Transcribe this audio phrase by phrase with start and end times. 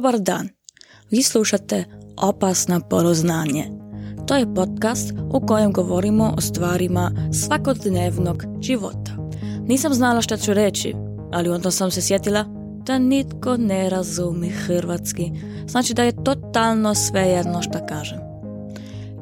[0.00, 0.48] Dobar dan.
[1.10, 1.84] Vi slušate
[2.16, 3.64] Opasna poroznanje.
[4.26, 9.12] To je podcast u kojem govorimo o stvarima svakodnevnog života.
[9.66, 10.94] Nisam znala šta ću reći,
[11.32, 12.44] ali onda sam se sjetila
[12.86, 15.30] da nitko ne razumi hrvatski.
[15.68, 18.18] Znači da je totalno svejedno šta kažem.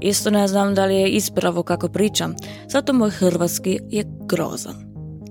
[0.01, 2.35] Isto ne znam da li je ispravo kako pričam,
[2.69, 4.75] zato moj hrvatski je grozan.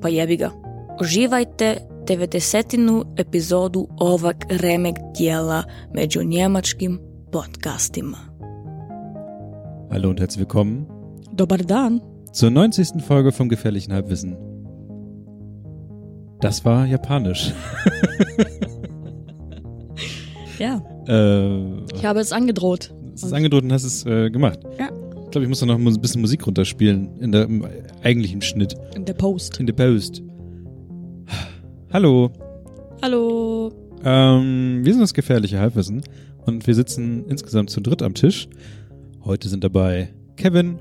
[0.02, 0.52] Pa jebi ga.
[1.02, 1.78] Uživajte
[2.08, 3.06] 90.
[3.18, 5.64] epizodu ovog remek dijela
[5.94, 7.00] među njemačkim
[7.32, 8.18] podcastima.
[9.92, 10.86] Hallo und herzlich willkommen
[11.32, 12.00] Dobar dan.
[12.34, 13.02] zur 90.
[13.08, 14.36] Folge vom Gefährlichen Halbwissen.
[16.42, 17.52] Das war japanisch.
[20.60, 22.92] Ja, äh, ich habe es angedroht.
[23.14, 24.60] es ist angedroht und hast es äh, gemacht.
[24.80, 24.90] Ja.
[25.26, 27.68] Ich glaube, ich muss da noch ein bisschen Musik runterspielen in der, im
[28.04, 28.74] eigentlichen Schnitt.
[28.96, 29.60] In der Post.
[29.60, 30.24] In der Post.
[31.92, 32.32] Hallo,
[33.02, 33.72] Hallo.
[34.04, 36.02] ähm, wir sind das Gefährliche Halbwissen
[36.46, 38.48] und wir sitzen insgesamt zu dritt am Tisch.
[39.24, 40.80] Heute sind dabei Kevin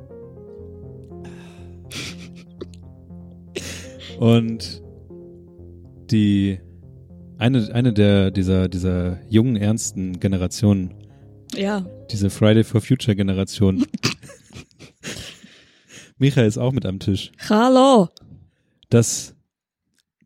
[4.18, 4.82] und
[6.10, 6.58] die
[7.38, 10.94] eine, eine der dieser, dieser jungen, ernsten Generationen,
[11.54, 13.84] Ja, diese Friday for Future Generation.
[16.18, 17.30] Michael ist auch mit am Tisch.
[17.48, 18.08] hallo.
[18.88, 19.34] Das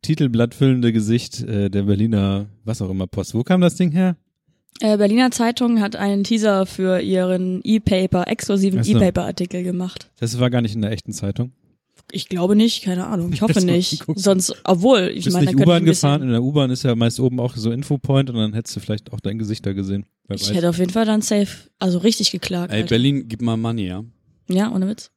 [0.03, 3.35] titelblattfüllende Gesicht äh, der Berliner, was auch immer, Post.
[3.35, 4.17] Wo kam das Ding her?
[4.81, 8.93] Äh, Berliner Zeitung hat einen Teaser für ihren E-Paper, exklusiven so.
[8.97, 10.11] E-Paper-Artikel gemacht.
[10.21, 11.53] Das war gar nicht in der echten Zeitung.
[12.13, 13.33] Ich glaube nicht, keine Ahnung.
[13.33, 14.05] Ich hoffe nicht.
[14.15, 16.23] Sonst, obwohl, ich meine, nicht da könnte U-Bahn gefahren?
[16.23, 19.13] In der U-Bahn ist ja meist oben auch so Infopoint und dann hättest du vielleicht
[19.13, 20.07] auch dein Gesicht da gesehen.
[20.27, 20.55] Wer Ich weiß.
[20.55, 22.73] hätte auf jeden Fall dann safe, also richtig geklagt.
[22.73, 22.89] Ey, Alter.
[22.91, 24.03] Berlin, gib mal Money, ja?
[24.49, 25.11] Ja, ohne Witz.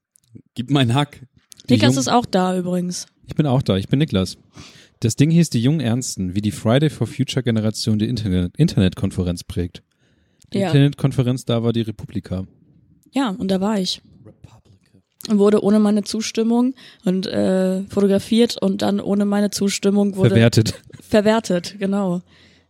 [0.56, 1.22] Gib mal einen Hack.
[1.70, 3.08] Die Niklas ist auch da übrigens.
[3.28, 4.38] Ich bin auch da, ich bin Niklas.
[5.00, 9.44] Das Ding hieß die jungen Ernsten, wie die Friday for Future Generation die Internet Internetkonferenz
[9.44, 9.84] prägt.
[10.54, 10.68] Die Ja.
[10.68, 12.46] Internetkonferenz da war die Republika.
[13.12, 14.02] Ja, und da war ich.
[15.30, 16.74] Und wurde ohne meine Zustimmung
[17.06, 20.82] und äh, fotografiert und dann ohne meine Zustimmung wurde Verwertet.
[21.02, 22.22] verwertet, genau.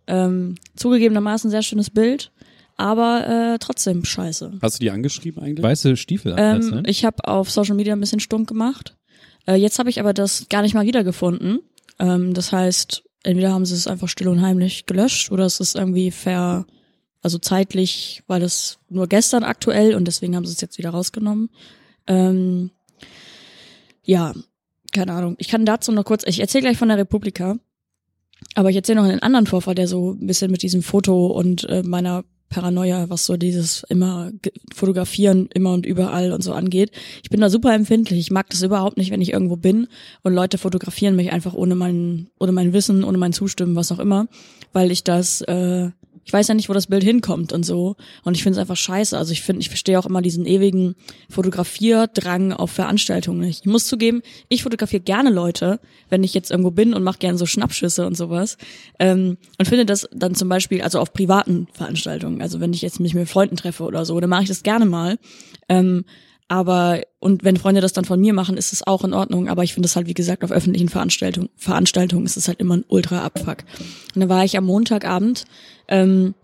[0.06, 2.32] Ähm, zugegebenermaßen sehr schönes Bild,
[2.78, 4.60] aber äh, trotzdem scheiße.
[4.62, 5.64] Hast du die angeschrieben eigentlich?
[5.64, 6.84] Weiße Stiefel Ähm, ne?
[6.86, 8.96] ich habe auf Social Media ein bisschen stunk gemacht.
[9.48, 11.60] Äh, jetzt habe ich aber das gar nicht mal wiedergefunden.
[12.00, 15.76] Ähm, das heißt, entweder haben sie es einfach still und heimlich gelöscht oder es ist
[15.76, 16.66] irgendwie ver,
[17.22, 21.50] also zeitlich, weil es nur gestern aktuell und deswegen haben sie es jetzt wieder rausgenommen.
[22.08, 22.72] Ähm,
[24.04, 24.34] ja,
[24.92, 25.36] keine Ahnung.
[25.40, 27.58] Ich kann dazu noch kurz, ich erzähle gleich von der Republika,
[28.56, 31.64] aber ich erzähle noch einen anderen Vorfall, der so ein bisschen mit diesem Foto und
[31.70, 34.32] äh, meiner Paranoia, was so dieses immer
[34.74, 36.92] fotografieren immer und überall und so angeht.
[37.24, 38.20] Ich bin da super empfindlich.
[38.20, 39.88] Ich mag das überhaupt nicht, wenn ich irgendwo bin
[40.22, 43.98] und Leute fotografieren mich einfach ohne mein, ohne mein Wissen, ohne mein Zustimmen, was auch
[43.98, 44.28] immer,
[44.72, 45.90] weil ich das, äh,
[46.26, 47.96] ich weiß ja nicht, wo das Bild hinkommt und so.
[48.24, 49.18] Und ich finde es einfach scheiße.
[49.18, 50.96] Also ich finde, ich verstehe auch immer diesen ewigen
[51.30, 53.62] Fotografierdrang auf Veranstaltungen nicht.
[53.62, 55.80] Ich muss zugeben, ich fotografiere gerne Leute,
[56.10, 58.58] wenn ich jetzt irgendwo bin und mache gerne so Schnappschüsse und sowas.
[59.00, 63.00] Ähm, und finde das dann zum Beispiel, also auf privaten Veranstaltungen, also wenn ich jetzt
[63.00, 65.18] mich mit Freunden treffe oder so, dann mache ich das gerne mal.
[65.70, 66.06] Ähm,
[66.54, 69.50] aber, und wenn Freunde das dann von mir machen, ist es auch in Ordnung.
[69.50, 72.78] Aber ich finde es halt, wie gesagt, auf öffentlichen Veranstaltungen, Veranstaltungen ist es halt immer
[72.78, 73.64] ein Ultra-Abfuck.
[74.14, 75.46] Und dann war ich am Montagabend
[75.88, 76.36] ähm,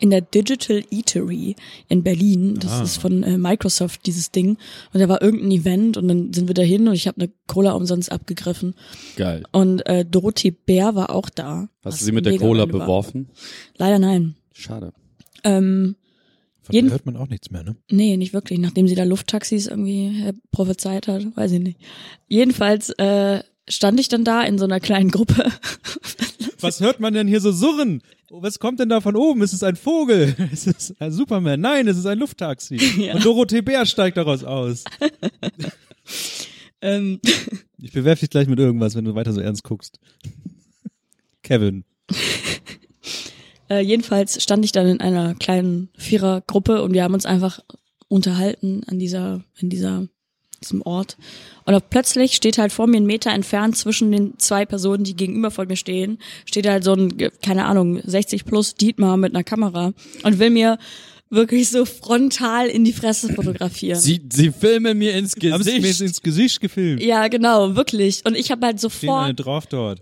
[0.00, 1.54] in der Digital Eatery
[1.88, 2.54] in Berlin.
[2.58, 2.82] Das Ah.
[2.82, 4.56] ist von äh, Microsoft, dieses Ding.
[4.94, 7.72] Und da war irgendein Event und dann sind wir dahin und ich habe eine Cola
[7.72, 8.74] umsonst abgegriffen.
[9.16, 9.42] Geil.
[9.52, 11.68] Und äh, Dorothee Bär war auch da.
[11.84, 12.80] Hast du sie mit der Cola geil war.
[12.80, 13.28] beworfen?
[13.76, 14.34] Leider nein.
[14.54, 14.94] Schade.
[15.44, 15.96] Ähm,
[16.62, 17.76] Von jeden- hört man auch nichts mehr, ne?
[17.90, 18.58] Nee, nicht wirklich.
[18.58, 21.80] Nachdem sie da Lufttaxis irgendwie äh, prophezeit hat, weiß ich nicht.
[22.28, 25.50] Jedenfalls äh, stand ich dann da in so einer kleinen Gruppe.
[26.60, 28.02] Was hört man denn hier so surren?
[28.30, 29.42] Was kommt denn da von oben?
[29.42, 30.34] Ist es ein Vogel?
[30.52, 31.60] Ist es ein Superman?
[31.60, 32.76] Nein, es ist ein Lufttaxi.
[32.98, 33.14] Ja.
[33.14, 34.84] Und Dorothee Bär steigt daraus aus.
[36.80, 37.20] ähm,
[37.78, 39.98] Ich bewerfe dich gleich mit irgendwas, wenn du weiter so ernst guckst.
[41.42, 41.84] Kevin.
[43.72, 47.60] Äh, jedenfalls stand ich dann in einer kleinen Vierergruppe und wir haben uns einfach
[48.08, 50.06] unterhalten an dieser, in dieser,
[50.62, 51.16] diesem Ort.
[51.64, 55.16] Und auch plötzlich steht halt vor mir einen Meter entfernt zwischen den zwei Personen, die
[55.16, 59.44] gegenüber von mir stehen, steht halt so ein, keine Ahnung, 60 plus Dietmar mit einer
[59.44, 59.92] Kamera
[60.22, 60.78] und will mir
[61.30, 63.98] wirklich so frontal in die Fresse fotografieren.
[63.98, 66.00] Sie, sie filmen mir ins Haben sie mir jetzt Gesicht.
[66.02, 67.02] ins Gesicht gefilmt?
[67.02, 68.20] Ja, genau, wirklich.
[68.26, 70.00] Und ich habe halt Stehen sofort eine drauf dort.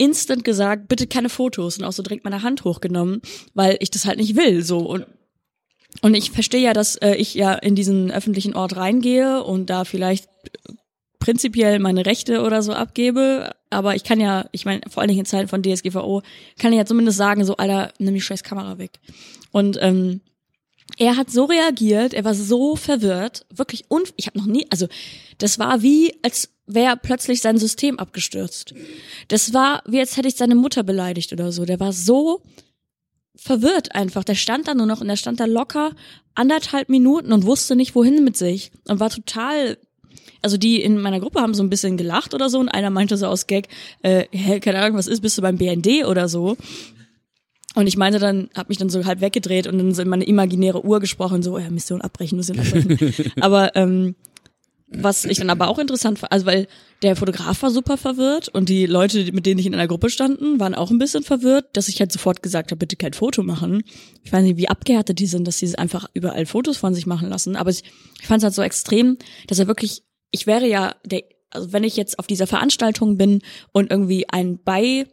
[0.00, 3.20] Instant gesagt, bitte keine Fotos und auch so direkt meine Hand hochgenommen,
[3.54, 5.06] weil ich das halt nicht will, so und
[6.02, 9.84] und ich verstehe ja, dass äh, ich ja in diesen öffentlichen Ort reingehe und da
[9.84, 10.28] vielleicht
[11.18, 15.20] prinzipiell meine Rechte oder so abgebe, aber ich kann ja, ich meine, vor allen Dingen
[15.20, 16.22] in Zeiten von DSGVO,
[16.58, 19.00] kann ich ja zumindest sagen, so, Alter, nimm die scheiß Kamera weg.
[19.50, 20.20] Und ähm,
[20.96, 24.86] er hat so reagiert, er war so verwirrt, wirklich un ich habe noch nie, also
[25.38, 28.74] das war wie als wäre plötzlich sein System abgestürzt.
[29.28, 31.64] Das war wie als hätte ich seine Mutter beleidigt oder so.
[31.64, 32.42] Der war so
[33.36, 34.24] verwirrt einfach.
[34.24, 35.92] Der stand da nur noch und der stand da locker
[36.34, 39.78] anderthalb Minuten und wusste nicht wohin mit sich und war total
[40.42, 43.16] also die in meiner Gruppe haben so ein bisschen gelacht oder so und einer meinte
[43.16, 43.68] so aus Gag,
[44.02, 46.56] äh, hey, keine Ahnung, was ist, bist du beim BND oder so?
[47.74, 50.24] Und ich meinte dann, hab mich dann so halb weggedreht und dann so in meine
[50.24, 53.32] imaginäre Uhr gesprochen, so, ja, Mission abbrechen, Mission abbrechen.
[53.40, 54.16] aber ähm,
[54.92, 56.66] was ich dann aber auch interessant fand, also weil
[57.02, 60.58] der Fotograf war super verwirrt und die Leute, mit denen ich in einer Gruppe standen,
[60.58, 63.82] waren auch ein bisschen verwirrt, dass ich halt sofort gesagt habe, bitte kein Foto machen.
[64.22, 67.28] Ich weiß nicht, wie abgehärtet die sind, dass sie einfach überall Fotos von sich machen
[67.28, 67.56] lassen.
[67.56, 67.84] Aber ich,
[68.20, 69.16] ich fand es halt so extrem,
[69.46, 73.42] dass er wirklich, ich wäre ja der, also wenn ich jetzt auf dieser Veranstaltung bin
[73.72, 75.06] und irgendwie ein Bei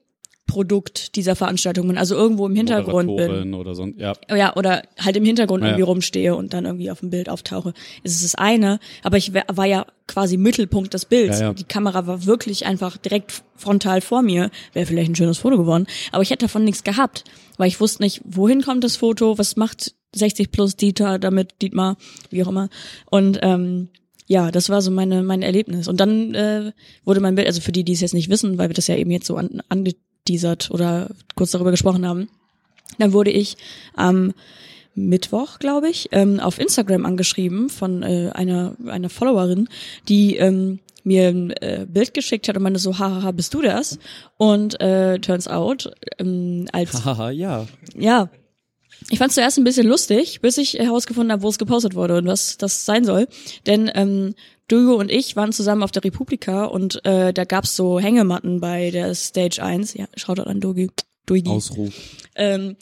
[0.48, 3.54] Produkt dieser Veranstaltung bin, also irgendwo im Hintergrund bin.
[3.54, 4.14] Oder so, ja.
[4.34, 7.74] Ja, oder halt im Hintergrund Ja, irgendwie rumstehe und dann irgendwie auf dem Bild auftauche.
[8.04, 11.40] Es ist das eine, aber ich war ja quasi Mittelpunkt des Bilds.
[11.40, 11.54] Ja, ja.
[11.54, 14.50] Die Kamera war wirklich einfach direkt frontal vor mir.
[14.74, 17.26] Wäre vielleicht ein schönes Foto geworden, aber ich hätte davon nichts gehabt,
[17.58, 21.98] weil ich wusste nicht, wohin kommt das Foto, was macht 60 plus Dieter damit, Dietmar,
[22.30, 22.70] wie auch immer.
[23.12, 23.90] Und ähm,
[24.28, 25.88] ja, das war so meine mein Erlebnis.
[25.88, 26.72] Und dann äh,
[27.04, 28.96] wurde mein Bild, also für die, die es jetzt nicht wissen, weil wir das ja
[28.96, 29.62] eben jetzt so an,
[30.28, 32.30] angeteasert oder kurz darüber gesprochen haben,
[33.00, 33.58] dann wurde ich
[33.96, 34.34] am
[34.96, 39.70] Mittwoch, glaube ich, ähm, auf Instagram angeschrieben von äh, einer einer Followerin,
[40.10, 44.00] die ähm, mir ein äh, Bild geschickt hat und meinte so, hahaha, bist du das?
[44.38, 47.68] Und äh, turns out, ähm, als Haha, ja.
[47.96, 48.30] ja,
[49.10, 52.18] ich fand es zuerst ein bisschen lustig, bis ich herausgefunden habe, wo es gepostet wurde
[52.18, 53.28] und was das sein soll.
[53.68, 54.34] Denn ähm,
[54.68, 58.92] Dugo und ich waren zusammen auf der Republika und äh, da gab's so Hängematten bei
[58.92, 59.94] der Stage 1.
[59.94, 60.90] Ja, schaut an Dugi.
[61.26, 61.50] Duigi.
[61.50, 61.94] Ausruf.
[62.36, 62.76] Ähm,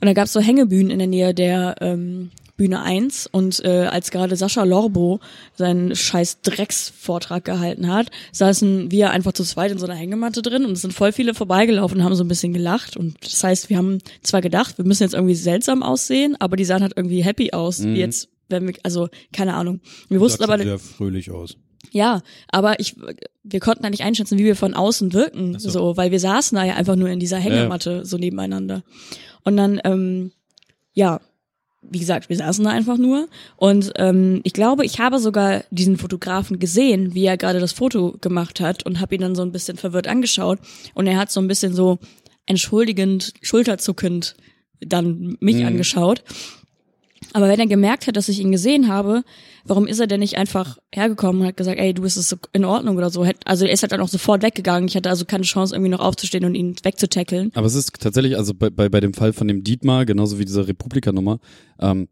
[0.00, 4.10] und da gab's so Hängebühnen in der Nähe der ähm, Bühne 1 und äh, als
[4.10, 5.20] gerade Sascha Lorbo
[5.54, 10.64] seinen scheiß Drecksvortrag gehalten hat, saßen wir einfach zu zweit in so einer Hängematte drin
[10.64, 13.70] und es sind voll viele vorbeigelaufen und haben so ein bisschen gelacht und das heißt,
[13.70, 17.22] wir haben zwar gedacht, wir müssen jetzt irgendwie seltsam aussehen, aber die sahen halt irgendwie
[17.22, 19.80] happy aus, wie jetzt wenn wir, also keine Ahnung.
[20.08, 21.56] Wir wussten aber, sehr fröhlich aus.
[21.90, 22.96] ja, aber ich,
[23.42, 25.96] wir konnten da nicht einschätzen, wie wir von außen wirken, so.
[25.96, 28.82] weil wir saßen da ja einfach nur in dieser Hängematte so nebeneinander.
[29.42, 30.32] Und dann, ähm,
[30.92, 31.20] ja,
[31.82, 35.96] wie gesagt, wir saßen da einfach nur und ähm, ich glaube, ich habe sogar diesen
[35.96, 39.50] Fotografen gesehen, wie er gerade das Foto gemacht hat und habe ihn dann so ein
[39.50, 40.60] bisschen verwirrt angeschaut
[40.94, 41.98] und er hat so ein bisschen so
[42.46, 44.36] entschuldigend, schulterzuckend
[44.80, 46.22] dann mich angeschaut.
[47.32, 49.22] Aber wenn er gemerkt hat, dass ich ihn gesehen habe,
[49.64, 52.64] warum ist er denn nicht einfach hergekommen und hat gesagt, ey, du bist es in
[52.64, 53.26] Ordnung oder so?
[53.44, 54.88] Also er ist halt dann auch sofort weggegangen.
[54.88, 57.50] Ich hatte also keine Chance, irgendwie noch aufzustehen und ihn wegzutackeln.
[57.54, 60.44] Aber es ist tatsächlich, also bei, bei, bei dem Fall von dem Dietmar, genauso wie
[60.44, 61.38] dieser Republika-Nummer,
[61.78, 62.08] ähm,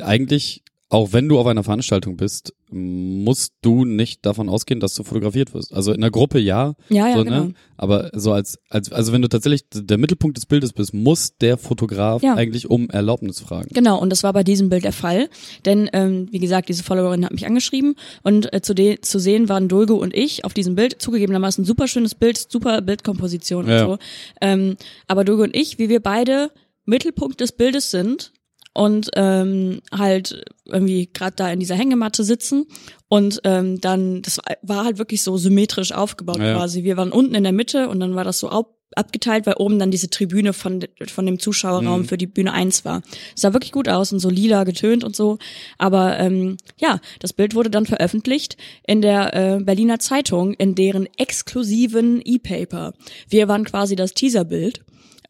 [0.00, 5.02] eigentlich, auch wenn du auf einer Veranstaltung bist, musst du nicht davon ausgehen, dass du
[5.02, 5.72] fotografiert wirst.
[5.74, 7.44] Also in der Gruppe ja, Ja, ja, so, genau.
[7.46, 7.54] ne?
[7.76, 11.58] aber so als, als, also wenn du tatsächlich der Mittelpunkt des Bildes bist, muss der
[11.58, 12.34] Fotograf Ja.
[12.34, 13.68] eigentlich um Erlaubnis fragen.
[13.72, 15.28] Genau, und das war bei diesem Bild der Fall.
[15.64, 19.48] Denn, ähm, wie gesagt, diese Followerin hat mich angeschrieben und äh, zu, de zu sehen
[19.48, 21.00] waren Dulgo und ich auf diesem Bild.
[21.02, 23.84] Zugegebenermaßen super schönes Bild, super Bildkomposition Ja.
[23.84, 23.98] und so.
[24.40, 24.76] Ähm,
[25.08, 26.50] aber Dulgo und ich, wie wir beide
[26.84, 28.32] Mittelpunkt des Bildes sind
[28.76, 32.66] und ähm, halt irgendwie gerade da in dieser Hängematte sitzen
[33.08, 36.84] und ähm, dann das war- halt wirklich so symmetrisch aufgebaut Ja, quasi.
[36.84, 39.78] Wir waren unten in der Mitte und dann war das so au- abgeteilt, weil oben
[39.78, 42.04] dann diese Tribüne von von dem Zuschauerraum Mhm.
[42.04, 43.02] für die Bühne 1 war.
[43.34, 45.38] Es sah wirklich gut aus und so lila getönt und so,
[45.78, 51.08] aber ähm, ja, das Bild wurde dann veröffentlicht in der äh, Berliner Zeitung in deren
[51.18, 52.92] exklusiven E-Paper.
[53.28, 54.80] Wir waren quasi das Teaserbild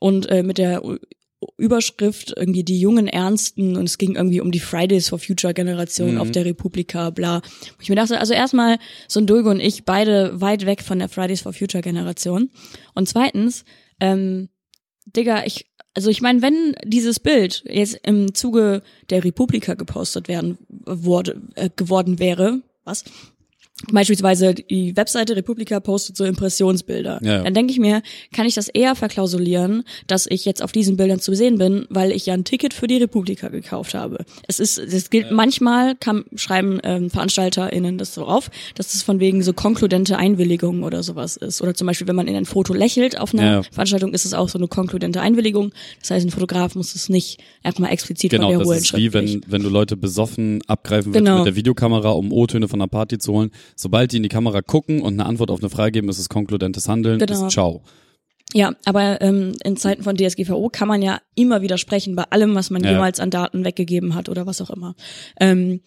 [0.01, 0.83] und äh, mit der
[1.59, 6.17] Überschrift irgendwie die jungen Ernsten und es ging irgendwie um die Fridays for Future Generation
[6.19, 7.43] auf der Republika, bla.
[7.43, 10.99] Wo ich mir dachte, also erstmal so ein Dulgo und ich beide weit weg von
[10.99, 12.51] der Fridays for Future Generation.
[12.95, 13.65] Und zweitens,
[14.01, 14.49] ähm,
[15.05, 20.59] Digga, ich, also ich meine, wenn dieses Bild jetzt im Zuge der Republika gepostet werden
[20.69, 23.05] wurde, äh, geworden wäre, was?
[23.93, 27.21] Beispielsweise die Webseite Republika postet so Impressionsbilder.
[27.23, 27.43] Ja, ja.
[27.43, 28.01] Dann denke ich mir,
[28.33, 32.11] kann ich das eher verklausulieren, dass ich jetzt auf diesen Bildern zu sehen bin, weil
[32.11, 34.25] ich ja ein Ticket für die Republika gekauft habe.
[34.49, 39.21] Es ist, es gilt manchmal kann, schreiben ähm, VeranstalterInnen das so auf, dass es von
[39.21, 41.61] wegen so konkludente Einwilligung oder sowas ist.
[41.61, 43.63] Oder zum Beispiel, wenn man in ein Foto lächelt auf einer Ja, ja.
[43.63, 45.73] Veranstaltung, ist es auch so eine konkludente Einwilligung.
[46.01, 49.13] Das heißt, ein Fotograf muss es nicht erstmal explizit Genau, von der das ist wie
[49.13, 51.39] wenn, wenn du Leute besoffen abgreifen willst Genau.
[51.39, 54.63] mit der Videokamera, um O-Töne von einer Party zu holen, sobald die in die Kamera
[54.63, 57.47] gucken und eine Antwort auf eine Frage geben, ist es konkludentes Handeln, Genau.
[57.47, 57.83] ist ciao.
[58.55, 62.71] Ja, aber ähm, in Zeiten von DSGVO kann man ja immer widersprechen bei allem, was
[62.71, 62.93] man Ja.
[62.93, 64.95] jemals an Daten weggegeben hat oder was auch immer.
[65.41, 65.81] Ähm,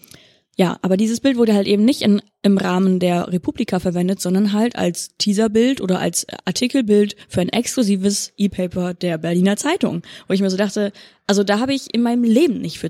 [0.58, 4.52] ja, aber dieses Bild wurde halt eben nicht in, im Rahmen der Republika verwendet, sondern
[4.52, 10.42] halt als Teaserbild oder als Artikelbild für ein exklusives E-Paper der Berliner Zeitung, wo ich
[10.42, 10.92] mir so dachte,
[11.28, 12.90] also da habe ich in meinem Leben nicht für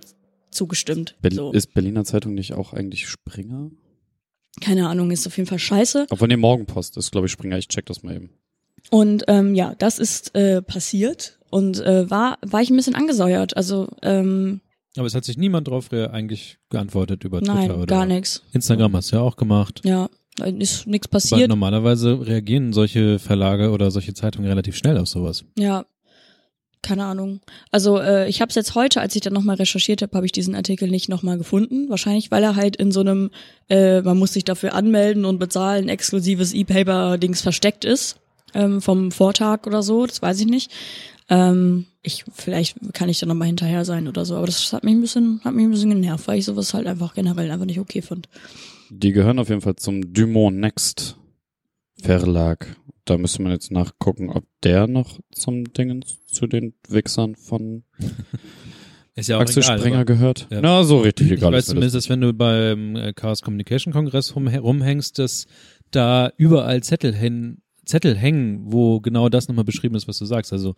[0.49, 1.15] zugestimmt.
[1.21, 1.51] Be so.
[1.51, 3.69] Ist Berliner Zeitung nicht auch eigentlich Springer?
[4.61, 6.07] Keine Ahnung, ist auf jeden Fall scheiße.
[6.09, 7.57] Obwohl, nee, Morgenpost ist, glaube ich, Springer.
[7.57, 8.29] Ich check das mal eben.
[8.89, 13.55] Und ähm, ja, das ist äh, passiert und äh, war war ich ein bisschen angesäuert.
[13.55, 14.61] Also ähm,
[14.97, 18.43] Aber es hat sich niemand drauf eigentlich geantwortet über Twitter nein, oder gar nichts.
[18.53, 19.81] Instagram hast du ja auch gemacht.
[19.83, 20.09] Ja,
[20.45, 21.49] ist nichts Aber passiert.
[21.49, 25.43] normalerweise reagieren solche Verlage oder solche Zeitungen relativ schnell auf sowas.
[25.57, 25.85] Ja,
[26.81, 27.41] keine Ahnung.
[27.71, 30.31] Also äh, ich habe es jetzt heute, als ich dann nochmal recherchiert habe, habe ich
[30.31, 31.89] diesen Artikel nicht nochmal gefunden.
[31.89, 33.31] Wahrscheinlich, weil er halt in so einem,
[33.69, 38.17] äh, man muss sich dafür anmelden und bezahlen, exklusives E-Paper-Dings versteckt ist.
[38.53, 40.71] Ähm, vom Vortag oder so, das weiß ich nicht.
[41.29, 44.95] Ähm, ich, vielleicht kann ich da nochmal hinterher sein oder so, aber das hat mich
[44.95, 47.79] ein bisschen, hat mich ein bisschen genervt, weil ich sowas halt einfach generell einfach nicht
[47.79, 48.27] okay fand.
[48.89, 51.15] Die gehören auf jeden Fall zum Dumont Next
[52.01, 52.75] Verlag.
[53.09, 57.83] Da müsste man jetzt nachgucken, ob der noch zum Dingens zu den Wichsern von
[59.15, 60.47] Ist ja Axel Springer aber gehört.
[60.49, 60.61] Ja.
[60.61, 61.51] Na, so richtig Ich egal.
[61.51, 62.03] weiß ist mir zumindest, das.
[62.05, 65.47] dass wenn du beim äh, Chaos Communication Kongress rum, rumhängst, dass
[65.91, 70.53] da überall Zettel, hängen, Zettel hängen, wo genau das nochmal beschrieben ist, was du sagst.
[70.53, 70.75] Also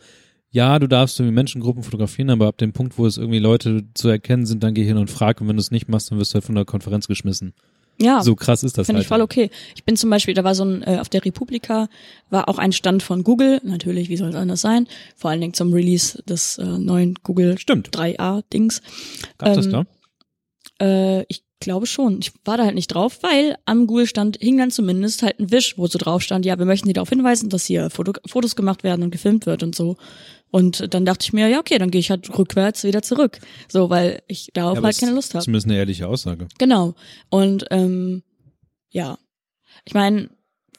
[0.49, 4.09] ja, du darfst irgendwie Menschengruppen fotografieren, aber ab dem Punkt, wo es irgendwie Leute zu
[4.09, 5.39] erkennen sind, dann geh hin und frag.
[5.39, 7.53] Und wenn du es nicht machst, dann wirst du halt von der Konferenz geschmissen.
[7.99, 8.23] Ja.
[8.23, 9.05] So krass ist das Finde halt.
[9.05, 9.51] ich voll okay.
[9.75, 11.87] Ich bin zum Beispiel, da war so ein, äh, auf der Republika
[12.29, 15.53] war auch ein Stand von Google, natürlich, wie soll es anders sein, vor allen Dingen
[15.53, 17.89] zum Release des äh, neuen Google Stimmt.
[17.89, 18.81] 3A-Dings.
[19.37, 19.85] Gab das ähm, da?
[21.19, 22.19] Äh, ich glaube schon.
[22.19, 25.77] Ich war da halt nicht drauf, weil am Google-Stand hing dann zumindest halt ein Wisch,
[25.77, 28.83] wo so drauf stand, ja, wir möchten Sie darauf hinweisen, dass hier Foto Fotos gemacht
[28.83, 29.95] werden und gefilmt wird und so.
[30.51, 33.39] Und dann dachte ich mir, ja, okay, dann gehe ich halt rückwärts wieder zurück.
[33.69, 35.43] So, weil ich darauf Ja, halt keine Lust habe.
[35.43, 36.47] Zumindest eine ehrliche Aussage.
[36.57, 36.93] Genau.
[37.29, 38.23] Und ähm,
[38.89, 39.17] ja,
[39.85, 40.29] ich meine,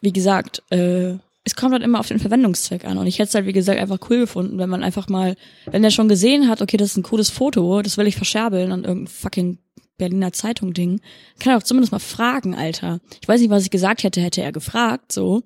[0.02, 1.14] wie gesagt, äh,
[1.45, 2.99] es kommt halt immer auf den Verwendungszweck an.
[2.99, 5.35] Und ich hätte es halt, wie gesagt, einfach cool gefunden, wenn man einfach mal,
[5.67, 8.71] wenn der schon gesehen hat, okay, das ist ein cooles Foto, das will ich verscherbeln
[8.71, 9.59] an irgendein fucking
[9.99, 11.00] Berliner Zeitung-Ding,
[11.38, 13.00] kann er auch zumindest mal fragen, Alter.
[13.21, 15.43] Ich weiß nicht, was ich gesagt hätte, hätte er gefragt, so.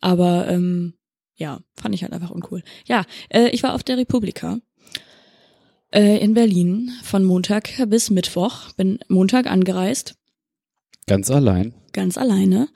[0.00, 0.94] Aber ähm,
[1.36, 2.62] ja, fand ich halt einfach uncool.
[2.86, 4.58] Ja, äh, ich war auf der Republika
[5.92, 8.72] äh, in Berlin von Montag bis Mittwoch.
[8.76, 10.14] Bin Montag angereist
[11.06, 11.72] Ganz allein.
[11.92, 12.68] ganz alleine.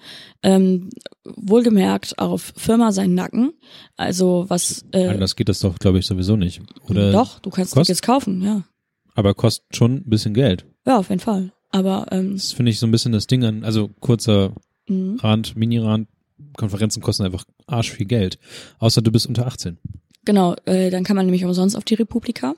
[0.45, 0.91] Ähm,
[1.25, 3.53] wohlgemerkt auf Firma seinen Nacken.
[3.97, 6.63] Also was äh, Anders geht das doch, glaube ich, sowieso nicht.
[6.89, 8.63] Oder doch, du kannst Tickets kaufen, ja.
[9.15, 10.65] Aber kostet schon ein bisschen Geld.
[10.87, 11.53] Ja, auf jeden Fall.
[11.71, 14.55] Aber ähm, Das finde ich so ein bisschen das Ding an, also kurzer
[14.87, 16.09] mh, Rand, Mini-Rand,
[16.57, 18.39] Konferenzen kosten einfach arsch viel Geld.
[18.79, 19.79] Außer du bist unter 18.
[20.25, 22.55] genau, äh, dann kann man nämlich umsonst auf die Republika.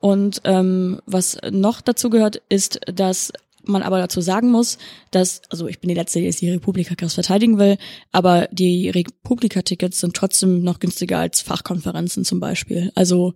[0.00, 3.32] Und ähm, was noch dazu gehört, ist, dass
[3.66, 4.78] man aber dazu sagen muss,
[5.10, 7.78] dass, also ich bin die Letzte, die jetzt die Republika krass verteidigen will,
[8.12, 12.92] aber die Republika-Tickets sind trotzdem noch günstiger als Fachkonferenzen zum Beispiel.
[12.94, 13.34] Also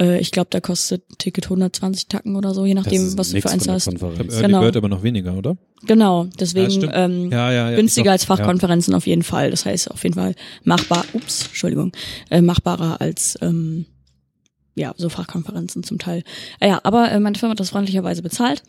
[0.00, 3.30] äh, ich glaube, da kostet ein Ticket 120 Tacken oder so, je nachdem, ist was
[3.30, 3.86] du für eins hast.
[3.86, 4.32] Konferenz.
[4.34, 4.60] Early Genau.
[4.60, 5.56] Bird aber noch weniger, oder?
[5.86, 6.92] Genau, deswegen stimmt.
[6.94, 7.76] ähm, Ja, ja, ja.
[7.76, 9.50] günstiger als Fachkonferenzen auf jeden Fall.
[9.50, 11.92] Das heißt auf jeden Fall machbar, ups, Entschuldigung,
[12.30, 13.86] äh, machbarer als ähm,
[14.74, 16.22] ja, so Fachkonferenzen zum Teil.
[16.60, 18.62] Äh, ja, aber äh, meine Firma hat das freundlicherweise bezahlt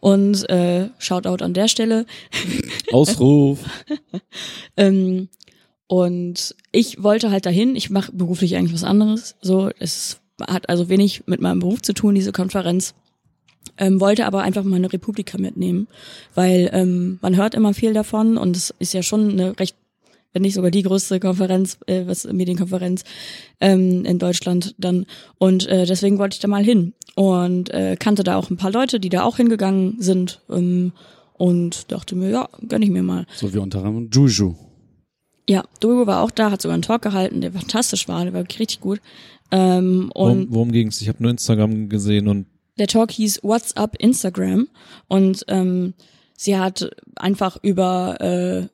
[0.00, 2.06] und äh, Shoutout an der Stelle.
[2.92, 3.58] Ausruf.
[4.76, 5.28] Ähm,
[5.88, 9.36] und ich wollte halt dahin, ich mache beruflich eigentlich was anderes.
[9.40, 12.94] So, es hat also wenig mit meinem Beruf zu tun, diese Konferenz.
[13.78, 15.88] Ähm, wollte aber einfach mal eine Republika mitnehmen,
[16.34, 19.76] weil ähm, man hört immer viel davon und es ist ja schon eine recht,
[20.32, 23.04] wenn nicht sogar die größte Konferenz, äh, was Medienkonferenz
[23.60, 25.04] ähm, in Deutschland dann.
[25.38, 28.70] Und äh, deswegen wollte ich da mal hin und äh, kannte da auch ein paar
[28.70, 30.92] Leute, die da auch hingegangen sind ähm,
[31.34, 33.26] und dachte mir, ja, gönn ich mir mal.
[33.34, 34.54] So wie unter anderem Juju.
[35.48, 38.40] Ja, Dulgo war auch da, hat sogar einen Talk gehalten, der fantastisch war, der war
[38.40, 39.00] wirklich richtig gut.
[39.50, 41.00] Ähm, und Worum, worum ging's?
[41.00, 42.46] Ich habe nur Instagram gesehen und
[42.78, 44.68] der Talk hieß What's Up Instagram
[45.08, 45.94] und ähm,
[46.36, 48.68] sie hat einfach über äh,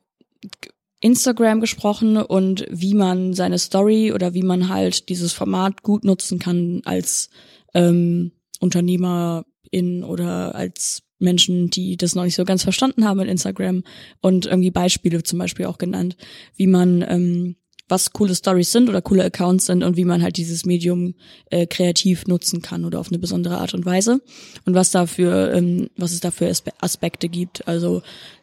[1.00, 6.38] Instagram gesprochen und wie man seine Story oder wie man halt dieses Format gut nutzen
[6.38, 7.28] kann als
[7.74, 13.82] ähm, Unternehmerin oder als Menschen, die das noch nicht so ganz verstanden haben in Instagram
[14.20, 16.16] und irgendwie Beispiele zum Beispiel auch genannt,
[16.56, 17.56] wie man ähm,
[17.92, 21.14] was coole Stories sind oder coole Accounts sind und wie man halt dieses Medium
[21.50, 24.22] äh, kreativ nutzen kann oder auf eine besondere Art und Weise
[24.64, 27.68] und was dafür, ähm, was es dafür Aspekte gibt.
[27.68, 28.00] Also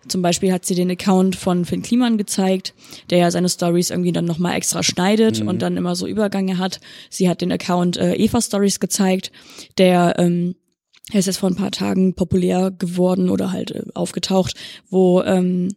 [0.08, 2.76] zum Beispiel hat sie den Account von Finn Kliman gezeigt,
[3.10, 5.48] der ja seine Stories irgendwie dann nochmal extra schneidet mhm.
[5.48, 6.80] und dann immer so Übergänge hat.
[7.10, 9.32] Sie hat den Account äh, Eva Stories gezeigt,
[9.80, 10.56] der ähm,
[11.12, 14.54] er ist jetzt vor ein paar Tagen populär geworden oder halt äh, aufgetaucht,
[14.92, 15.70] wo ähm,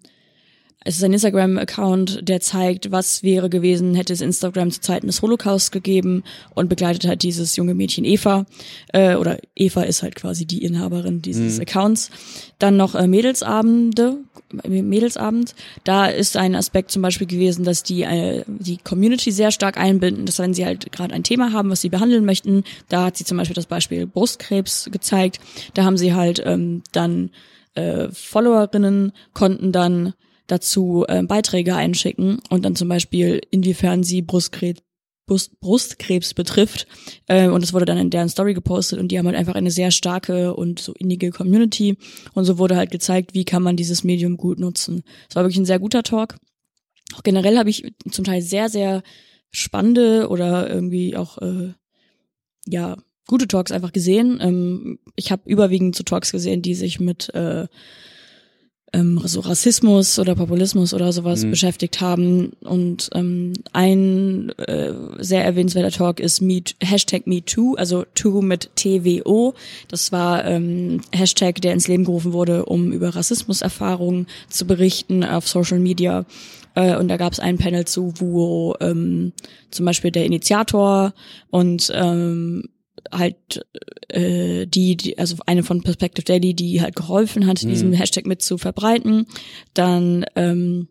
[0.85, 5.23] es ist ein Instagram-Account, der zeigt, was wäre gewesen, hätte es Instagram zu Zeiten des
[5.23, 6.25] Holocaust gegeben
[6.55, 8.47] und begleitet halt dieses junge Mädchen Eva.
[8.93, 11.63] Äh, oder Eva ist halt quasi die Inhaberin dieses mhm.
[11.63, 12.11] Accounts.
[12.59, 14.19] Dann noch äh, Mädelsabende,
[14.65, 15.55] Mädelsabend.
[15.85, 20.27] Da ist ein Aspekt zum Beispiel gewesen, dass die äh, die Community sehr stark einbinden,
[20.27, 23.25] dass wenn sie halt gerade ein Thema haben, was sie behandeln möchten, da hat sie
[23.25, 25.41] zum Beispiel das Beispiel Brustkrebs gezeigt.
[25.75, 27.31] Da haben sie halt ähm, dann
[27.75, 30.15] äh, Followerinnen konnten dann
[30.53, 34.83] dazu äh, Beiträge einschicken und dann zum Beispiel, inwiefern sie Brustkrebs
[35.27, 36.87] Brust, Brustkrebs betrifft.
[37.27, 39.71] Äh, und es wurde dann in deren Story gepostet und die haben halt einfach eine
[39.71, 41.97] sehr starke und so innige Community.
[42.35, 45.05] Und so wurde halt gezeigt, wie kann man dieses Medium gut nutzen.
[45.29, 46.37] Es war wirklich ein sehr guter Talk.
[47.15, 49.03] Auch generell habe ich zum Teil sehr, sehr
[49.51, 51.73] spannende oder irgendwie auch äh,
[52.67, 54.39] ja gute Talks einfach gesehen.
[54.41, 57.69] Ähm, ich habe überwiegend so Talks gesehen, die sich mit äh,
[58.93, 61.51] ähm, so Rassismus oder Populismus oder sowas mhm.
[61.51, 62.53] beschäftigt haben.
[62.61, 69.55] Und ähm, ein äh, sehr erwähnenswerter Talk ist Me, Hashtag MeToo, also Too mit TWO.
[69.89, 75.49] Das war ähm, Hashtag, der ins Leben gerufen wurde, um über Rassismuserfahrungen zu berichten auf
[75.49, 76.27] Social Media.
[76.75, 79.33] Äh, und da gab es ein Panel zu, wo ähm,
[79.71, 81.15] zum Beispiel der Initiator
[81.51, 82.69] und ähm,
[83.11, 83.67] halt
[84.09, 87.69] äh, die, die, also eine von Perspective Daily, die halt geholfen hat, mhm.
[87.69, 89.27] diesen Hashtag mit zu verbreiten.
[89.75, 90.89] Dann ähm,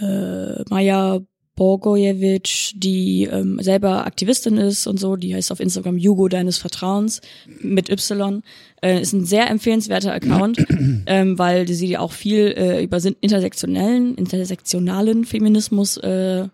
[0.00, 1.20] äh, Maja
[1.56, 7.20] Borgojevic, die ähm, selber Aktivistin ist und so, die heißt auf Instagram Jugo deines Vertrauens
[7.60, 8.42] mit Y,
[8.82, 10.66] äh, ist ein sehr empfehlenswerter Account,
[11.06, 16.48] ähm, weil sie auch viel äh, über intersektionellen, intersektionalen Feminismus äh,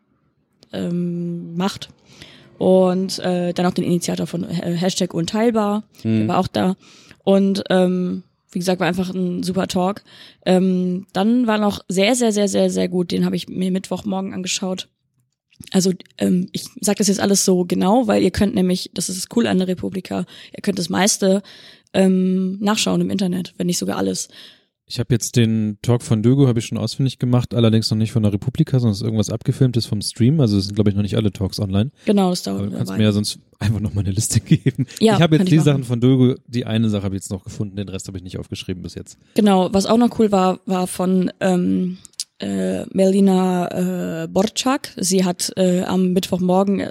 [0.72, 1.88] ähm, macht
[2.60, 6.18] und äh, dann auch den Initiator von äh, Hashtag Unteilbar, mhm.
[6.18, 6.76] der war auch da.
[7.24, 10.02] Und ähm, wie gesagt, war einfach ein super Talk.
[10.44, 14.34] Ähm, dann war noch sehr, sehr, sehr, sehr, sehr gut, den habe ich mir Mittwochmorgen
[14.34, 14.88] angeschaut.
[15.70, 19.34] Also ähm, ich sage das jetzt alles so genau, weil ihr könnt nämlich, das ist
[19.34, 21.42] cool an der Republika, ihr könnt das meiste
[21.94, 24.28] ähm, nachschauen im Internet, wenn nicht sogar alles.
[24.90, 28.10] Ich habe jetzt den Talk von Dögo habe ich schon ausfindig gemacht, allerdings noch nicht
[28.10, 30.40] von der Republika, sondern es ist irgendwas abgefilmtes vom Stream.
[30.40, 31.92] Also es sind glaube ich noch nicht alle Talks online.
[32.06, 32.58] Genau, das dauert.
[32.58, 34.86] Aber du kannst mir ja sonst einfach noch mal eine Liste geben.
[34.98, 35.64] Ja, ich habe jetzt die machen.
[35.64, 38.24] Sachen von Dögo, die eine Sache habe ich jetzt noch gefunden, den Rest habe ich
[38.24, 39.16] nicht aufgeschrieben bis jetzt.
[39.34, 41.98] Genau, was auch noch cool war, war von ähm,
[42.40, 44.88] äh, Melina äh, Borczak.
[44.96, 46.90] Sie hat äh, am Mittwochmorgen äh,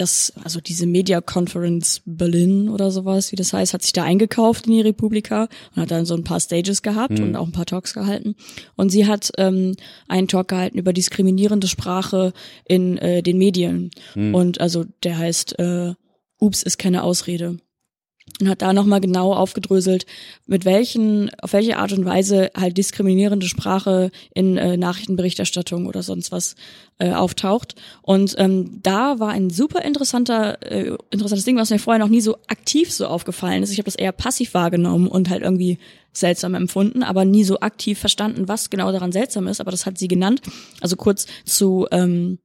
[0.00, 4.66] das, also diese Media Conference Berlin oder sowas, wie das heißt, hat sich da eingekauft
[4.66, 7.24] in die Republika und hat dann so ein paar Stages gehabt mhm.
[7.24, 8.34] und auch ein paar Talks gehalten.
[8.76, 9.74] Und sie hat ähm,
[10.08, 12.32] einen Talk gehalten über diskriminierende Sprache
[12.66, 13.90] in äh, den Medien.
[14.14, 14.34] Mhm.
[14.34, 15.94] Und also der heißt äh,
[16.38, 17.58] Ups ist keine Ausrede
[18.40, 20.06] und hat da nochmal genau aufgedröselt,
[20.46, 26.30] mit welchen, auf welche Art und Weise halt diskriminierende Sprache in äh, Nachrichtenberichterstattung oder sonst
[26.30, 26.54] was
[26.98, 27.74] äh, auftaucht.
[28.02, 32.20] Und ähm, da war ein super interessanter, äh, interessantes Ding, was mir vorher noch nie
[32.20, 33.72] so aktiv so aufgefallen ist.
[33.72, 35.78] Ich habe das eher passiv wahrgenommen und halt irgendwie
[36.12, 39.60] seltsam empfunden, aber nie so aktiv verstanden, was genau daran seltsam ist.
[39.60, 40.42] Aber das hat sie genannt.
[40.80, 42.38] Also kurz zu ähm,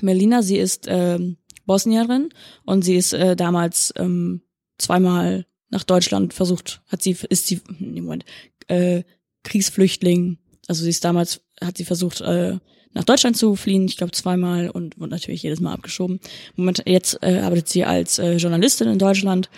[0.00, 2.30] Melina, sie ist ähm, Bosnierin
[2.64, 4.42] und sie ist äh, damals ähm,
[4.82, 8.24] zweimal nach Deutschland versucht, hat sie, ist sie, nee, Moment,
[8.68, 9.02] äh,
[9.42, 12.58] Kriegsflüchtling, also sie ist damals, hat sie versucht, äh,
[12.94, 16.20] nach Deutschland zu fliehen, ich glaube zweimal und wurde natürlich jedes Mal abgeschoben.
[16.56, 19.48] Moment, jetzt äh, arbeitet sie als äh, Journalistin in Deutschland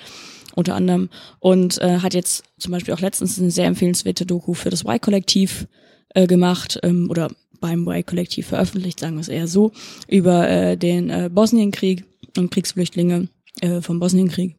[0.54, 1.08] unter anderem
[1.40, 5.66] und äh, hat jetzt zum Beispiel auch letztens eine sehr empfehlenswerte Doku für das Y-Kollektiv
[6.10, 7.28] äh, gemacht ähm, oder
[7.60, 9.72] beim Y-Kollektiv veröffentlicht, sagen wir es eher so,
[10.06, 12.04] über äh, den äh, Bosnienkrieg
[12.36, 13.28] und Kriegsflüchtlinge
[13.60, 14.56] äh, vom Bosnienkrieg.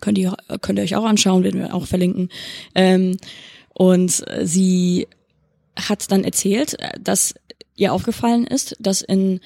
[0.00, 2.28] Könnt ihr, könnt ihr euch auch anschauen, werden wir auch verlinken.
[2.74, 3.16] Ähm,
[3.74, 5.06] und sie
[5.76, 7.34] hat dann erzählt, dass
[7.76, 9.40] ihr aufgefallen ist, dass in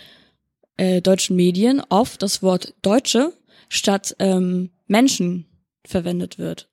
[0.76, 3.33] äh, deutschen Medien oft das Wort Deutsche
[3.68, 5.46] statt ähm, Menschen
[5.87, 6.68] verwendet wird.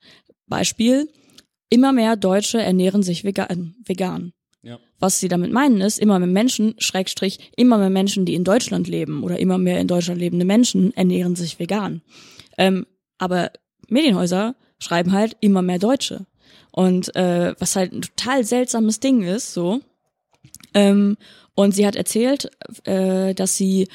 [0.47, 1.09] Beispiel,
[1.69, 3.75] immer mehr Deutsche ernähren sich vegan.
[3.85, 4.33] vegan.
[4.61, 4.79] Ja.
[4.99, 8.87] Was sie damit meinen ist, immer mehr Menschen, Schrägstrich, immer mehr Menschen, die in Deutschland
[8.87, 12.01] leben oder immer mehr in Deutschland lebende Menschen ernähren sich vegan.
[12.57, 12.85] Ähm,
[13.19, 13.51] aber
[13.87, 16.25] Medienhäuser schreiben halt immer mehr Deutsche.
[16.71, 19.81] Und äh, was halt ein total seltsames Ding ist, so.
[20.73, 21.17] Ähm,
[21.55, 22.49] Und sie hat erzählt,
[22.85, 23.89] äh, dass sie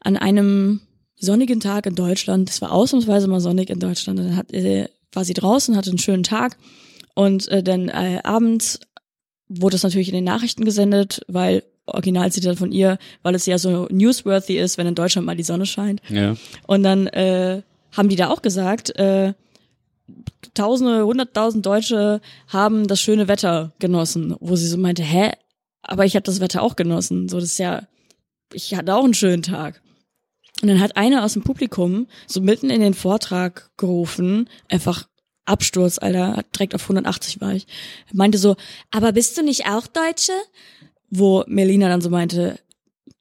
[0.00, 0.80] an einem
[1.16, 5.24] sonnigen Tag in Deutschland, es war ausnahmsweise mal sonnig in Deutschland, dann hat, äh, war
[5.24, 6.56] sie draußen, hatte einen schönen Tag
[7.14, 8.80] und äh, dann äh, abends
[9.48, 13.86] wurde es natürlich in den Nachrichten gesendet, weil Originalzitat von ihr, weil es ja so
[13.90, 16.00] newsworthy ist, wenn in Deutschland mal die Sonne scheint.
[16.08, 16.36] Ja.
[16.66, 17.62] Und dann äh,
[17.96, 19.34] haben die da auch gesagt, äh,
[20.52, 25.32] Tausende, hunderttausend Deutsche haben das schöne Wetter genossen, wo sie so meinte, hä,
[25.82, 27.28] aber ich habe das Wetter auch genossen.
[27.28, 27.82] So, das ist ja,
[28.52, 29.82] ich hatte auch einen schönen Tag.
[30.62, 35.08] Und dann hat einer aus dem Publikum so mitten in den Vortrag gerufen, einfach
[35.46, 37.66] Absturz, Alter, direkt auf 180 war ich,
[38.12, 38.56] meinte so,
[38.90, 40.32] aber bist du nicht auch Deutsche?
[41.10, 42.58] Wo Melina dann so meinte,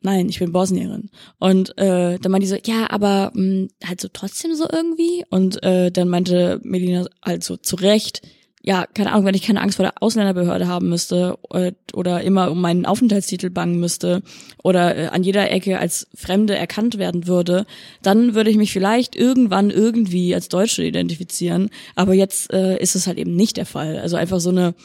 [0.04, 1.10] nein, ich bin Bosnierin.
[1.40, 5.26] Und äh, dann meinte die so, ja, aber mh, halt so trotzdem so irgendwie.
[5.30, 8.22] Und äh, dann meinte Melina halt so zu Recht,
[8.66, 12.50] ja, keine Ahnung, wenn ich keine Angst vor der Ausländerbehörde haben müsste äh, oder immer
[12.50, 14.24] um meinen Aufenthaltstitel bangen müsste
[14.64, 17.66] oder äh, an jeder Ecke als Fremde erkannt werden würde,
[18.02, 21.72] dann würde ich mich vielleicht irgendwann irgendwie als Deutsche identifizieren.
[21.96, 24.00] Aber jetzt äh, ist es halt eben nicht der Fall.
[24.00, 24.76] Also einfach so eine,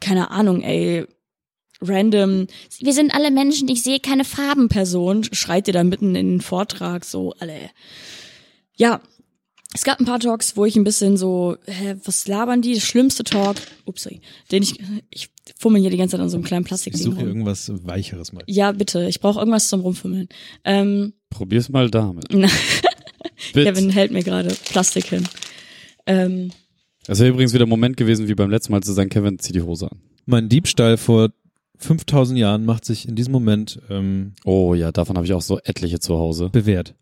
[0.00, 1.06] keine Ahnung, ey,
[1.80, 2.46] random,
[2.78, 7.04] wir sind alle Menschen, ich sehe keine Farbenperson, schreit ihr da mitten in den Vortrag
[7.04, 7.70] so alle.
[8.76, 9.00] Ja,
[9.72, 12.74] es gab ein paar Talks, wo ich ein bisschen so, hä, was labern die?
[12.74, 16.44] Der schlimmste Talk, upsie, den ich, ich fummel hier die ganze Zeit an so einem
[16.44, 17.26] kleinen Ich Plastikding suche rum.
[17.28, 18.42] irgendwas Weicheres mal.
[18.46, 20.28] Ja, bitte, ich brauche irgendwas zum Rumfummeln.
[20.64, 22.28] Ähm, Probier's mal damit.
[23.52, 25.24] Kevin hält mir gerade Plastik hin.
[26.06, 26.50] Ähm,
[27.06, 29.52] Das wäre übrigens wieder ein Moment gewesen, wie beim letzten Mal zu sagen, Kevin, zieh
[29.52, 30.00] die Hose an.
[30.26, 31.30] Mein Diebstahl vor
[31.80, 35.58] 5000 Jahren macht sich in diesem Moment ähm, Oh ja, davon habe ich auch so
[35.64, 36.48] etliche zu Hause.
[36.50, 36.94] bewährt.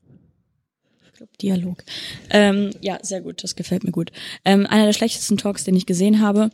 [1.43, 1.85] Dialog.
[2.31, 4.11] Ähm, ja, sehr gut, das gefällt mir gut.
[4.45, 6.51] Ähm, einer der schlechtesten Talks, den ich gesehen habe,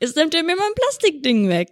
[0.00, 1.70] ist nimmt ihr mir mein Plastikding weg.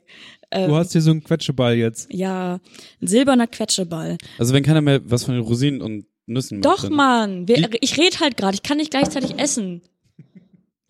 [0.51, 2.13] Ähm, Du hast hier so einen Quetscheball jetzt.
[2.13, 2.61] ja,
[3.01, 4.17] ein silberner Quetscheball.
[4.39, 7.99] Also wenn keiner mehr was von den Rosinen und Nüssen Doch, möchte, Mann, wir, ich
[7.99, 9.83] rede halt gerade, ich kann nicht gleichzeitig essen.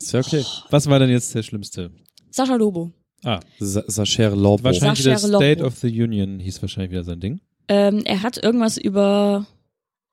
[0.01, 0.45] Ist ja okay.
[0.71, 1.91] Was war denn jetzt der schlimmste?
[2.31, 2.93] Sascha Lobo.
[3.25, 4.65] Ah, Sa Sacher Lobo.
[4.65, 5.45] wahrscheinlich wieder Sacher Lobo.
[5.45, 7.41] State of the Union hieß wahrscheinlich wieder sein Ding.
[7.69, 9.47] Ähm, er hat irgendwas über,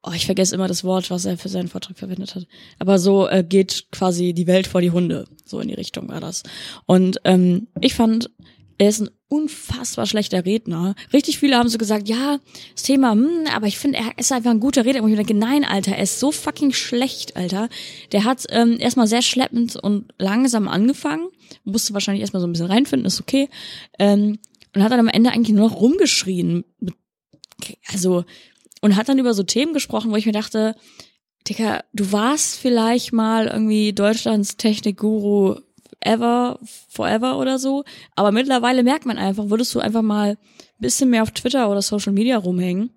[0.03, 2.47] oh, ich vergesse immer das Wort, was er für seinen Vortrag verwendet hat.
[2.79, 5.25] Aber so äh, geht quasi die Welt vor die Hunde.
[5.45, 6.43] So in die Richtung war das.
[6.85, 8.29] Und ähm, ich fand,
[8.77, 10.93] er ist ein unfassbar schlechter Redner.
[11.13, 12.39] Richtig viele haben so gesagt, ja,
[12.73, 15.01] das Thema, hm, aber ich finde, er ist einfach ein guter Redner.
[15.03, 17.69] Und ich denke, nein, Alter, er ist so fucking schlecht, Alter.
[18.11, 21.29] Der hat ähm, erstmal sehr schleppend und langsam angefangen.
[21.63, 23.47] Musste wahrscheinlich erstmal so ein bisschen reinfinden, ist okay.
[23.99, 24.37] Ähm,
[24.75, 26.65] und hat dann am Ende eigentlich nur noch rumgeschrien.
[27.87, 28.25] Also,
[28.81, 30.75] und hat dann über so Themen gesprochen, wo ich mir dachte,
[31.47, 35.55] Dicker, du warst vielleicht mal irgendwie Deutschlands Technikguru
[36.01, 36.59] ever,
[36.89, 37.83] forever oder so.
[38.15, 40.37] Aber mittlerweile merkt man einfach, würdest du einfach mal ein
[40.79, 42.91] bisschen mehr auf Twitter oder Social Media rumhängen,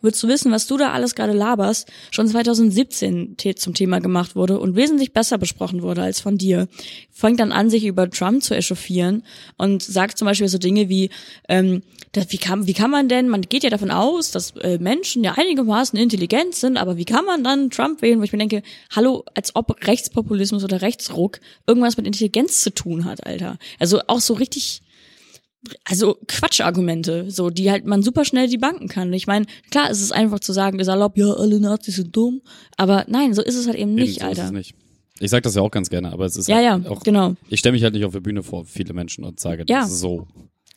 [0.00, 4.34] würdest du wissen, was du da alles gerade laberst, schon 2017 te- zum Thema gemacht
[4.34, 6.66] wurde und wesentlich besser besprochen wurde als von dir.
[7.10, 9.22] Fängt dann an, sich über Trump zu echauffieren
[9.58, 11.10] und sagt zum Beispiel so Dinge wie,
[11.48, 14.78] ähm, das, wie, kann, wie kann man denn, man geht ja davon aus, dass äh,
[14.78, 18.38] Menschen ja einigermaßen intelligent sind, aber wie kann man dann Trump wählen, wo ich mir
[18.38, 18.62] denke,
[18.94, 23.58] hallo, als ob Rechtspopulismus oder Rechtsruck irgendwas mit Intelligenz zu tun hat, Alter.
[23.78, 24.82] Also auch so richtig,
[25.84, 29.12] also Quatschargumente, so die halt man super schnell debunken kann.
[29.12, 32.42] Ich meine, klar, es ist einfach zu sagen, salopp, ja, alle Nazis sind dumm,
[32.76, 34.44] aber nein, so ist es halt eben nicht, Eben, so ist Alter.
[34.46, 34.74] es nicht.
[35.20, 37.36] Ich sag das ja auch ganz gerne, aber es ist Ja, ja, halt auch, genau.
[37.48, 39.82] ich stelle mich halt nicht auf der Bühne vor viele Menschen und sage Ja.
[39.82, 40.26] das so.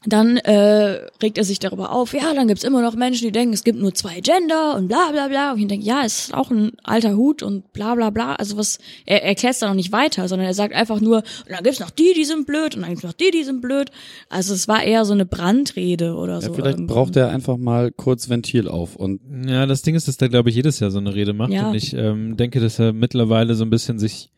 [0.07, 3.53] Dann äh, regt er sich darüber auf, ja, dann gibt's immer noch Menschen, die denken,
[3.53, 5.53] es gibt nur zwei Gender und bla bla bla.
[5.53, 8.35] Und ich denke, ja, es ist auch ein alter Hut und bla bla bla.
[8.35, 11.49] Also was, er erklärt es dann noch nicht weiter, sondern er sagt einfach nur, und
[11.49, 13.89] dann gibt's noch die, die sind blöd und dann gibt's noch die, die sind blöd.
[14.29, 16.53] Also es war eher so eine Brandrede oder Ja, so.
[16.53, 16.93] vielleicht irgendwo.
[16.93, 20.49] braucht er einfach mal kurz Ventil auf und Ja, das Ding ist, dass der, glaube
[20.49, 21.51] ich, jedes Jahr so eine Rede macht.
[21.51, 21.69] Ja.
[21.69, 24.29] Und ich ähm, denke, dass er mittlerweile so ein bisschen sich,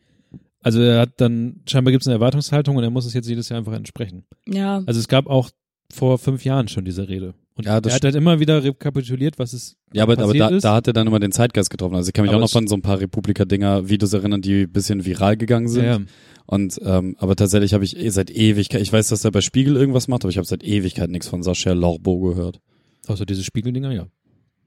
[0.62, 3.48] also er hat dann, scheinbar gibt es eine Erwartungshaltung und er muss es jetzt jedes
[3.48, 4.24] Jahr einfach entsprechen.
[4.46, 5.50] Ja, Also es gab auch
[5.92, 7.34] vor fünf Jahren schon diese Rede.
[7.54, 10.48] Und Ja, das er hat halt immer wieder rekapituliert, was es Ja, aber, aber da,
[10.48, 10.64] ist.
[10.64, 11.96] da hat er dann immer den Zeitgeist getroffen.
[11.96, 14.62] Also ich kann mich Aber auch noch von so ein paar Republika-Dinger, Videos erinnern, die
[14.62, 15.84] ein bisschen viral gegangen sind.
[15.84, 16.00] ja, ja.
[16.46, 19.76] Und ähm, aber tatsächlich habe ich eh seit Ewigkeit, ich weiß, dass er bei Spiegel
[19.76, 22.60] irgendwas macht, aber ich habe seit Ewigkeit nichts von Sascha Lorbo gehört.
[23.06, 24.06] Außer diese Spiegeldinger, ja.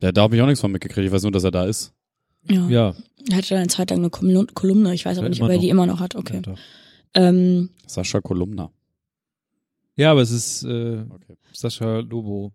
[0.02, 1.08] Ja, da habe ich auch nichts von mitgekriegt.
[1.08, 1.94] Ich weiß nur, dass er da ist.
[2.50, 2.68] Ja.
[2.70, 2.96] Ja.
[3.30, 5.58] Er hatte eine Zeit lang eine Kolumn- Kolumne, ich weiß aber Ja, nicht, ob er
[5.60, 6.16] die immer noch hat.
[6.16, 6.42] Okay.
[6.46, 6.56] Ja.
[7.14, 8.72] Ähm, Sascha Kolumna.
[9.96, 11.36] ja, aber es ist äh, Okay.
[11.54, 12.52] Sascha Lobo.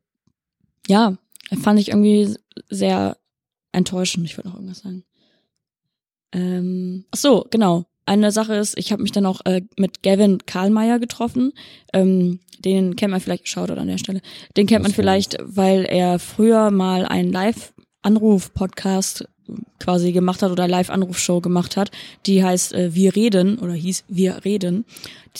[0.88, 1.16] ja,
[1.62, 2.34] fand ich irgendwie
[2.70, 3.16] sehr
[3.72, 4.24] enttäuschend.
[4.26, 5.04] Ich wollte noch irgendwas sagen.
[6.32, 7.84] Ähm, ach so, genau.
[8.06, 11.52] eine Sache ist, ich habe mich dann auch äh, mit Gavin Karlmeier getroffen.
[11.92, 14.20] Ähm, den kennt man vielleicht, schaut an der Stelle.
[14.56, 19.28] Den kennt man vielleicht, weil er früher mal einen Live-Anruf-Podcast
[19.78, 21.90] quasi gemacht hat oder Live-Anruf-Show gemacht hat.
[22.26, 24.84] Die heißt äh, Wir reden oder hieß Wir reden.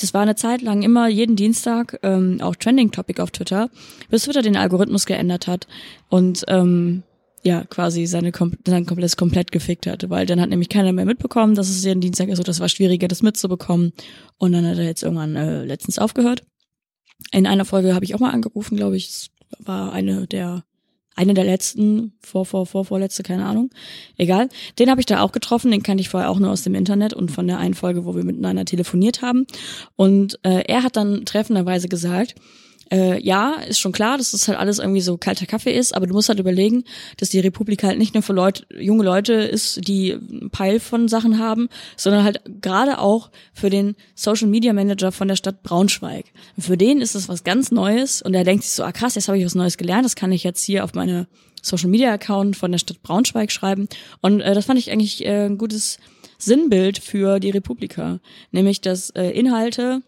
[0.01, 3.71] Das war eine Zeit lang immer jeden Dienstag ähm, auch Trending-Topic auf Twitter,
[4.11, 5.67] bis Twitter den Algorithmus geändert hat
[6.09, 7.03] und ähm,
[7.47, 11.05] ja, quasi seine Kom sein komplettes komplett gefickt hatte, weil dann hat nämlich keiner mehr
[11.05, 13.93] mitbekommen, dass es jeden Dienstag ist, so das war schwieriger, das mitzubekommen.
[14.37, 16.43] Und dann hat er jetzt irgendwann äh, letztens aufgehört.
[17.31, 19.09] In einer Folge habe ich auch mal angerufen, glaube ich.
[19.09, 20.65] Es war eine der
[21.17, 23.71] eine der letzten, vor, vor, vor, vorletzte, keine Ahnung.
[24.17, 24.49] Egal.
[24.79, 27.15] Den habe ich da auch getroffen, den kannte ich vorher auch nur aus dem Internet
[27.15, 29.47] und von der einen Folge, wo wir miteinander telefoniert haben.
[29.97, 32.35] Und äh, er hat dann treffenderweise gesagt,
[32.93, 36.07] äh, ja, ist schon klar, dass das halt alles irgendwie so kalter Kaffee ist, aber
[36.07, 36.85] du musst halt überlegen,
[37.17, 41.09] dass die Republik halt nicht nur für Leute, junge Leute ist, die einen Peil von
[41.09, 46.27] Sachen haben, sondern halt gerade auch für den Social Media Manager von der Stadt Braunschweig.
[46.57, 49.17] Und für den ist das was ganz Neues und er denkt sich so, ah krass,
[49.17, 51.27] jetzt habe ich was Neues gelernt, das kann ich jetzt hier auf meine
[51.63, 53.89] Social Media Account von der Stadt Braunschweig schreiben.
[54.21, 55.99] Und äh, das fand ich eigentlich äh, ein gutes
[56.39, 58.21] Sinnbild für die Republika,
[58.53, 60.03] nämlich dass äh, Inhalte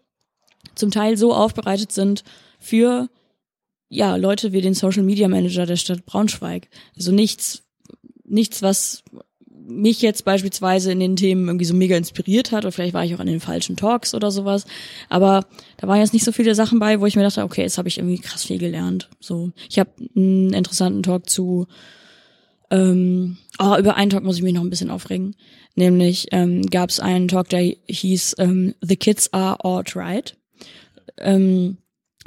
[0.75, 2.23] zum Teil so aufbereitet sind,
[2.59, 3.09] für
[3.89, 6.69] ja Leute wie den Social Media Manager der Stadt Braunschweig.
[6.97, 7.63] Also nichts,
[8.25, 9.03] nichts, was
[9.51, 13.15] mich jetzt beispielsweise in den Themen irgendwie so mega inspiriert hat oder vielleicht war ich
[13.15, 14.65] auch an den falschen Talks oder sowas,
[15.11, 17.77] aber da waren jetzt nicht so viele Sachen bei, wo ich mir dachte, okay, jetzt
[17.77, 19.11] habe ich irgendwie krass viel gelernt.
[19.21, 21.67] So, ich habe einen interessanten Talk zu
[22.71, 25.37] ähm, oh, über einen Talk muss ich mich noch ein bisschen aufregen.
[25.75, 30.37] Nämlich ähm, gab es einen Talk, der hieß ähm, The Kids Are Alt-Right.
[31.19, 31.79] Ähm,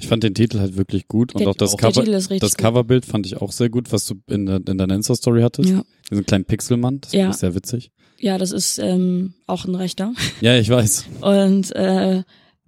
[0.02, 2.58] ich fand den Titel halt wirklich gut und Der- auch das auch Cover, das.
[2.58, 5.70] Coverbild fand ich auch sehr gut, was du in, der- in deiner Insta-Story hattest.
[5.70, 5.84] Ja.
[6.10, 7.24] Diesen kleinen Pixelmann, das Ja.
[7.26, 7.92] fand ich sehr witzig.
[8.20, 10.14] ja, das ist ähm, auch ein Rechter.
[10.42, 11.06] Ja, ich weiß.
[11.22, 12.24] Und äh,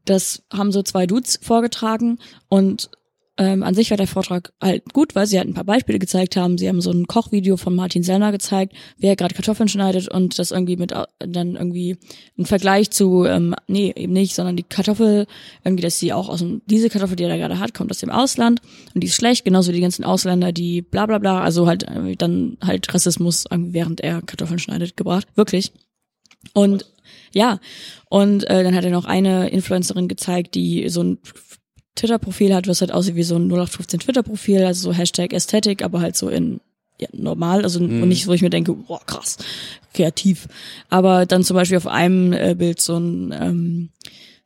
[0.06, 2.20] das haben so zwei Dudes vorgetragen
[2.50, 2.90] und
[3.38, 6.36] ähm, an sich war der Vortrag halt gut, weil sie halt ein paar Beispiele gezeigt
[6.36, 6.60] haben.
[6.60, 10.38] Sie haben so ein Kochvideo von Martin Sellner gezeigt, wie er gerade Kartoffeln schneidet und
[10.38, 11.98] das irgendwie mit dann irgendwie
[12.38, 15.26] ein Vergleich zu, ähm, nee, eben nicht, sondern die Kartoffel,
[15.64, 18.00] irgendwie, dass sie auch aus dem, diese Kartoffel, die er da gerade hat, kommt aus
[18.00, 18.62] dem Ausland
[18.94, 21.84] und die ist schlecht, genauso wie die ganzen Ausländer, die bla bla bla, also halt
[21.84, 25.28] äh, dann halt Rassismus, während er Kartoffeln schneidet, gebracht.
[25.34, 25.72] Wirklich.
[26.54, 26.86] Und
[27.32, 27.60] ja,
[28.10, 31.18] und äh, dann hat er noch eine Influencerin gezeigt, die so ein
[31.96, 36.02] Twitter-Profil hat, was halt aussieht wie so ein 0815 Twitter-Profil, also so Hashtag Ästhetik, aber
[36.02, 36.60] halt so in
[37.00, 39.38] ja, normal, also und nicht, wo ich mir denke, boah, krass,
[39.94, 40.48] kreativ.
[40.90, 43.90] Aber dann zum Beispiel auf einem äh, Bild so ein ähm,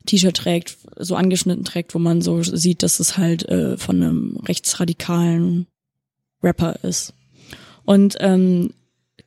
[0.05, 4.37] T-Shirt trägt, so angeschnitten trägt, wo man so sieht, dass es halt äh, von einem
[4.47, 5.67] rechtsradikalen
[6.41, 7.13] Rapper ist.
[7.83, 8.71] Und ähm,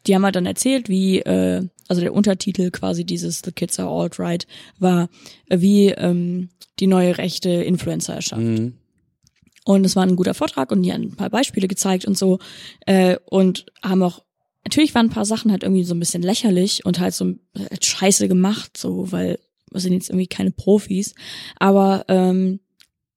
[0.06, 3.90] die haben halt dann erzählt, wie, äh, also der Untertitel quasi dieses The Kids Are
[3.90, 4.46] Alt-Right
[4.78, 5.08] war,
[5.48, 6.48] äh, wie ähm,
[6.78, 8.42] die neue rechte Influencer erschafft.
[8.42, 8.74] Mhm.
[9.64, 12.38] Und es war ein guter Vortrag und die haben ein paar Beispiele gezeigt und so.
[12.86, 14.22] Äh, und haben auch,
[14.64, 17.84] natürlich waren ein paar Sachen halt irgendwie so ein bisschen lächerlich und halt so halt
[17.84, 19.40] scheiße gemacht, so, weil
[19.72, 21.16] wir sind jetzt irgendwie keine Profis.
[21.58, 22.60] Aber ähm,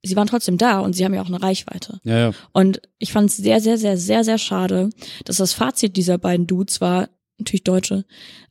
[0.01, 1.99] sie waren trotzdem da und sie haben ja auch eine Reichweite.
[2.03, 2.31] Ja, ja.
[2.53, 4.89] Und ich fand es sehr, sehr, sehr, sehr, sehr schade,
[5.25, 8.05] dass das Fazit dieser beiden Dudes war, natürlich Deutsche,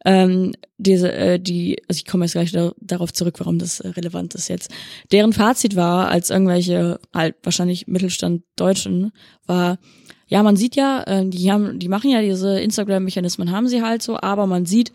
[0.04, 3.88] ähm, diese, äh, die, also ich komme jetzt gleich da, darauf zurück, warum das äh,
[3.88, 4.70] relevant ist jetzt.
[5.12, 9.12] Deren Fazit war, als irgendwelche halt wahrscheinlich Mittelstand Deutschen,
[9.46, 9.78] war,
[10.26, 14.02] ja, man sieht ja, äh, die haben, die machen ja diese Instagram-Mechanismen, haben sie halt
[14.02, 14.92] so, aber man sieht,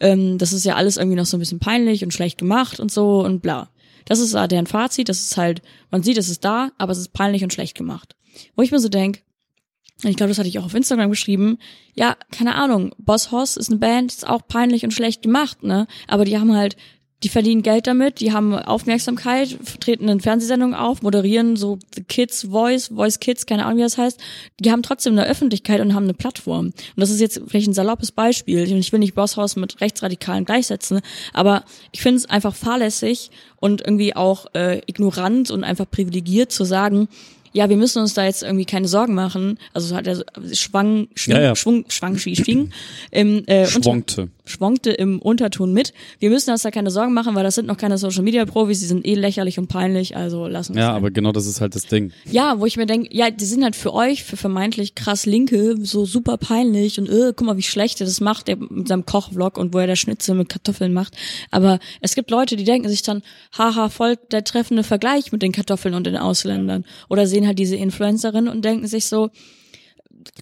[0.00, 2.90] ähm, das ist ja alles irgendwie noch so ein bisschen peinlich und schlecht gemacht und
[2.90, 3.70] so und bla.
[4.06, 6.98] Das ist äh, deren Fazit, das ist halt, man sieht, es ist da, aber es
[6.98, 8.16] ist peinlich und schlecht gemacht.
[8.56, 9.22] Wo ich mir so denk,
[10.04, 11.58] ich glaube, das hatte ich auch auf Instagram geschrieben,
[11.94, 15.86] ja, keine Ahnung, Boss Hoss ist eine Band, ist auch peinlich und schlecht gemacht, ne?
[16.06, 16.76] Aber die haben halt,
[17.24, 22.46] die verdienen Geld damit, die haben Aufmerksamkeit, treten in Fernsehsendungen auf, moderieren so The Kids
[22.48, 24.20] Voice, Voice Kids, keine Ahnung, wie das heißt.
[24.60, 26.66] Die haben trotzdem eine Öffentlichkeit und haben eine Plattform.
[26.66, 28.60] Und das ist jetzt vielleicht ein saloppes Beispiel.
[28.72, 31.00] Und ich will nicht Boss Hoss mit Rechtsradikalen gleichsetzen,
[31.32, 36.62] aber ich finde es einfach fahrlässig und irgendwie auch äh, ignorant und einfach privilegiert zu
[36.62, 37.08] sagen,
[37.52, 39.58] ja, wir müssen uns da jetzt irgendwie keine Sorgen machen.
[39.74, 41.56] Also so hat er so- schwang, schwing, Ja, ja.
[41.56, 42.70] schwung, schwang, schwie, schwing,
[43.10, 44.28] im, äh, unter, Schwonkte.
[44.48, 45.92] Schwankte im Unterton mit.
[46.18, 48.80] Wir müssen uns da keine Sorgen machen, weil das sind noch keine Social Media Profis,
[48.80, 51.74] die sind eh lächerlich und peinlich, also lassen wir Ja, aber genau das ist halt
[51.74, 52.12] das Ding.
[52.30, 55.76] ja, wo ich mir denke, ja, die sind halt für euch, für vermeintlich krass Linke,
[55.82, 59.06] so super peinlich und äh, guck mal, wie schlecht er das macht, der mit seinem
[59.06, 61.14] Kochvlog und wo er der Schnitzel mit Kartoffeln macht.
[61.50, 63.22] Aber es gibt Leute, die denken sich dann,
[63.56, 66.84] haha, voll der treffende Vergleich mit den Kartoffeln und den Ausländern.
[67.08, 69.30] Oder sehen halt diese Influencerin und denken sich so,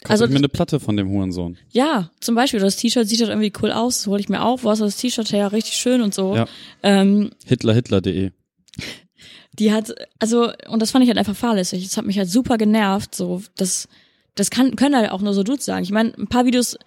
[0.02, 1.56] Kauf also ich mir eine Platte von dem Hurensohn.
[1.70, 4.70] ja, zum Beispiel das T-Shirt sieht halt irgendwie cool aus, hole ich mir auf, wo
[4.70, 6.36] hast du das T-Shirt her, richtig schön und so.
[6.36, 6.46] Ja.
[6.82, 8.30] Ähm, Hitlerhitler.de.
[9.58, 11.84] die hat, also, und das fand ich halt einfach fahrlässig.
[11.84, 13.88] Das hat mich halt super genervt, so, das,
[14.34, 15.82] das kann, können halt auch nur so Dudes sagen.
[15.82, 16.78] Ich meine, ein paar Videos,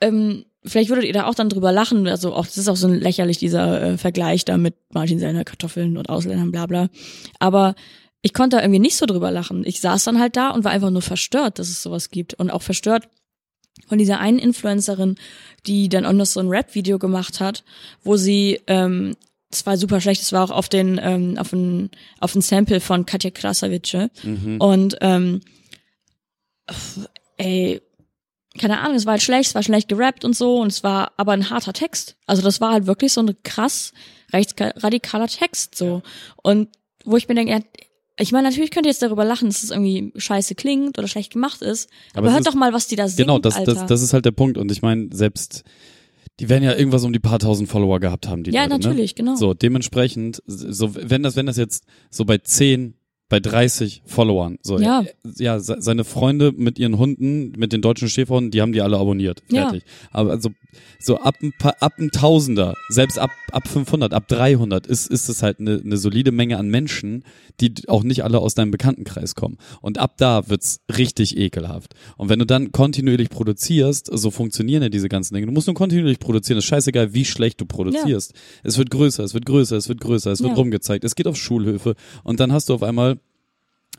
[0.00, 2.88] ähm, vielleicht würdet ihr da auch dann drüber lachen, also auch, das ist auch so
[2.88, 6.88] ein lächerlich, dieser äh, Vergleich da mit Martin seiner Kartoffeln und Ausländern, bla bla.
[7.38, 7.74] Aber
[8.26, 9.64] ich konnte da irgendwie nicht so drüber lachen.
[9.64, 12.34] Ich saß dann halt da und war einfach nur verstört, dass es sowas gibt.
[12.34, 13.08] Und auch verstört
[13.86, 15.14] von dieser einen Influencerin,
[15.64, 17.62] die dann auch noch so ein Rap-Video gemacht hat,
[18.02, 19.14] wo sie, ähm,
[19.52, 22.80] es war super schlecht, es war auch auf den, ähm, auf ein, auf ein Sample
[22.80, 24.10] von Katja Krasavice.
[24.24, 24.56] Mhm.
[24.60, 25.42] Und ähm,
[27.36, 27.80] ey,
[28.58, 31.12] keine Ahnung, es war halt schlecht, es war schlecht gerappt und so, und es war
[31.16, 32.16] aber ein harter Text.
[32.26, 33.92] Also das war halt wirklich so ein krass
[34.32, 36.02] rechtsradikaler Text so.
[36.42, 36.70] Und
[37.04, 37.60] wo ich mir denke, ja,
[38.18, 41.32] ich meine, natürlich könnt ihr jetzt darüber lachen, dass es irgendwie scheiße klingt oder schlecht
[41.32, 41.88] gemacht ist.
[42.12, 43.74] Aber Aber, hört ist- doch mal, was die da singt, Genau, das, Alter.
[43.74, 44.56] das, das ist halt der Punkt.
[44.58, 45.64] Und ich meine, selbst,
[46.40, 49.14] die werden ja irgendwas um die paar tausend Follower gehabt haben, die ja, Leute, natürlich,
[49.14, 49.32] genau.
[49.32, 49.36] Ne?
[49.36, 52.94] So, dementsprechend, so, wenn das, wenn das jetzt so bei 10,
[53.28, 55.04] bei 30 Followern, so, Ja.
[55.36, 58.98] ja, se- seine Freunde mit ihren Hunden, mit den deutschen Schäferhunden, die haben die alle
[58.98, 59.42] abonniert.
[59.50, 59.62] Ja.
[59.62, 59.82] Fertig.
[60.12, 60.50] Aber also,
[61.00, 65.28] so ab ein paar, ab ein Tausender, selbst ab, ab 500, ab 300 ist, ist
[65.28, 67.24] es halt eine, eine solide Menge an Menschen,
[67.60, 69.56] die auch nicht alle aus deinem Bekanntenkreis kommen.
[69.80, 71.94] Und ab da wird's richtig ekelhaft.
[72.16, 75.46] Und wenn du dann kontinuierlich produzierst, so funktionieren ja diese ganzen Dinge.
[75.46, 76.58] Du musst nur kontinuierlich produzieren.
[76.58, 78.34] Es ist scheißegal, wie schlecht du produzierst.
[78.62, 80.56] Es wird größer, es wird größer, es wird größer, es wird Ja.
[80.56, 81.02] rumgezeigt.
[81.04, 81.94] Es geht auf Schulhöfe.
[82.22, 83.15] Und dann hast du auf einmal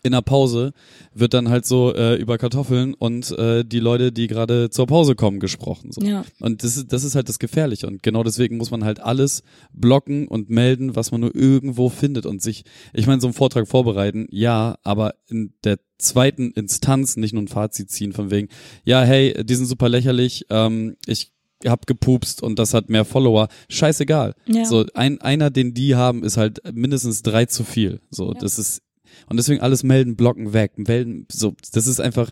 [0.03, 0.73] in der Pause
[1.13, 5.15] wird dann halt so äh, über Kartoffeln und äh, die Leute, die gerade zur Pause
[5.15, 5.91] kommen, gesprochen.
[5.91, 6.01] So.
[6.01, 6.23] Ja.
[6.39, 7.87] Und das ist, das ist halt das Gefährliche.
[7.87, 12.25] Und genau deswegen muss man halt alles blocken und melden, was man nur irgendwo findet
[12.25, 17.33] und sich, ich meine, so einen Vortrag vorbereiten, ja, aber in der zweiten Instanz nicht
[17.33, 18.49] nur ein Fazit ziehen von wegen,
[18.85, 21.31] ja, hey, die sind super lächerlich, ähm, ich
[21.65, 23.47] hab gepupst und das hat mehr Follower.
[23.67, 24.35] Scheißegal.
[24.45, 24.65] Ja.
[24.65, 27.99] So, ein, einer, den die haben, ist halt mindestens drei zu viel.
[28.11, 28.39] So, Ja.
[28.39, 28.83] das ist,
[29.29, 32.29] und deswegen alles melden, blocken, weg, melden, so, das ist einfach,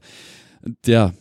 [0.86, 1.14] ja,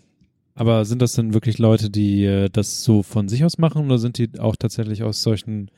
[0.55, 3.99] Aber sind das denn wirklich Leute, die äh, das so von sich aus machen oder
[3.99, 5.69] sind die auch tatsächlich aus solchen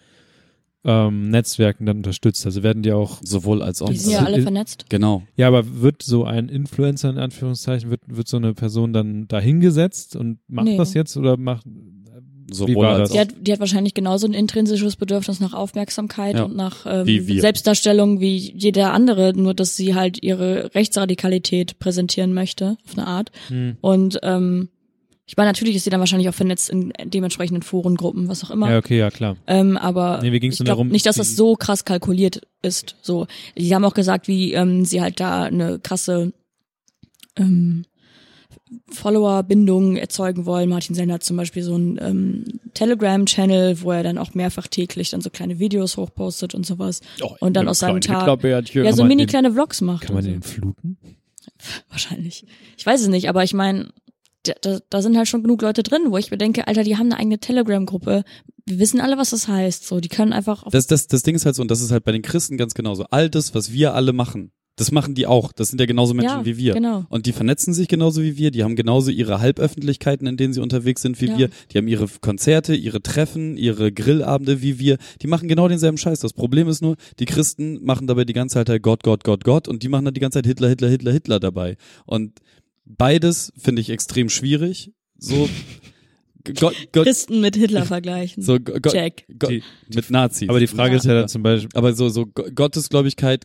[0.85, 2.45] ähm, Netzwerken dann unterstützt?
[2.45, 3.89] Also werden die auch, sowohl als auch.
[3.89, 4.85] Die sind ja Also, alle äh, vernetzt.
[4.91, 5.23] Genau.
[5.35, 10.15] ja, aber wird so ein Influencer in Anführungszeichen, wird, wird so eine Person dann dahingesetzt
[10.15, 10.77] und macht Nee.
[10.77, 11.65] das jetzt oder macht,
[12.51, 13.13] Sowohl war als das?
[13.13, 16.45] Die hat, die hat wahrscheinlich genauso ein intrinsisches Bedürfnis nach Aufmerksamkeit Ja.
[16.45, 17.41] und nach ähm, Wie.
[17.41, 23.31] Selbstdarstellung wie jeder andere, nur dass sie halt ihre Rechtsradikalität präsentieren möchte, auf eine Art.
[23.49, 24.69] hm, Und ähm,
[25.29, 28.71] ich meine, natürlich ist sie dann wahrscheinlich auch vernetzt in dementsprechenden Forengruppen, was auch immer.
[28.71, 29.37] ja, okay, ja, klar.
[29.49, 32.95] Ähm, aber Nee, ich glaube darum, nicht, dass das so krass kalkuliert ist.
[33.03, 36.33] So, die haben auch gesagt, wie ähm, sie halt da eine krasse
[37.37, 37.85] ähm,
[38.91, 40.69] Follower-Bindung erzeugen wollen.
[40.69, 45.11] Martin Sender hat zum Beispiel so einen ähm, Telegram-Channel, wo er dann auch mehrfach täglich
[45.11, 47.01] dann so kleine Videos hochpostet und sowas.
[47.41, 50.05] und dann aus seinem Tag ja so mini den- kleine Vlogs macht.
[50.05, 50.49] Kann man den so.
[50.49, 50.99] fluten?
[51.91, 52.45] Wahrscheinlich.
[52.77, 53.91] Ich weiß es nicht, aber ich meine,
[54.43, 57.07] da, da, sind halt schon genug Leute drin, wo ich mir denke, Alter, die haben
[57.07, 58.25] eine eigene Telegram-Gruppe.
[58.65, 59.87] Wir wissen alle, was das heißt.
[59.87, 62.05] So, die können einfach Das, das, das Ding ist halt so, und das ist halt
[62.05, 63.07] bei den Christen ganz genauso.
[63.11, 65.53] All das, was wir alle machen, das machen die auch.
[65.53, 66.75] Das sind ja genauso Menschen Ja, wie wir.
[66.75, 67.07] genau.
[67.09, 68.51] Und die vernetzen sich genauso wie wir.
[68.51, 71.39] Die haben genauso ihre Halböffentlichkeiten, in denen sie unterwegs sind wie Ja.
[71.39, 71.51] wir.
[71.73, 74.99] Die haben ihre Konzerte, ihre Treffen, ihre Grillabende wie wir.
[75.23, 76.21] Die machen genau denselben Scheiß.
[76.21, 79.45] Das Problem ist nur, die Christen machen dabei die ganze Zeit halt Gott, Gott, Gott,
[79.45, 79.67] Gott.
[79.67, 81.77] Und die machen dann die ganze Zeit Hitler, Hitler, Hitler, Hitler dabei.
[82.05, 82.33] Und
[82.85, 84.93] beides finde ich extrem schwierig.
[85.19, 85.49] So,
[86.45, 88.43] Gott, Gott, Christen mit Hitler vergleichen.
[88.43, 89.25] so Gott, Check.
[89.39, 89.63] Gott, Die-
[89.95, 90.49] mit Nazis.
[90.49, 90.97] Aber die Frage Ja.
[90.99, 93.45] ist ja dann zum Beispiel, Aber so, so Go- Gottesgläubigkeit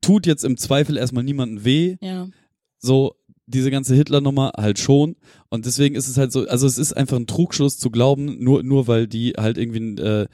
[0.00, 1.96] tut jetzt im Zweifel erstmal niemandem weh.
[2.00, 2.28] Ja.
[2.78, 3.14] So,
[3.46, 5.16] diese ganze Hitler-Nummer halt schon.
[5.48, 8.62] Und deswegen ist es halt so, also es ist einfach ein Trugschluss zu glauben, nur,
[8.62, 10.26] nur weil die halt irgendwie ein, äh,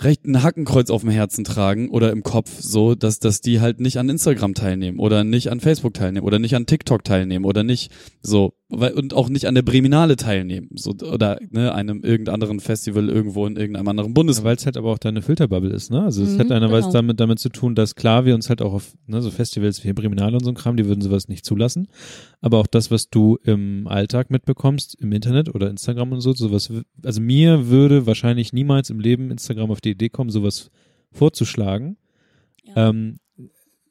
[0.00, 3.80] recht ein Hackenkreuz auf dem Herzen tragen oder im Kopf, so, dass, dass die halt
[3.80, 7.62] nicht an Instagram teilnehmen oder nicht an Facebook teilnehmen oder nicht an TikTok teilnehmen oder
[7.62, 12.60] nicht so, und auch nicht an der Breminale teilnehmen, so, oder, ne, einem irgendeinem anderen
[12.60, 14.46] Festival irgendwo in irgendeinem anderen Bundesland.
[14.46, 16.02] weil es halt aber auch deine Filterbubble ist, ne?
[16.02, 16.92] Also es Mhm, hat einerseits genau.
[16.92, 19.92] damit, damit zu tun, dass klar wir uns halt auch auf ne, so Festivals wie
[19.92, 21.88] Breminale und so ein Kram, die würden sowas nicht zulassen.
[22.40, 26.72] Aber auch das, was du im Alltag mitbekommst, im Internet oder Instagram und so, sowas,
[26.72, 30.70] w- also mir würde wahrscheinlich niemals im Leben Instagram auf die Idee kommen, sowas
[31.12, 31.96] vorzuschlagen.
[32.64, 32.88] Ja.
[32.90, 33.16] Ähm,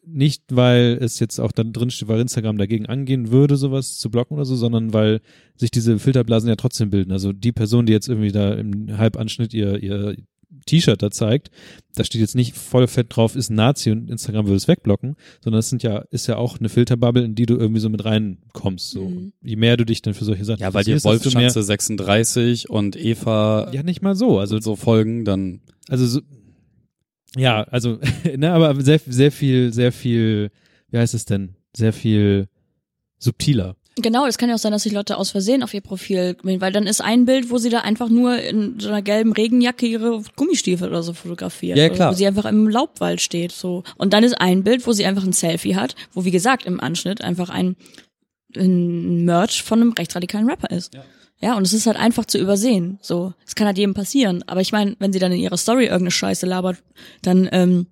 [0.05, 4.09] nicht, weil es jetzt auch dann drin steht, weil Instagram dagegen angehen würde, sowas zu
[4.09, 5.21] blocken oder so, sondern weil
[5.55, 7.11] sich diese Filterblasen ja trotzdem bilden.
[7.11, 10.15] Also die Person, die jetzt irgendwie da im Halbanschnitt ihr, ihr
[10.65, 11.51] T-Shirt da zeigt,
[11.95, 15.15] da steht jetzt nicht voll fett drauf, ist ein Nazi und Instagram will es wegblocken,
[15.43, 18.03] sondern es sind ja, ist ja auch eine Filterbubble, in die du irgendwie so mit
[18.05, 18.91] reinkommst.
[18.91, 19.09] So.
[19.09, 19.33] Mhm.
[19.41, 23.71] Je mehr du dich dann für solche Sachen Ja, weil dir Wolfschanze 36 und Eva
[23.73, 24.39] Ja, nicht mal so.
[24.39, 26.21] Also, so folgen, dann also so,
[27.35, 27.99] ja, also,
[28.35, 30.51] ne, aber sehr, sehr viel, sehr viel,
[30.89, 31.55] wie heißt es denn?
[31.75, 32.47] Sehr viel
[33.17, 33.75] subtiler.
[33.95, 36.71] Genau, es kann ja auch sein, dass sich Leute aus Versehen auf ihr Profil, weil
[36.71, 40.23] dann ist ein Bild, wo sie da einfach nur in so einer gelben Regenjacke ihre
[40.35, 41.77] Gummistiefel oder so fotografiert.
[41.77, 42.11] Ja, klar.
[42.11, 43.83] Wo sie einfach im Laubwald steht, so.
[43.97, 46.79] Und dann ist ein Bild, wo sie einfach ein Selfie hat, wo wie gesagt im
[46.79, 47.75] Anschnitt einfach ein,
[48.55, 50.95] ein Merch von einem rechtsradikalen Rapper ist.
[50.95, 51.03] Ja.
[51.43, 52.99] Ja, und es ist halt einfach zu übersehen.
[53.01, 54.45] So, es kann halt jedem passieren.
[54.47, 56.77] Aber ich meine, wenn sie dann in ihrer Story irgendeine Scheiße labert,
[57.21, 57.87] dann ähm,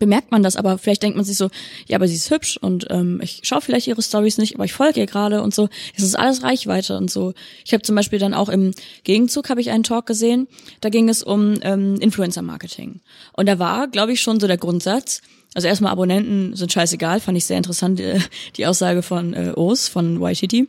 [0.00, 1.48] bemerkt man das, aber vielleicht denkt man sich so,
[1.86, 4.72] ja, aber sie ist hübsch und ähm, ich schaue vielleicht ihre Stories nicht, aber ich
[4.72, 5.68] folge ihr gerade und so.
[5.96, 7.34] Es ist alles Reichweite und so.
[7.64, 8.74] Ich habe zum Beispiel dann auch im
[9.04, 10.48] Gegenzug habe ich einen Talk gesehen,
[10.80, 13.00] da ging es um ähm, Influencer-Marketing.
[13.34, 15.22] Und da war, glaube ich, schon so der Grundsatz,
[15.54, 18.18] also erstmal Abonnenten sind scheißegal, fand ich sehr interessant, die,
[18.56, 20.66] die Aussage von äh, O's, von YTT.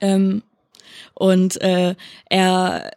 [0.00, 0.42] Ähm,
[1.16, 1.94] und äh,
[2.30, 2.90] er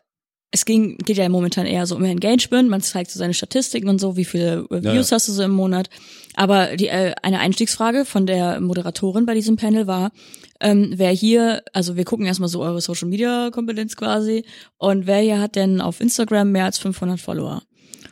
[0.52, 4.00] es ging, geht ja momentan eher so um Engagement, man zeigt so seine Statistiken und
[4.00, 5.90] so, wie viele Views Ja, hast du so im Monat.
[6.36, 10.12] Aber die, äh, eine Einstiegsfrage von der Moderatorin bei diesem Panel war,
[10.60, 14.44] ähm, wer hier, also wir gucken erstmal so eure Social Media Kompetenz quasi,
[14.78, 17.62] und wer hier hat denn auf Instagram mehr als 500 Follower?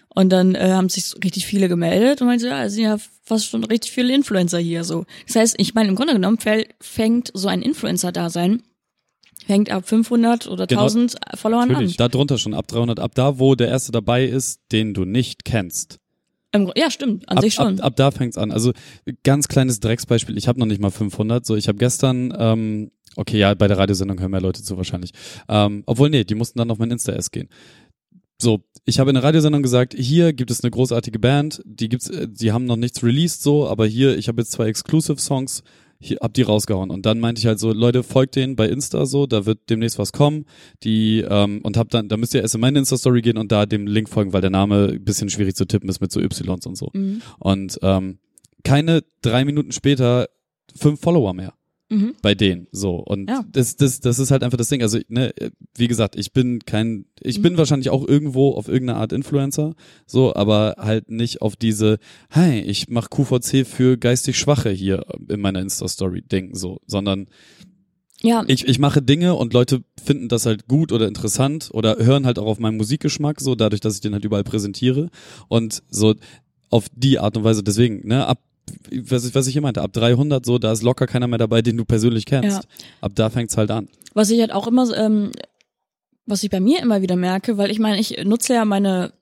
[0.10, 2.84] Und dann äh, haben sich so richtig viele gemeldet und meinte, so, ja, es sind
[2.84, 5.06] ja fast schon richtig viele Influencer hier so.
[5.28, 6.40] Das heißt, ich meine, im Grunde genommen
[6.82, 8.64] fängt so ein Influencer-Dasein
[9.46, 10.82] fängt ab 500 oder Genau.
[10.82, 11.98] 1000 Followern natürlich, an.
[11.98, 15.46] da drunter schon ab 300, ab da, wo der erste dabei ist, den du nicht
[15.46, 16.00] kennst.
[16.76, 17.80] Ja, stimmt, an ab, sich schon.
[17.80, 18.52] Ab, ab da fängt's an.
[18.52, 18.72] Also
[19.24, 20.38] ganz kleines Drecksbeispiel.
[20.38, 21.46] Ich habe noch nicht mal 500.
[21.46, 25.12] So, ich habe gestern, ähm, okay, ja, bei der Radiosendung hören mehr Leute zu wahrscheinlich.
[25.48, 27.50] Ähm, obwohl nee, die mussten dann auf mein Insta erst gehen.
[28.42, 32.10] So, ich habe in der Radiosendung gesagt, hier gibt es eine großartige Band, die gibt's,
[32.10, 35.64] äh, die haben noch nichts released so, aber hier, ich habe jetzt zwei Exclusive Songs,
[36.00, 39.06] hier hab die rausgehauen und dann meinte ich halt so, Leute, folgt denen bei Insta
[39.06, 40.46] so, da wird demnächst was kommen,
[40.84, 43.52] die ähm, und hab dann, da müsst ihr erst in meine Insta Story gehen und
[43.52, 46.20] da dem Link folgen, weil der Name ein bisschen schwierig zu tippen ist mit so
[46.20, 46.90] Ys und so.
[46.94, 47.22] Mhm.
[47.40, 48.20] Und ähm,
[48.64, 50.28] keine drei Minuten später
[50.76, 51.54] fünf Follower mehr
[51.90, 52.16] Mhm.
[52.22, 52.68] bei denen.
[52.72, 52.96] So.
[52.96, 53.46] Und Ja.
[53.52, 54.82] das, das, das ist halt einfach das Ding.
[54.82, 55.34] Also, ne,
[55.76, 57.44] wie gesagt, ich bin kein, ich Mhm.
[57.44, 59.74] bin wahrscheinlich auch irgendwo auf irgendeine Art Influencer,
[60.06, 61.98] so, aber halt nicht auf diese,
[62.30, 67.28] hey, ich mach QVC für geistig Schwache hier in meiner Insta-Story Ding, so, sondern
[68.24, 72.26] Ja, ich, ich mache Dinge und Leute finden das halt gut oder interessant oder hören
[72.26, 75.10] halt auch auf meinen Musikgeschmack, so dadurch, dass ich den halt überall präsentiere
[75.48, 76.16] und so
[76.70, 77.64] auf die Art und Weise.
[77.64, 78.42] Deswegen, ne, ab
[79.04, 81.62] was ich, was ich hier meinte, ab 300 so, da ist locker keiner mehr dabei,
[81.62, 82.64] den du persönlich kennst.
[82.64, 82.70] Ja.
[83.02, 83.88] Ab da fängt's halt an.
[84.14, 85.32] was ich halt auch immer, ähm,
[86.26, 89.14] was ich bei mir immer wieder merke, weil ich meine, ich nutze ja meine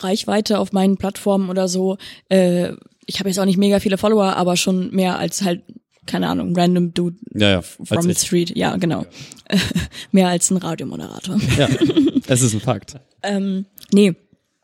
[0.00, 1.96] Reichweite auf meinen Plattformen oder so.
[2.28, 2.72] Äh,
[3.06, 5.62] ich habe jetzt auch nicht mega viele Follower, aber schon mehr als halt,
[6.06, 7.62] keine Ahnung, random Dude Ja, ja.
[7.62, 8.18] from the ich.
[8.18, 8.56] street.
[8.56, 9.06] Ja, genau.
[10.12, 11.38] mehr als ein Radiomoderator.
[11.56, 11.68] Ja,
[12.26, 12.96] es ist ein Fakt.
[13.22, 14.14] Ähm, nee,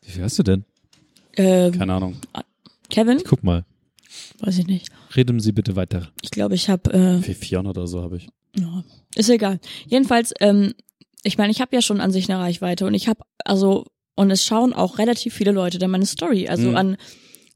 [0.03, 0.63] Wie viel hast du denn?
[1.33, 2.15] äh, Keine Ahnung.
[2.89, 3.21] Kevin?
[3.27, 3.65] Guck mal.
[4.39, 4.89] Weiß ich nicht.
[5.15, 6.09] Reden Sie bitte weiter.
[6.21, 8.27] Ich glaube, ich habe äh, 400 oder so habe ich.
[8.57, 8.83] Ja,
[9.15, 9.59] ist egal.
[9.87, 10.73] Jedenfalls, ähm,
[11.23, 14.31] ich meine, ich habe ja schon an sich eine Reichweite und ich habe, also, und
[14.31, 16.47] es schauen auch relativ viele Leute dann meine Story.
[16.47, 16.75] Also Mhm.
[16.75, 16.97] an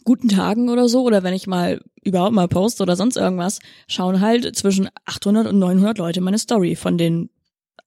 [0.03, 4.21] guten Tagen oder so, oder wenn ich mal überhaupt mal poste oder sonst irgendwas, schauen
[4.21, 7.29] halt zwischen 800 und 900 Leute meine Story von den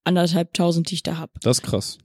[0.04, 1.40] anderthalb tausend, die ich da hab.
[1.40, 1.98] Das ist krass.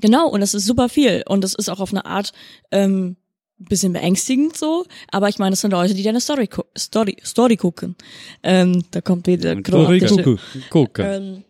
[0.00, 1.22] Genau, und das ist super viel.
[1.28, 2.32] Und das ist auch auf eine Art
[2.72, 3.16] ähm,
[3.64, 7.96] bisschen beängstigend so, aber ich meine, es sind Leute, die deine Story, Story, Story gucken.
[8.42, 10.40] Ähm, da kommt wieder kroatische- Kuckuck.
[10.70, 11.02] Gucke.
[11.02, 11.44] ähm,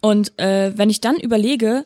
[0.00, 1.84] und äh, wenn ich dann überlege,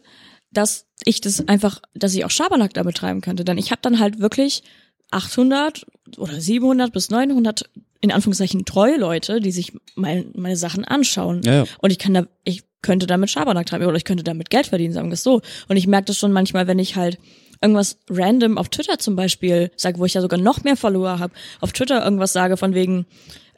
[0.51, 3.99] dass ich das einfach, dass ich auch Schabernack da betreiben könnte, dann ich habe dann
[3.99, 4.63] halt wirklich
[5.11, 5.87] 800
[6.19, 7.69] oder 700 bis 900
[8.01, 11.43] in Anführungszeichen treue Leute, die sich mein, meine Sachen anschauen.
[11.45, 11.65] Ja, ja.
[11.81, 14.93] Und ich kann da, ich könnte damit Schabernack treiben oder ich könnte damit Geld verdienen,
[14.93, 15.41] sagen wir es so.
[15.69, 17.19] Und ich merke das schon manchmal, wenn ich halt
[17.63, 21.33] irgendwas random auf Twitter zum Beispiel sage, wo ich ja sogar noch mehr Follower habe,
[21.61, 23.07] auf Twitter irgendwas sage von wegen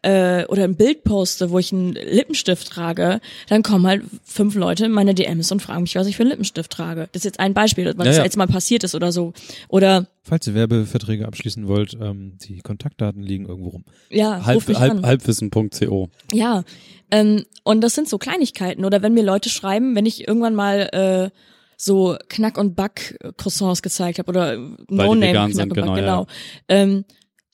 [0.04, 4.84] äh, oder ein Bild poste, wo ich einen Lippenstift trage, dann kommen halt fünf Leute
[4.84, 7.08] in meine DMs und fragen mich, was ich für einen Lippenstift trage.
[7.12, 8.24] Das ist jetzt ein Beispiel, was Ja, ja.
[8.24, 9.32] jetzt mal passiert ist oder so.
[9.68, 13.84] Oder Falls ihr Werbeverträge abschließen wollt, ähm, die Kontaktdaten liegen irgendwo rum.
[14.10, 15.06] ja, ruf Halb, mich halb, an.
[15.06, 16.10] halbwissen.co.
[16.32, 16.64] Ja,
[17.10, 18.84] ähm, und das sind so Kleinigkeiten.
[18.84, 21.38] Oder wenn mir Leute schreiben, wenn ich irgendwann mal äh,
[21.76, 26.26] so Knack- und Back-Croissants gezeigt habe oder No-Name vegan Knack sind, und Back, genau, genau.
[26.68, 27.04] Ähm,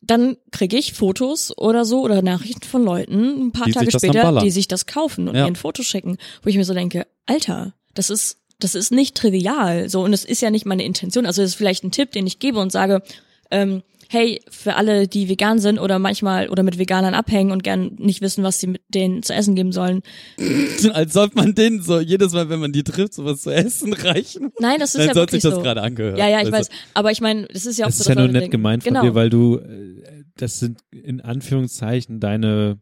[0.02, 4.40] dann kriege ich Fotos oder so oder Nachrichten von Leuten ein paar Die Tage später,
[4.40, 5.42] die sich das kaufen und Ja.
[5.42, 9.16] mir ein Foto schicken, wo ich mir so denke, Alter, das ist das ist nicht
[9.16, 9.88] trivial.
[9.88, 11.24] So, und es ist ja nicht meine Intention.
[11.24, 13.02] Also es ist vielleicht ein Tipp, den ich gebe und sage,
[13.50, 13.82] ähm,
[14.12, 18.20] hey, für alle, die vegan sind oder manchmal oder mit Veganern abhängen und gern nicht
[18.22, 20.02] wissen, was sie mit denen zu essen geben sollen.
[20.92, 24.50] Als sollte man denen so jedes Mal, wenn man die trifft, sowas zu essen reichen.
[24.58, 25.62] Nein, das ist Dann ja sollte sich das so.
[25.62, 26.18] gerade angehört.
[26.18, 26.78] Ja, ja, ich Weißt weiß.
[26.94, 28.50] Aber ich meine, das ist ja auch Das so ist ja das nur nett denken.
[28.50, 29.04] gemeint von genau.
[29.04, 32.80] dir, weil du, äh, das sind in Anführungszeichen deine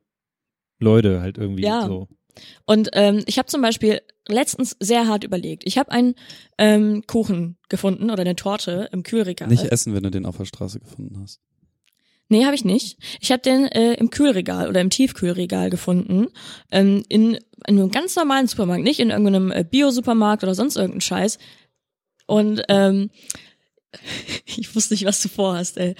[0.80, 1.84] Leute halt irgendwie Ja.
[1.86, 2.08] so.
[2.64, 5.64] Und ähm, ich habe zum Beispiel letztens sehr hart überlegt.
[5.66, 6.14] Ich habe einen
[6.58, 9.48] ähm, Kuchen gefunden oder eine Torte im Kühlregal.
[9.48, 11.40] Nicht essen, wenn du den auf der Straße gefunden hast.
[12.30, 12.98] Nee, habe ich nicht.
[13.20, 16.28] Ich habe den äh, im Kühlregal oder im Tiefkühlregal gefunden.
[16.70, 21.00] Ähm, in, in einem ganz normalen Supermarkt, nicht in irgendeinem äh, Bio-Supermarkt oder sonst irgendein
[21.00, 21.38] Scheiß.
[22.26, 23.10] Und ähm,
[24.44, 25.94] ich wusste nicht, was du vorhast, ey.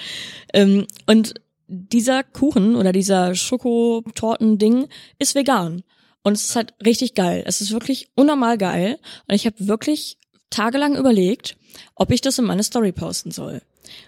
[0.53, 1.35] Ähm, und
[1.66, 5.83] dieser Kuchen oder dieser Schokotorten-Ding ist vegan.
[6.29, 7.43] Und es ist halt richtig geil.
[7.47, 8.99] Es ist wirklich unnormal geil.
[9.26, 10.18] Und ich habe wirklich
[10.51, 11.57] tagelang überlegt,
[11.95, 13.62] ob ich das in meine Story posten soll.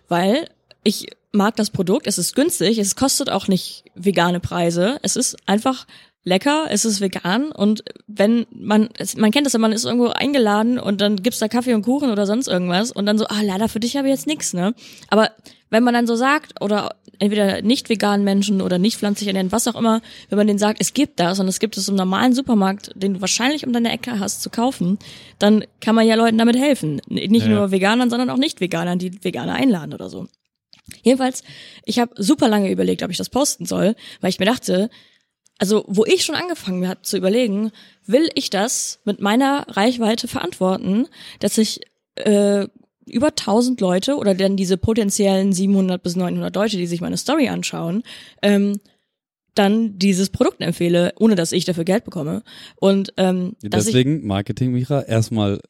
[0.07, 0.51] Weil
[0.85, 4.99] ich mag das Produkt, es ist günstig, es kostet auch nicht vegane Preise.
[5.03, 5.87] Es ist einfach
[6.25, 10.79] lecker, es ist vegan und wenn man, man kennt das ja, man ist irgendwo eingeladen
[10.79, 13.69] und dann gibt's da Kaffee und Kuchen oder sonst irgendwas und dann so, ah, leider
[13.69, 14.75] für dich habe ich jetzt nix, ne?
[15.09, 15.31] Aber
[15.71, 19.69] wenn man dann so sagt, oder entweder nicht veganen Menschen oder nicht pflanzlich ernähren, was
[19.69, 22.35] auch immer, wenn man denen sagt, es gibt das und es gibt es im normalen
[22.35, 24.99] Supermarkt, den du wahrscheinlich um deine Ecke hast, zu kaufen,
[25.39, 27.01] dann kann man ja Leuten damit helfen.
[27.09, 27.49] Nicht Ja.
[27.53, 30.27] nur Veganern, sondern auch Nicht-Veganern, die Veganer einladen oder so.
[31.03, 31.45] Jedenfalls,
[31.85, 34.91] ich habe super lange überlegt, ob ich das posten soll, weil ich mir dachte,
[35.61, 37.71] also wo ich schon angefangen habe zu überlegen,
[38.07, 41.07] will ich das mit meiner Reichweite verantworten,
[41.39, 41.81] dass ich
[42.17, 42.67] äh,
[43.07, 47.49] über 1000 Leute oder dann diese potenziellen 700 bis 900 Leute, die sich meine Story
[47.49, 48.03] anschauen,
[48.41, 48.81] ähm,
[49.55, 52.43] dann dieses Produkt empfehle, ohne dass ich dafür Geld bekomme.
[52.77, 55.61] Und ähm, dass ich, Deswegen, Marketing, Micha, erstmal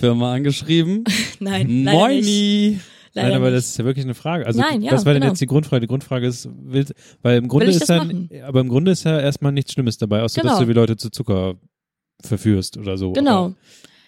[0.00, 1.04] Firma angeschrieben.
[1.38, 2.80] nein, leider nicht.
[3.18, 3.58] Leider Nein, aber nicht.
[3.58, 4.46] das ist ja wirklich eine Frage.
[4.46, 5.32] Also Nein, ja, was war denn genau.
[5.32, 5.80] jetzt die Grundfrage?
[5.80, 8.30] Die Grundfrage ist, willst, weil im Grunde Will ist ja, machen?
[8.46, 10.62] aber im Grunde ist ja erstmal nichts Schlimmes dabei, außer dass Genau.
[10.62, 11.56] du wie Leute zu Zucker
[12.22, 13.12] verführst oder so.
[13.12, 13.44] Genau.
[13.46, 13.54] Aber,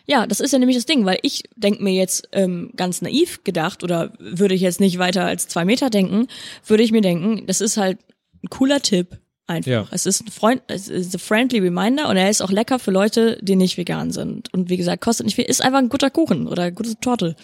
[0.07, 3.45] Ja, das ist ja nämlich das Ding, weil ich denk mir jetzt ähm, ganz naiv
[3.45, 6.27] gedacht oder würde ich jetzt nicht weiter als zwei Meter denken,
[6.67, 7.99] würde ich mir denken, das ist halt
[8.43, 9.71] ein cooler Tipp einfach.
[9.71, 9.87] Ja.
[9.91, 12.91] Es ist ein Freund, es ist a friendly reminder und er ist auch lecker für
[12.93, 14.53] Leute, die nicht vegan sind.
[14.55, 17.37] Und wie gesagt, kostet nicht viel, ist einfach ein guter Kuchen oder eine gute Torte.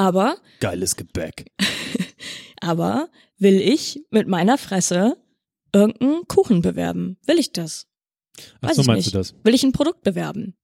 [0.00, 1.44] Aber, Geiles Gebäck.
[2.62, 5.18] aber will ich mit meiner Fresse
[5.74, 7.18] irgendeinen Kuchen bewerben?
[7.26, 7.86] Will ich das?
[8.62, 9.14] ach Weiß so ich meinst nicht.
[9.14, 9.34] du das?
[9.44, 10.54] will ich ein Produkt bewerben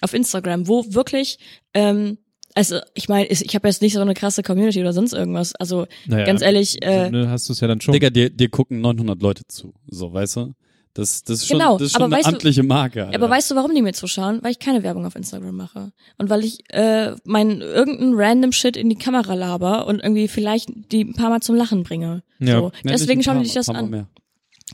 [0.00, 1.38] auf Instagram, wo wirklich,
[1.74, 2.16] ähm,
[2.54, 5.54] also ich meine, ich habe jetzt nicht so eine krasse Community oder sonst irgendwas.
[5.56, 7.92] Also Naja, ganz ehrlich, äh, ne, hast du es ja dann schon.
[7.92, 9.74] Digga, dir, dir gucken 900 Leute zu.
[9.86, 10.54] So, weißt du?
[10.94, 13.06] Das, das ist schon, Genau, das ist schon aber eine weißt du- amtliche Marke.
[13.06, 13.14] Alter.
[13.16, 14.40] aber weißt du, warum die mir zuschauen?
[14.42, 18.76] Weil ich keine Werbung auf Instagram mache und weil ich äh, mein irgendein random Shit
[18.76, 22.22] in die Kamera laber und irgendwie vielleicht die ein paar Mal zum Lachen bringe.
[22.40, 22.58] Ja.
[22.60, 22.72] So.
[22.84, 23.90] Deswegen schauen die sich das an.
[23.90, 24.08] Mehr.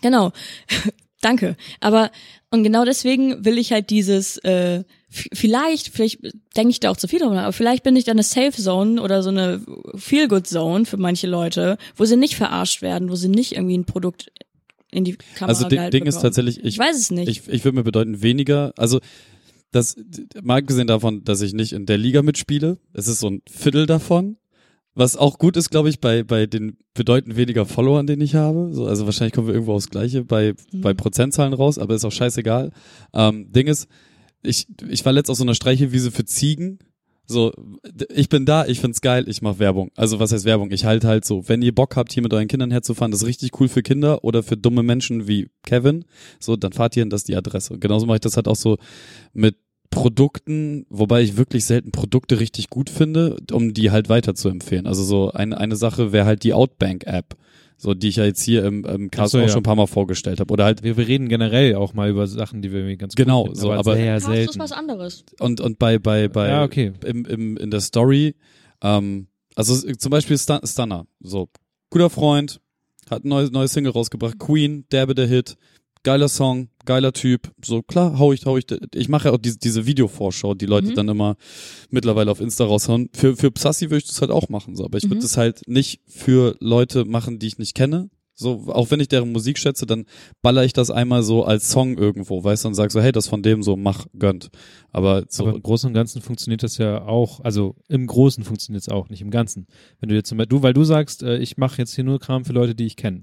[0.02, 0.32] Genau.
[1.20, 1.56] Danke.
[1.80, 2.10] Aber
[2.50, 6.20] und genau deswegen will ich halt dieses äh, vielleicht, vielleicht
[6.56, 9.00] denke ich da auch zu viel drüber, aber vielleicht bin ich da eine Safe Zone
[9.02, 9.60] oder so eine
[9.96, 13.76] Feel Good Zone für manche Leute, wo sie nicht verarscht werden, wo sie nicht irgendwie
[13.78, 14.30] ein Produkt
[14.94, 17.28] in die Kamera Also Ding, Ding ist tatsächlich, ich ich, weiß es nicht.
[17.28, 19.00] ich, ich würde mir bedeuten weniger, also
[19.72, 19.96] das,
[20.42, 23.86] mal abgesehen davon, dass ich nicht in der Liga mitspiele, es ist so ein Viertel
[23.86, 24.36] davon,
[24.94, 28.70] was auch gut ist, glaube ich, bei, bei den bedeutend weniger Followern, den ich habe.
[28.72, 30.80] So, also wahrscheinlich kommen wir irgendwo aufs Gleiche bei, Mhm.
[30.82, 32.70] bei Prozentzahlen raus, aber ist auch scheißegal.
[33.12, 33.88] Ähm, Ding ist,
[34.44, 36.78] ich, ich war letzt auf so einer Streichewiese für Ziegen.
[37.26, 37.52] So,
[38.10, 39.90] ich bin da, ich find's geil, ich mache Werbung.
[39.96, 40.70] Also was heißt Werbung?
[40.70, 43.26] Ich halte halt so, wenn ihr Bock habt, hier mit euren Kindern herzufahren, das ist
[43.26, 46.04] richtig cool für Kinder oder für dumme Menschen wie Kevin,
[46.38, 47.72] so, dann fahrt ihr hin, das die Adresse.
[47.72, 48.76] Und genauso mache ich das halt auch so
[49.32, 49.56] mit
[49.90, 54.86] Produkten, wobei ich wirklich selten Produkte richtig gut finde, um die halt weiter zu empfehlen.
[54.86, 57.36] Also so eine, eine Sache wäre halt die Outbank-App,
[57.84, 59.48] so die ich ja jetzt hier im, im Cast so, auch ja.
[59.48, 60.50] schon ein paar Mal vorgestellt habe.
[60.50, 63.42] Oder halt Wir, wir reden generell auch mal über Sachen, die wir irgendwie ganz Genau,
[63.44, 64.58] gut finden, so, aber- sehr Cast ist selten.
[64.58, 65.24] was anderes.
[65.38, 66.92] und und bei bei bei Ja, okay.
[67.04, 68.34] im, im in der Story
[68.82, 71.48] ähm, also zum Beispiel Stun Stunner so
[71.90, 72.60] guter Freund
[73.10, 75.56] hat ein neues neues Single rausgebracht Queen derbe der Hit
[76.04, 79.58] geiler Song geiler Typ so klar hau ich hau ich ich mache ja auch diese
[79.58, 80.94] diese Videovorschau die Leute Mhm.
[80.94, 81.36] dann immer
[81.90, 84.98] mittlerweile auf Insta raushauen für für Psassi würde ich das halt auch machen so aber
[84.98, 85.22] ich würde Mhm.
[85.22, 89.30] das halt nicht für Leute machen die ich nicht kenne so, auch wenn ich deren
[89.30, 90.06] Musik schätze, dann
[90.42, 93.28] baller ich das einmal so als Song irgendwo, weißt du, und sag so, hey, das
[93.28, 94.50] von dem so, mach, gönnt.
[94.90, 98.82] Aber so, Aber im Großen und Ganzen funktioniert das ja auch, also im Großen funktioniert
[98.82, 99.68] es auch, nicht im Ganzen.
[100.00, 102.18] Wenn du jetzt zum Beispiel, du, weil du sagst, äh, ich mache jetzt hier nur
[102.18, 103.22] Kram für Leute, die ich kenne.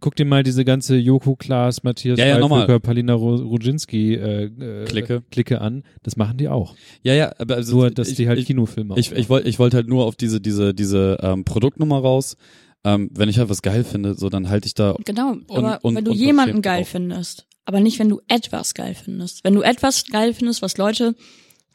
[0.00, 2.38] Guck dir mal diese ganze Joko Klaas, Matthias Ja, ja.
[2.38, 5.22] Schweighöfer, Palina Rudzinski äh, äh, Clique.
[5.30, 5.82] Clique an.
[6.02, 6.74] Das machen die auch.
[7.02, 9.58] Ja, ja, aber also Nur, dass ich, die halt ich, Kinofilme Ich, ich wollte ich
[9.58, 12.36] wollte halt nur auf diese, diese, diese ähm, Produktnummer raus.
[12.84, 14.94] Ähm, wenn ich halt was geil finde, so dann halte ich da.
[15.04, 16.88] Genau, aber und- wenn du und jemanden geil drauf.
[16.90, 19.42] findest, aber nicht, wenn du etwas geil findest.
[19.42, 21.14] Wenn du etwas geil findest, was Leute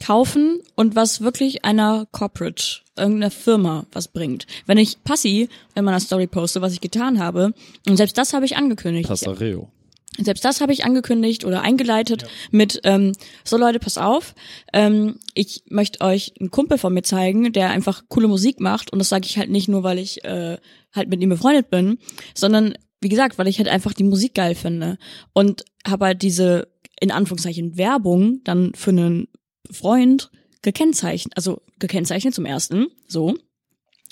[0.02, 4.48] kaufen und was wirklich einer Corporate, irgendeiner Firma was bringt.
[4.66, 7.54] Wenn ich Passi in meiner Story poste, was ich getan habe,
[7.88, 9.08] und selbst das habe ich angekündigt.
[9.08, 9.70] Passareo.
[10.20, 13.14] Selbst das habe ich angekündigt oder eingeleitet mit, ähm,
[13.44, 14.36] so Leute, pass auf,
[14.72, 19.00] ähm, ich möchte euch einen Kumpel von mir zeigen, der einfach coole Musik macht und
[19.00, 20.58] das sage ich halt nicht nur, weil ich äh,
[20.94, 21.98] halt mit ihm befreundet bin,
[22.36, 24.98] sondern wie gesagt, weil ich halt einfach die Musik geil finde
[25.34, 26.68] und habe halt diese,
[27.00, 29.28] in Anführungszeichen, Werbung dann für einen
[29.72, 33.36] Freund gekennzeichnet, also gekennzeichnet zum ersten, so.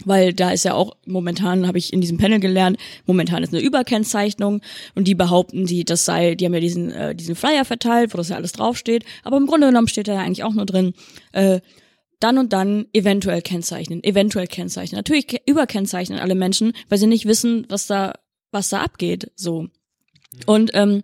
[0.06, 3.62] Weil da ist ja auch momentan, habe ich in diesem Panel gelernt, momentan ist eine
[3.62, 4.62] Überkennzeichnung
[4.96, 8.18] und die behaupten, die, das sei, die haben ja diesen, äh, diesen Flyer verteilt, wo
[8.18, 10.94] das ja alles draufsteht, aber im Grunde genommen steht da ja eigentlich auch nur drin,
[11.34, 11.60] äh,
[12.20, 14.98] dann und dann eventuell kennzeichnen, eventuell kennzeichnen.
[14.98, 18.14] Natürlich ke- überkennzeichnen alle Menschen, weil sie nicht wissen, was da,
[18.52, 19.68] was da abgeht, so.
[20.48, 21.04] Und ähm,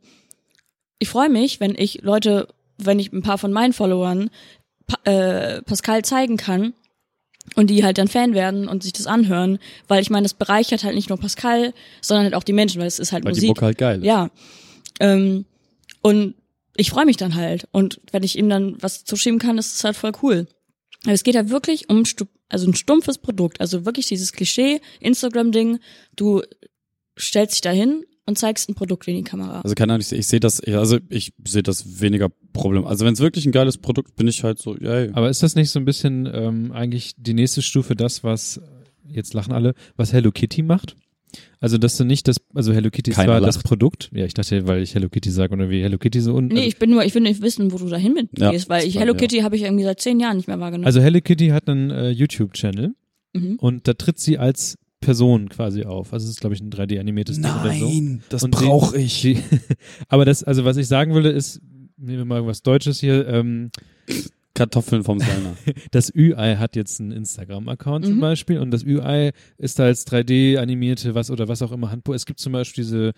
[0.98, 2.48] ich freue mich, wenn ich Leute,
[2.78, 4.30] wenn ich ein paar von meinen Followern
[5.04, 6.74] äh, Pascal zeigen kann
[7.56, 10.84] und die halt dann Fan werden und sich das anhören, weil ich meine, das bereichert
[10.84, 13.40] halt nicht nur Pascal, sondern halt auch die Menschen, weil es ist halt Weil die
[13.40, 13.50] Musik.
[13.50, 14.06] Mucke halt geil ist.
[14.06, 14.30] Ja.
[15.00, 15.46] Ähm,
[16.02, 16.36] und
[16.76, 17.68] ich freue mich dann halt.
[17.72, 20.48] Und wenn ich ihm dann was zuschieben kann, ist es halt voll cool.
[21.04, 22.04] Aber es geht halt wirklich um
[22.50, 23.60] also ein stumpfes Produkt.
[23.60, 25.80] Also wirklich dieses Klischee, Instagram-Ding,
[26.16, 26.44] du
[27.18, 29.62] stellst dich dahin und zeigst ein Produkt in die Kamera.
[29.62, 32.86] Also keine Ahnung, ich, ich sehe das, also ich sehe das weniger Problem.
[32.86, 35.10] Also wenn es wirklich ein geiles Produkt, bin ich halt so, ey.
[35.14, 38.62] Aber ist das nicht so ein bisschen ähm, eigentlich die nächste Stufe das, was,
[39.08, 40.96] jetzt lachen alle, was Hello Kitty macht?
[41.60, 43.60] Also, dass du nicht das, also Hello Kitty ist zwar das.
[43.60, 46.54] Produkt, ja, ich dachte, weil ich Hello Kitty sage oder wie Hello Kitty so unten.
[46.54, 48.86] Nee, ich bin nur, ich will nicht wissen, wo du dahin mit Ja, gehst, weil
[48.86, 49.02] ich ja.
[49.02, 50.86] Hello Kitty habe ich irgendwie seit zehn Jahren nicht mehr wahrgenommen.
[50.86, 52.94] also Hello Kitty hat einen äh, YouTube-Channel
[53.34, 53.56] mhm.
[53.56, 56.12] und da tritt sie als Person quasi auf.
[56.14, 57.92] Also es ist, glaube ich, ein 3D-animiertes Ding oder so.
[58.30, 58.66] das Und die-
[59.24, 59.38] Die,
[60.10, 61.62] aber das, also was ich sagen würde, ist,
[61.98, 63.70] nehmen wir mal was Deutsches hier, ähm,
[64.54, 65.56] Kartoffeln vom Sellner.
[65.92, 68.22] das Ü-Ei hat jetzt einen Instagram-Account zum Mhm.
[68.22, 72.16] Beispiel und das Ü-Ei ist da als 3D-animierte was oder was auch immer Handbuch.
[72.16, 73.12] Es gibt zum Beispiel diese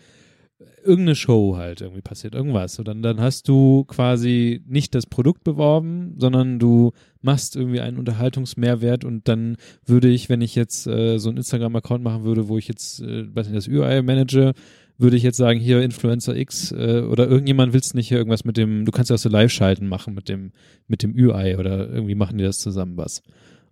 [0.83, 2.79] irgendeine Show halt irgendwie passiert, irgendwas.
[2.79, 6.91] Und dann, dann hast du quasi nicht das Produkt beworben, sondern du
[7.21, 12.03] machst irgendwie einen Unterhaltungsmehrwert und dann würde ich, wenn ich jetzt äh, so einen Instagram-Account
[12.03, 14.53] machen würde, wo ich jetzt, äh, weiß nicht, das Ü-Ei manage,
[14.97, 18.57] würde ich jetzt sagen, hier Influencer X äh, oder irgendjemand willst nicht hier irgendwas mit
[18.57, 20.51] dem, du kannst ja auch so Live-Schalten machen mit dem,
[20.87, 23.21] mit dem Ü-Ei oder irgendwie machen die das zusammen was.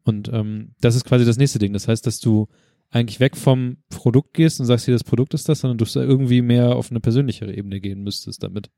[0.03, 1.73] Und ähm, das ist quasi das nächste Ding.
[1.73, 2.47] Das heißt, dass du
[2.91, 6.41] eigentlich weg vom Produkt gehst und sagst, hier das Produkt ist das, sondern du irgendwie
[6.41, 8.69] mehr auf eine persönlichere Ebene gehen müsstest damit.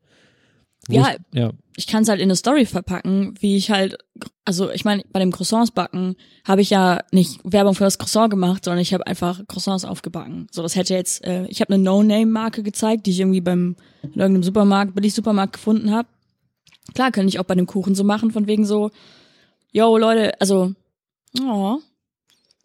[0.87, 1.51] Wo Ja, ich, ja.
[1.75, 3.97] ich kann es halt in eine Story verpacken, wie ich halt,
[4.45, 8.31] also ich meine, bei dem Croissants backen habe ich ja nicht Werbung für das Croissant
[8.31, 10.47] gemacht, sondern ich habe einfach Croissants aufgebacken.
[10.51, 14.19] So, das hätte jetzt, äh, ich habe eine No-Name-Marke gezeigt, die ich irgendwie beim in
[14.19, 16.07] irgendeinem Supermarkt, Billig-Supermarkt gefunden habe.
[16.95, 18.89] Klar, könnte ich auch bei dem Kuchen so machen, von wegen so,
[19.71, 20.73] yo Leute, also,
[21.41, 21.79] oh,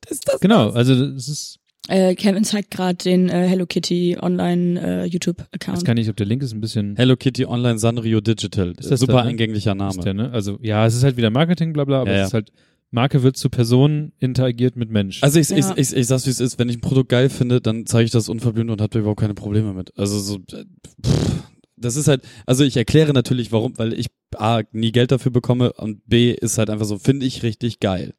[0.41, 5.13] Genau, also das ist, äh, Kevin zeigt gerade den äh, Hello Kitty Online äh, ich
[5.15, 5.77] YouTube-Account.
[5.79, 8.73] weiß gar nicht, ob der Link ist ein bisschen Hello Kitty Online Sanrio Digital.
[8.79, 9.31] Ist das Super da, ne?
[9.31, 9.91] eingänglicher Name.
[9.91, 10.31] ist der, ne?
[10.33, 12.53] Also ja, es ist halt wieder Marketing, bla bla, aber Ja, es ist halt,
[12.91, 15.23] Marke wird zu Person interagiert mit Mensch.
[15.23, 15.59] Also ich, Ja.
[15.59, 18.05] ich, ich, ich sag's wie es ist, wenn ich ein Produkt geil finde, dann zeige
[18.07, 19.93] ich das unverblümt und habe da überhaupt keine Probleme mit.
[19.99, 20.65] Also so äh,
[21.05, 21.43] pff,
[21.77, 25.73] das ist halt, also ich erkläre natürlich warum, weil ich A nie Geld dafür bekomme
[25.75, 28.15] und B ist halt einfach so, finde ich richtig geil.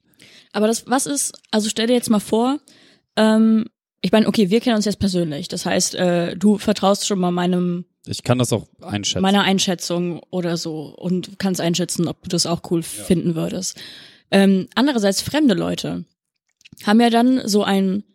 [0.56, 2.60] Aber das, was ist, also stell dir jetzt mal vor,
[3.18, 3.66] ähm,
[4.02, 5.50] ich meine, okay, wir kennen uns jetzt persönlich.
[5.50, 9.22] Das heißt, äh, du vertraust schon mal meinem, Ich kann das auch einschätzen.
[9.22, 13.78] meiner Einschätzung oder so und kannst einschätzen, ob du das auch cool finden würdest.
[14.32, 16.06] Ähm, andererseits fremde Leute
[16.86, 18.06] haben ja dann so ein,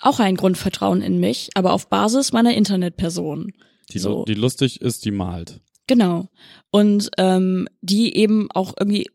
[0.00, 3.52] auch ein Grundvertrauen in mich, aber auf Basis meiner Internetperson.
[3.92, 4.24] die, so.
[4.24, 5.60] die lustig ist, die malt.
[5.86, 6.28] Genau.
[6.72, 9.06] Und ähm, die eben auch irgendwie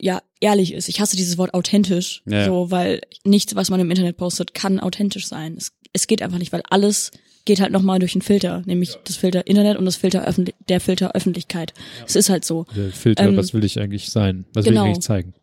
[0.00, 0.88] ja ehrlich ist.
[0.88, 2.44] Ich hasse dieses Wort authentisch, Ja, ja.
[2.46, 5.56] so weil nichts, was man im Internet postet, kann authentisch sein.
[5.56, 7.10] Es, es geht einfach nicht, weil alles
[7.44, 10.80] geht halt nochmal durch einen Filter, nämlich das Filter Internet und das Filter öffentlich, der
[10.80, 11.72] Filter Öffentlichkeit.
[12.06, 12.66] Es ist halt so.
[12.76, 14.44] der Filter, ähm, was will ich eigentlich sein?
[14.52, 14.84] Was will genau.
[14.84, 15.34] ich eigentlich zeigen?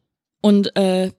[0.42, 1.12] Und äh,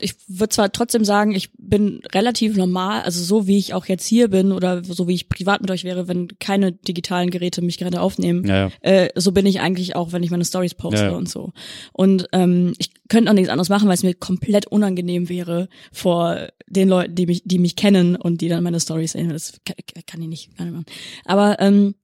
[0.00, 4.06] ich würde zwar trotzdem sagen, ich bin relativ normal, also so wie ich auch jetzt
[4.06, 7.78] hier bin oder so wie ich privat mit euch wäre, wenn keine digitalen Geräte mich
[7.78, 8.70] gerade aufnehmen, Ja, ja.
[8.80, 11.52] äh, so bin ich eigentlich auch, wenn ich meine Stories poste Ja, und so.
[11.92, 16.48] Und ähm, ich könnte auch nichts anderes machen, weil es mir komplett unangenehm wäre vor
[16.66, 19.28] den Leuten, die mich, die mich kennen und die dann meine Stories sehen.
[19.30, 19.76] Das kann,
[20.06, 20.86] kann ich nicht, kann ich machen.
[21.24, 21.94] Aber ähm,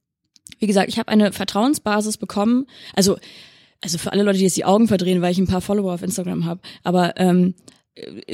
[0.59, 2.67] wie gesagt, ich habe eine Vertrauensbasis bekommen.
[2.95, 3.17] Also
[3.85, 6.03] also für alle Leute, die jetzt die Augen verdrehen, weil ich ein paar Follower auf
[6.03, 6.61] Instagram habe.
[6.85, 7.55] Aber ähm,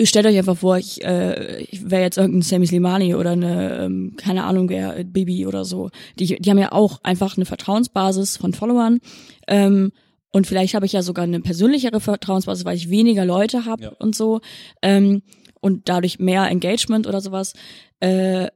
[0.04, 4.14] stellt euch einfach vor, ich, äh, ich wäre jetzt irgendein Sammy Slimani oder eine, ähm,
[4.16, 5.90] keine Ahnung wer, Bibi oder so.
[6.18, 9.00] Die, die haben ja auch einfach eine Vertrauensbasis von Followern.
[9.48, 9.92] Ähm,
[10.30, 13.92] und vielleicht habe ich ja sogar eine persönlichere Vertrauensbasis, weil ich weniger Leute habe Ja.
[13.98, 14.40] und so.
[14.82, 15.22] Ähm,
[15.60, 17.54] und dadurch mehr Engagement oder sowas.
[18.00, 18.48] Äh,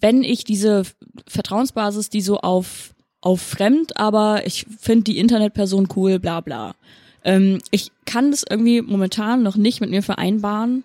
[0.00, 0.82] wenn ich diese
[1.26, 6.76] Vertrauensbasis, die so auf auf fremd, aber ich finde die Internetperson cool, bla bla.
[7.24, 10.84] Ähm, ich kann das irgendwie momentan noch nicht mit mir vereinbaren,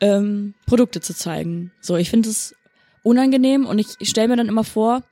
[0.00, 1.72] ähm, Produkte zu zeigen.
[1.80, 2.54] So, ich finde es
[3.02, 5.02] unangenehm und ich, ich stelle mir dann immer vor,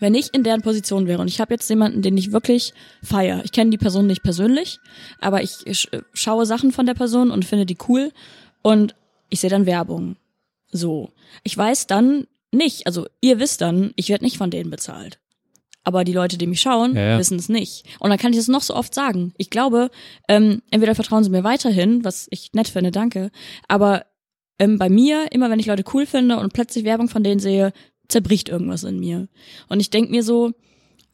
[0.00, 3.42] wenn ich in deren Position wäre und ich habe jetzt jemanden, den ich wirklich feier.
[3.44, 4.78] Ich kenne die Person nicht persönlich,
[5.20, 8.12] aber ich, ich schaue Sachen von der Person und finde die cool
[8.62, 8.94] und
[9.30, 10.16] ich sehe dann Werbung.
[10.70, 11.12] So.
[11.42, 15.18] Ich weiß dann nicht, also ihr wisst dann, ich werde nicht von denen bezahlt.
[15.86, 17.18] Aber die Leute, die mich schauen, Ja, ja.
[17.18, 17.84] wissen es nicht.
[18.00, 19.32] Und dann kann ich es noch so oft sagen.
[19.38, 19.88] Ich glaube,
[20.28, 23.30] ähm, entweder vertrauen sie mir weiterhin, was ich nett finde, danke.
[23.68, 24.04] Aber
[24.58, 27.72] ähm, bei mir, immer wenn ich Leute cool finde und plötzlich Werbung von denen sehe,
[28.08, 29.28] zerbricht irgendwas in mir.
[29.68, 30.52] Und ich denk mir so,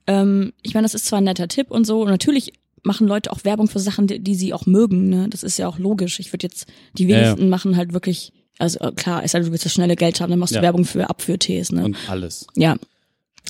[0.07, 3.31] ähm, ich meine, das ist zwar ein netter Tipp und so, und natürlich machen Leute
[3.31, 5.29] auch Werbung für Sachen, die, die sie auch mögen, ne?
[5.29, 6.19] Das ist ja auch logisch.
[6.19, 6.67] Ich würde jetzt,
[6.99, 7.25] die Ja, ja.
[7.27, 10.21] wenigsten machen halt wirklich, also äh, klar, es sei denn, du willst das schnelle Geld
[10.21, 10.61] haben, dann machst Ja.
[10.61, 11.85] du Werbung für Abführtees, ne?
[11.85, 12.47] Und alles.
[12.57, 12.77] Ja.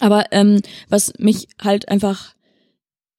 [0.01, 2.35] Aber ähm, was mich halt einfach,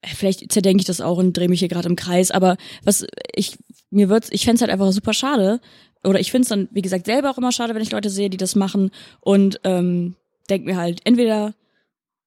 [0.01, 3.05] äh, vielleicht zerdenke ich das auch und drehe mich hier gerade im Kreis, aber was
[3.35, 3.57] ich,
[3.89, 5.59] mir wird's, ich fänd's halt einfach super schade.
[6.03, 8.37] Oder ich find's dann, wie gesagt, selber auch immer schade, wenn ich Leute sehe, die
[8.37, 10.15] das machen und ähm,
[10.49, 11.53] denk mir halt, entweder,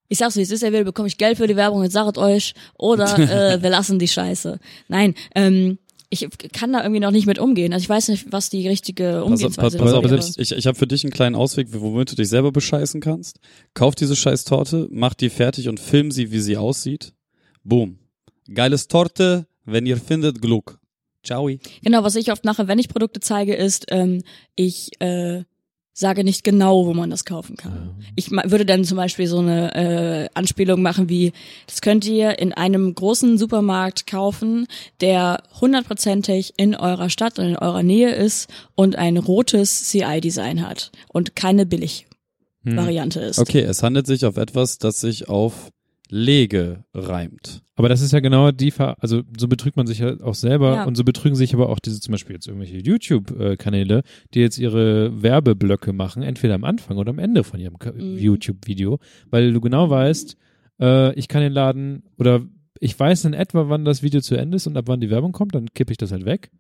[0.09, 2.55] ich sag's wie es ist, entweder bekomme ich Geld für die Werbung, jetzt sagt euch,
[2.79, 4.59] oder äh, wir lassen die Scheiße.
[4.89, 5.79] Nein, ähm,
[6.09, 7.73] ich kann da irgendwie noch nicht mit umgehen.
[7.73, 10.19] Also ich weiß nicht, was die richtige Pass Umgehensweise pass, pass wäre.
[10.19, 13.41] ich, ich, ich habe für dich einen kleinen Ausweg, womit du dich selber bescheißen kannst.
[13.75, 17.13] Kauf diese scheiß Torte, mach die fertig und film sie, wie sie aussieht.
[17.65, 17.99] Boom.
[18.53, 20.79] Geiles Torte, wenn ihr findet, Glück.
[21.25, 21.51] Ciao.
[21.83, 24.23] Genau, was ich oft mache, wenn ich Produkte zeige, ist, ähm,
[24.55, 25.43] ich äh,
[25.99, 27.95] sage nicht genau, wo man das kaufen kann.
[28.17, 31.33] Ich ma- würde dann zum Beispiel so eine äh, Anspielung machen wie,
[31.67, 34.67] das könnt ihr in einem großen Supermarkt kaufen,
[35.01, 40.93] der hundertprozentig in eurer Stadt und in eurer Nähe ist und ein rotes CI-Design hat
[41.09, 43.39] und keine Billig-Variante ist.
[43.39, 45.71] Okay, es handelt sich auf etwas, das sich auf
[46.09, 47.63] Lege reimt.
[47.75, 50.75] Aber das ist ja genau die, Ver also so betrügt man sich ja auch selber
[50.75, 50.85] Ja.
[50.85, 54.03] und so betrügen sich aber auch diese zum Beispiel jetzt irgendwelche YouTube-Kanäle,
[54.33, 58.19] die jetzt ihre Werbeblöcke machen, entweder am Anfang oder am Ende von ihrem Mhm.
[58.19, 58.99] YouTube-Video,
[59.31, 60.37] weil du genau weißt,
[60.81, 62.41] äh, ich kann den Laden oder
[62.81, 65.33] ich weiß in etwa, wann das Video zu Ende ist und ab wann die Werbung
[65.33, 66.51] kommt, dann kippe ich das halt weg.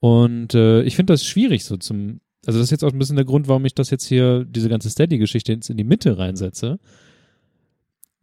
[0.00, 3.16] Und äh, ich finde das schwierig so zum, also das ist jetzt auch ein bisschen
[3.16, 6.78] der Grund, warum ich das jetzt hier, diese ganze Steady-Geschichte jetzt in die Mitte reinsetze.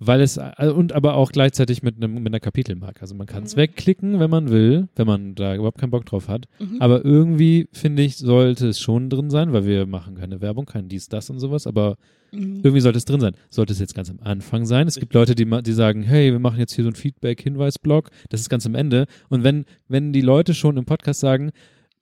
[0.03, 3.01] Weil es, also, und aber auch gleichzeitig mit einem, mit einer Kapitelmarke.
[3.01, 3.59] Also man kann es Mhm.
[3.59, 6.47] wegklicken, wenn man will, wenn man da überhaupt keinen Bock drauf hat.
[6.59, 6.77] Mhm.
[6.81, 10.87] Aber irgendwie, finde ich, sollte es schon drin sein, weil wir machen keine Werbung, kein
[10.89, 11.97] dies, das und sowas, aber
[12.31, 12.61] Mhm.
[12.63, 13.33] irgendwie sollte es drin sein.
[13.51, 14.87] Sollte es jetzt ganz am Anfang sein.
[14.87, 18.09] Es gibt Leute, die, die sagen, hey, wir machen jetzt hier so einen Feedback-Hinweis-Blog.
[18.29, 19.05] Das ist ganz am Ende.
[19.29, 21.51] Und wenn, wenn die Leute schon im Podcast sagen,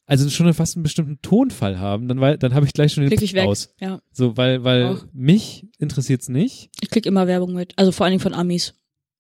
[0.09, 3.09] also schon fast einen bestimmten Tonfall haben, dann, wei- dann habe ich gleich schon den
[3.09, 3.45] Klick ich weg.
[3.47, 3.73] aus.
[3.79, 4.01] Ja.
[4.11, 5.05] So, weil, weil Auch.
[5.13, 6.69] mich interessiert's nicht.
[6.81, 7.73] Ich klicke immer Werbung mit.
[7.77, 8.73] Also vor allen Dingen von Amis.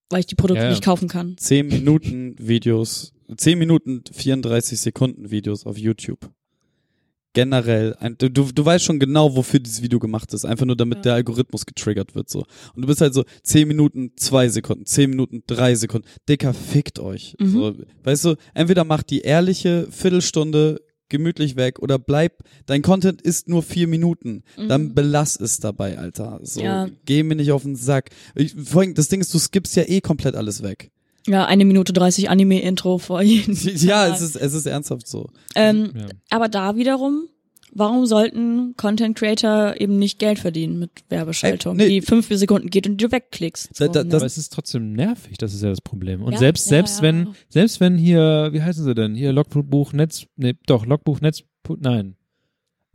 [0.09, 1.37] Weil ich die Produkte Ja, nicht kaufen kann.
[1.37, 6.31] 10 Minuten Videos, 10 Minuten 34 Sekunden Videos auf YouTube.
[7.33, 10.45] Generell, ein, du, du, weißt schon genau, wofür dieses Video gemacht ist.
[10.45, 11.01] Einfach nur, damit Ja.
[11.03, 12.39] der Algorithmus getriggert wird, so.
[12.73, 16.07] Und du bist halt so 10 Minuten 2 Sekunden, 10 Minuten 3 Sekunden.
[16.27, 17.35] Dicker, fickt euch.
[17.39, 17.49] Mhm.
[17.51, 23.47] So, weißt du, entweder macht die ehrliche Viertelstunde gemütlich weg oder bleib, dein Content ist
[23.49, 24.43] nur vier Minuten.
[24.67, 24.93] Dann Mhm.
[24.95, 26.39] belass es dabei, Alter.
[26.43, 26.87] So, Ja.
[27.05, 28.09] geh mir nicht auf den Sack.
[28.35, 30.91] Ich, vor allem, das Ding ist, du skippst ja eh komplett alles weg.
[31.27, 33.53] Ja, eine Minute 30 Anime-Intro vor jedem.
[33.75, 34.11] Ja, Kanal.
[34.15, 35.29] es ist, es ist ernsthaft so.
[35.55, 36.05] Ähm, Ja.
[36.29, 37.27] aber da wiederum,
[37.73, 41.99] warum sollten Content Creator eben nicht Geld verdienen mit Werbeschaltung, Ey, nee.
[41.99, 43.69] die fünf Sekunden geht und du wegklickst?
[43.79, 44.15] Da- da- ne?
[44.15, 46.23] Aber es ist trotzdem nervig, das ist ja das Problem.
[46.23, 47.03] Und Ja, selbst, ja, selbst ja.
[47.03, 49.13] wenn, selbst wenn hier, wie heißen sie denn?
[49.15, 51.43] Hier Logbuch Netz, nee, doch, Logbuch Netz,
[51.79, 52.15] nein.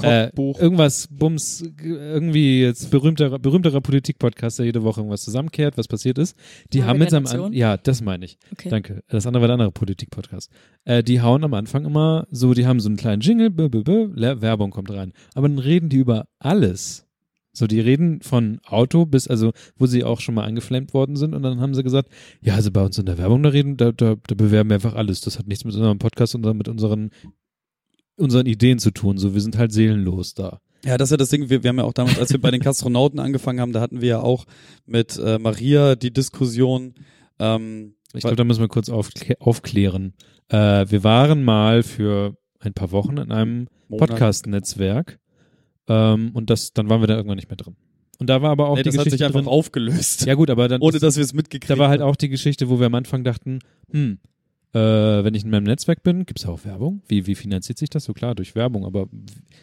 [0.03, 6.19] Äh, irgendwas, Bums, irgendwie jetzt berühmterer, berühmterer Politik-Podcast, der jede Woche irgendwas zusammenkehrt, was passiert
[6.19, 6.37] ist.
[6.73, 7.47] Die haben jetzt am Nation?
[7.47, 8.39] An ja, das meine ich.
[8.53, 8.71] Okay.
[8.71, 9.03] Danke.
[9.09, 10.51] Das andere war der andere Politik-Podcast.
[10.85, 13.85] Äh, die hauen am Anfang immer so, die haben so einen kleinen Jingle, bö, bö,
[13.85, 15.13] bö, Werbung kommt rein.
[15.35, 17.07] Aber dann reden die über alles.
[17.57, 21.35] So, die reden von Auto bis, also, wo sie auch schon mal angeflammt worden sind
[21.35, 22.09] und dann haben sie gesagt,
[22.41, 24.95] ja, also bei uns in der Werbung, da reden, da, da, da bewerben wir einfach
[24.95, 25.21] alles.
[25.21, 27.11] Das hat nichts mit unserem Podcast, sondern mit unseren,
[28.17, 29.19] unseren Ideen zu tun.
[29.19, 30.61] So, wir sind halt seelenlos da.
[30.85, 31.49] Ja, das ist ja das Ding.
[31.49, 34.01] Wir, wir haben ja auch damals, als wir bei den Kastronauten angefangen haben, da hatten
[34.01, 34.45] wir ja auch
[34.87, 36.95] mit äh, Maria die Diskussion.
[37.39, 40.13] Ähm, Ich glaube, da müssen wir kurz aufklä aufklären.
[40.49, 43.67] Äh, wir waren mal für ein paar Wochen in einem.
[43.97, 45.19] Podcast-Netzwerk
[45.89, 47.77] ähm, und das, dann waren wir da irgendwann nicht mehr drin.
[48.19, 49.49] Und da war aber auch Nee, die das hat Geschichte sich einfach drin.
[49.49, 50.27] aufgelöst.
[50.27, 52.29] Ja gut, aber dann ohne ist, dass wir es mitgekriegt da war halt auch die
[52.29, 53.59] Geschichte, wo wir am Anfang dachten,
[53.91, 54.19] hm,
[54.75, 57.01] äh, wenn ich in meinem Netzwerk bin, gibt's da auch Werbung?
[57.07, 58.05] Wie, wie finanziert sich das?
[58.05, 59.07] So klar, durch Werbung, aber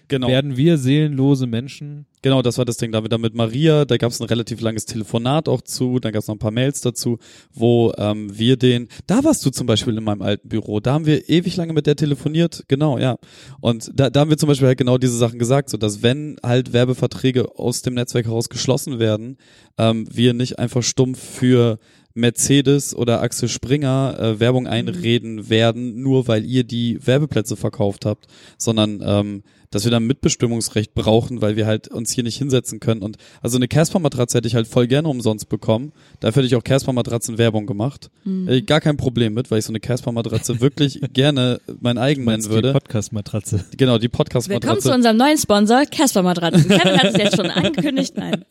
[0.08, 0.30] genau.
[0.30, 2.06] werden wir seelenlose Menschen?
[2.22, 2.92] Genau, das war das Ding.
[2.92, 6.00] Da haben wir dann mit Maria, da gab es ein relativ langes Telefonat auch zu,
[6.00, 7.18] dann gab es noch ein paar Mails dazu,
[7.54, 11.06] wo ähm, wir den, da warst du zum Beispiel in meinem alten Büro, da haben
[11.06, 13.18] wir ewig lange mit der telefoniert, genau, ja.
[13.60, 16.38] Und da, da haben wir zum Beispiel halt genau diese Sachen gesagt, so dass wenn
[16.42, 19.38] halt Werbeverträge aus dem Netzwerk heraus geschlossen werden,
[19.78, 21.80] ähm, wir nicht einfach stumpf für
[22.14, 28.28] Mercedes oder Axel Springer äh, Werbung einreden werden, nur weil ihr die Werbeplätze verkauft habt,
[28.58, 33.02] sondern ähm, dass wir dann Mitbestimmungsrecht brauchen, weil wir halt uns hier nicht hinsetzen können.
[33.02, 35.94] Und also eine Casper-Matratze hätte ich halt voll gerne umsonst bekommen.
[36.20, 38.10] Dafür hätte ich auch Casper-Matratzen Werbung gemacht.
[38.26, 38.46] Mhm.
[38.46, 42.26] Hätte ich gar kein Problem mit, weil ich so eine Casper-Matratze wirklich gerne mein eigen
[42.26, 42.70] nennen würde.
[42.70, 43.66] Die Podcast-Matratze.
[43.78, 44.94] Genau, die Willkommen zu Podcast-Matratze.
[44.94, 46.68] unserem neuen Sponsor, Casper Matratzen.
[46.68, 48.14] Kevin hat es jetzt schon angekündigt.
[48.18, 48.46] Nein,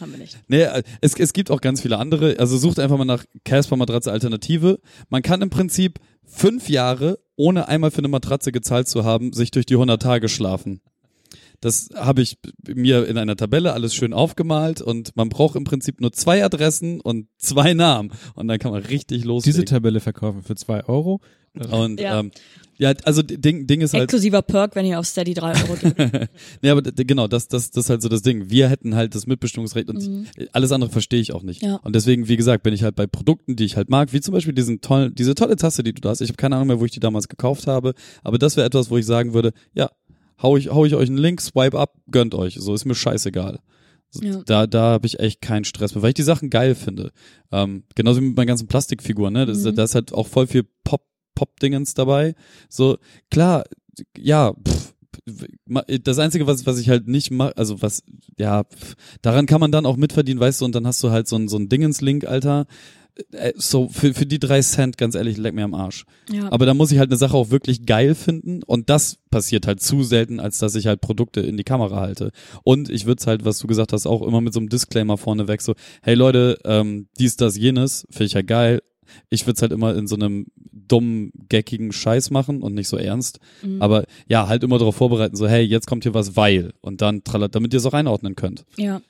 [0.00, 0.36] haben wir nicht.
[0.48, 0.66] Nee,
[1.00, 2.36] es, es gibt auch ganz viele andere.
[2.38, 4.80] Also sucht einfach mal nach Casper-Matratze Alternative.
[5.08, 9.50] Man kann im Prinzip fünf Jahre, ohne einmal für eine Matratze gezahlt zu haben, sich
[9.50, 10.80] durch die 100 Tage schlafen.
[11.64, 12.36] Das habe ich
[12.68, 17.00] mir in einer Tabelle alles schön aufgemalt und man braucht im Prinzip nur zwei Adressen
[17.00, 19.64] und zwei Namen und dann kann man richtig Diese loslegen.
[19.66, 21.20] Tabelle verkaufen für zwei Euro.
[21.70, 22.20] und Ja.
[22.20, 22.32] ähm,
[22.76, 26.28] ja, also Ding, Ding ist halt Exklusiver Perk, wenn ihr auf Steady 3 Euro gebt.
[26.60, 28.50] nee, aber genau, das, das, das ist halt so das Ding.
[28.50, 30.26] Wir hätten halt das Mitbestimmungsrecht und Mhm.
[30.52, 31.62] alles andere verstehe ich auch nicht.
[31.62, 31.76] Ja.
[31.76, 34.34] Und deswegen, wie gesagt, bin ich halt bei Produkten, die ich halt mag, wie zum
[34.34, 36.20] Beispiel diesen tollen, diese tolle Tasse, die du da hast.
[36.20, 37.94] Ich habe keine Ahnung mehr, wo ich die damals gekauft habe,
[38.24, 39.88] aber das wäre etwas, wo ich sagen würde, ja,
[40.42, 42.56] hau ich, hau ich euch einen Link, swipe up, gönnt euch.
[42.58, 43.60] So ist mir scheißegal.
[44.22, 44.42] Ja.
[44.46, 47.10] Da, da habe ich echt keinen Stress mehr, weil ich die Sachen geil finde.
[47.50, 49.46] Ähm, genauso wie mit meinen ganzen Plastikfiguren, ne?
[49.46, 49.74] Das, Mhm.
[49.74, 51.02] Da ist halt auch voll viel Pop,
[51.34, 52.34] Pop-Dingens dabei.
[52.68, 52.98] So,
[53.30, 53.64] klar,
[54.16, 54.94] ja, pff,
[56.02, 58.02] das Einzige, was, was ich halt nicht mache, also was,
[58.38, 61.26] ja, pff, daran kann man dann auch mitverdienen, weißt du, und dann hast du halt
[61.28, 62.66] so ein, so ein Dingens-Link, Alter.
[63.32, 66.04] Äh, So, für, für die drei Cent, ganz ehrlich, leck mir am Arsch.
[66.30, 66.50] Ja.
[66.52, 69.80] Aber da muss ich halt eine Sache auch wirklich geil finden und das passiert halt
[69.80, 72.30] zu selten, als dass ich halt Produkte in die Kamera halte.
[72.62, 75.16] Und ich würde es halt, was du gesagt hast, auch immer mit so einem Disclaimer
[75.16, 78.82] vorne weg, so, hey Leute, ähm, dies, das, jenes, finde ich ja geil.
[79.28, 82.96] Ich würde es halt immer in so einem dummen, geckigen Scheiß machen und nicht so
[82.96, 83.38] ernst.
[83.62, 83.80] Mhm.
[83.80, 86.72] Aber ja, halt immer darauf vorbereiten, so, hey, jetzt kommt hier was, weil.
[86.80, 88.64] Und dann trallert, damit ihr es auch einordnen könnt.
[88.76, 89.00] Ja.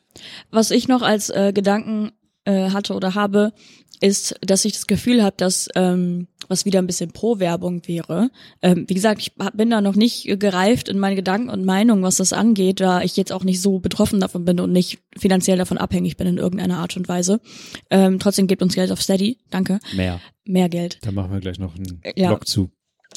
[0.50, 2.12] Was ich noch als äh, Gedanken
[2.44, 3.52] äh, hatte oder habe,
[4.00, 8.30] ist, dass ich das Gefühl habe, dass ähm, was wieder ein bisschen pro Werbung wäre.
[8.60, 12.02] Ähm, wie gesagt, ich bin da noch nicht äh, gereift in meine Gedanken und Meinungen,
[12.02, 15.56] was das angeht, da ich jetzt auch nicht so betroffen davon bin und nicht finanziell
[15.56, 17.40] davon abhängig bin in irgendeiner Art und Weise.
[17.90, 19.78] Ähm, trotzdem gebt uns Geld auf Steady, danke.
[19.94, 20.20] Mehr.
[20.44, 20.98] Mehr Geld.
[21.02, 22.28] Da machen wir gleich noch einen Ja.
[22.28, 22.70] Blog zu,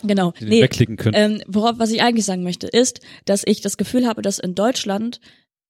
[0.03, 0.33] Genau.
[0.39, 1.15] wir wegklicken können.
[1.15, 4.55] Ähm, worauf, was ich eigentlich sagen möchte, ist, dass ich das Gefühl habe, dass in
[4.55, 5.19] Deutschland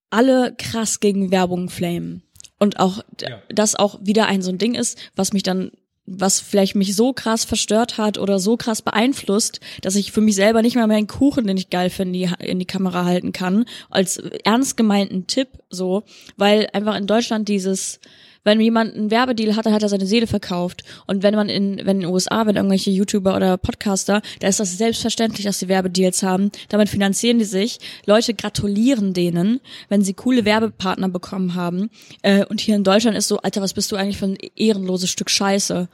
[0.09, 2.23] alle krass gegen Werbung flamen.
[2.59, 3.41] Und auch, Ja.
[3.49, 5.71] das auch wieder ein so ein Ding ist, was mich dann,
[6.05, 10.35] was vielleicht mich so krass verstört hat oder so krass beeinflusst, dass ich für mich
[10.35, 13.03] selber nicht mal mehr einen Kuchen, den ich geil finde, in die, in die Kamera
[13.05, 16.03] halten kann, als ernst gemeinten Tipp, so,
[16.37, 17.99] weil einfach in Deutschland dieses,
[18.47, 20.83] wenn jemand einen Werbedeal hat, dann hat er seine Seele verkauft.
[21.05, 24.61] Und wenn man in, wenn in den USA, wenn irgendwelche YouTuber oder Podcaster, da ist
[24.61, 26.51] das selbstverständlich, dass sie Werbedeals haben.
[26.69, 27.79] Damit finanzieren die sich.
[28.05, 31.89] Leute gratulieren denen, wenn sie coole Werbepartner bekommen haben.
[32.21, 35.09] Äh, und hier in Deutschland ist so, Alter, was bist du eigentlich für ein ehrenloses
[35.09, 35.89] Stück Scheiße?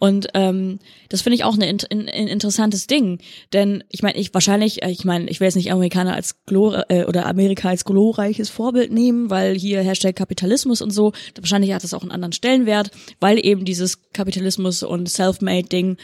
[0.00, 0.78] Und ähm,
[1.08, 3.18] das finde ich auch ein, ein, ein interessantes Ding,
[3.52, 6.84] denn ich meine, ich wahrscheinlich, äh, ich meine, ich will jetzt nicht Amerikaner als glor
[6.88, 11.12] äh, oder Amerika als glorreiches Vorbild nehmen, weil hier Hashtag Kapitalismus und so.
[11.36, 15.96] Wahrscheinlich hat das auch einen anderen Stellenwert, weil eben dieses Kapitalismus und Self-Made-Ding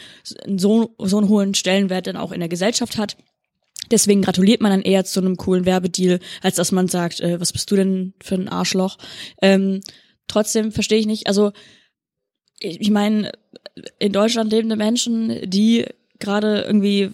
[0.57, 3.17] so so einen hohen Stellenwert dann auch in der Gesellschaft hat.
[3.93, 7.53] Deswegen gratuliert man dann eher zu einem coolen Werbedeal, als dass man sagt, äh, was
[7.53, 8.99] bist du denn für ein Arschloch?
[9.41, 9.83] Ähm,
[10.27, 11.53] trotzdem verstehe ich nicht, also
[12.65, 13.33] ich meine,
[13.99, 15.85] in Deutschland lebende Menschen, die
[16.19, 17.11] gerade irgendwie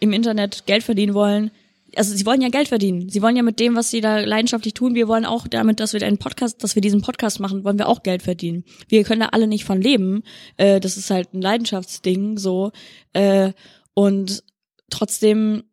[0.00, 1.50] im Internet Geld verdienen wollen,
[1.96, 3.08] also sie wollen ja Geld verdienen.
[3.08, 5.92] Sie wollen ja mit dem, was sie da leidenschaftlich tun, wir wollen auch damit, dass
[5.92, 8.64] wir einen Podcast, dass wir diesen Podcast machen, wollen wir auch Geld verdienen.
[8.88, 10.22] Wir können da alle nicht von leben.
[10.56, 12.72] Äh, das ist halt ein Leidenschaftsding so.
[13.12, 13.52] Äh,
[13.94, 14.44] und
[14.88, 15.64] trotzdem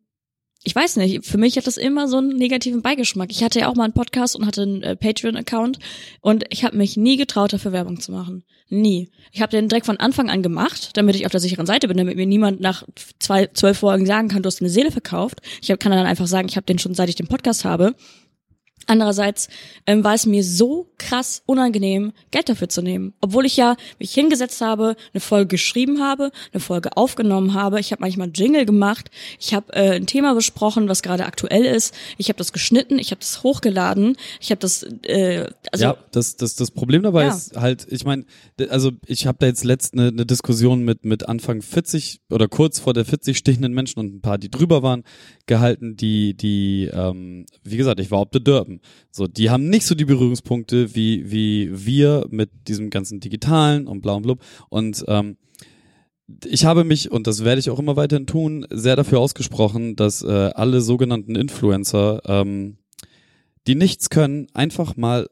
[0.68, 3.30] ich weiß nicht, für mich hat das immer so einen negativen Beigeschmack.
[3.30, 5.78] Ich hatte ja auch mal einen Podcast und hatte einen äh, Patreon-Account
[6.20, 8.44] und ich habe mich nie getraut, dafür Werbung zu machen.
[8.68, 9.08] Nie.
[9.32, 11.96] Ich habe den direkt von Anfang an gemacht, damit ich auf der sicheren Seite bin,
[11.96, 12.84] damit mir niemand nach
[13.18, 15.40] zwei, zwölf Folgen sagen kann, du hast eine Seele verkauft.
[15.62, 17.94] Ich hab, kann dann einfach sagen, ich habe den schon seit ich den Podcast habe.
[18.88, 19.48] Andererseits
[19.86, 23.12] ähm, war es mir so krass unangenehm, Geld dafür zu nehmen.
[23.20, 27.80] Obwohl ich ja mich hingesetzt habe, eine Folge geschrieben habe, eine Folge aufgenommen habe.
[27.80, 29.10] Ich habe manchmal Jingle gemacht.
[29.38, 31.94] Ich habe äh, ein Thema besprochen, was gerade aktuell ist.
[32.16, 34.16] Ich habe das geschnitten, ich habe das hochgeladen.
[34.40, 37.34] Ich habe das, äh, also ja, das, das, das Problem dabei Ja.
[37.34, 38.24] ist halt, ich meine,
[38.70, 42.80] also ich habe da jetzt letzt eine, eine Diskussion mit, mit Anfang 40 oder kurz
[42.80, 45.04] vor der 40 stehenden Menschen und ein paar, die drüber waren,
[45.46, 48.77] gehalten, die, die, ähm, wie gesagt, ich war ob the Durban.
[49.10, 54.00] So, die haben nicht so die Berührungspunkte wie, wie wir mit diesem ganzen Digitalen und
[54.00, 54.40] bla und blub.
[54.68, 55.36] Und ähm,
[56.44, 60.22] ich habe mich, und das werde ich auch immer weiterhin tun, sehr dafür ausgesprochen, dass
[60.22, 62.78] äh, alle sogenannten Influencer, ähm,
[63.66, 65.28] die nichts können, einfach mal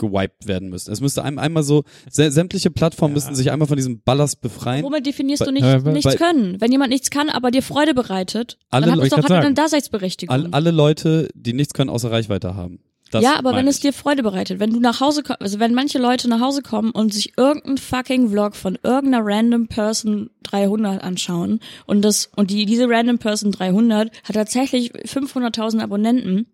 [0.00, 0.92] weggewiped werden müssen.
[0.92, 4.84] Es müsste einem einmal so, sä sämtliche Plattformen müssen sich einmal von diesem Ballast befreien.
[4.84, 6.60] womit definierst Bei- du nicht, äh, bei- nichts bei- können?
[6.60, 9.54] Wenn jemand nichts kann, aber dir Freude bereitet, Alle dann hat Leute- es doch eine.
[9.54, 10.32] Daseinsberechtigung.
[10.34, 12.80] All, alle Leute, die nichts können, außer Reichweite haben.
[13.12, 13.82] Das ja, aber wenn es ich.
[13.82, 16.90] dir Freude bereitet, wenn du nach Hause kommst, also wenn manche Leute nach Hause kommen
[16.90, 22.66] und sich irgendeinen fucking Vlog von irgendeiner random Person 300 anschauen und das und die
[22.66, 26.46] diese random Person 300 hat tatsächlich 500.000 Abonnenten,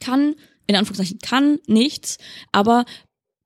[0.00, 0.36] kann
[0.70, 2.18] in Anführungszeichen kann nichts,
[2.52, 2.84] aber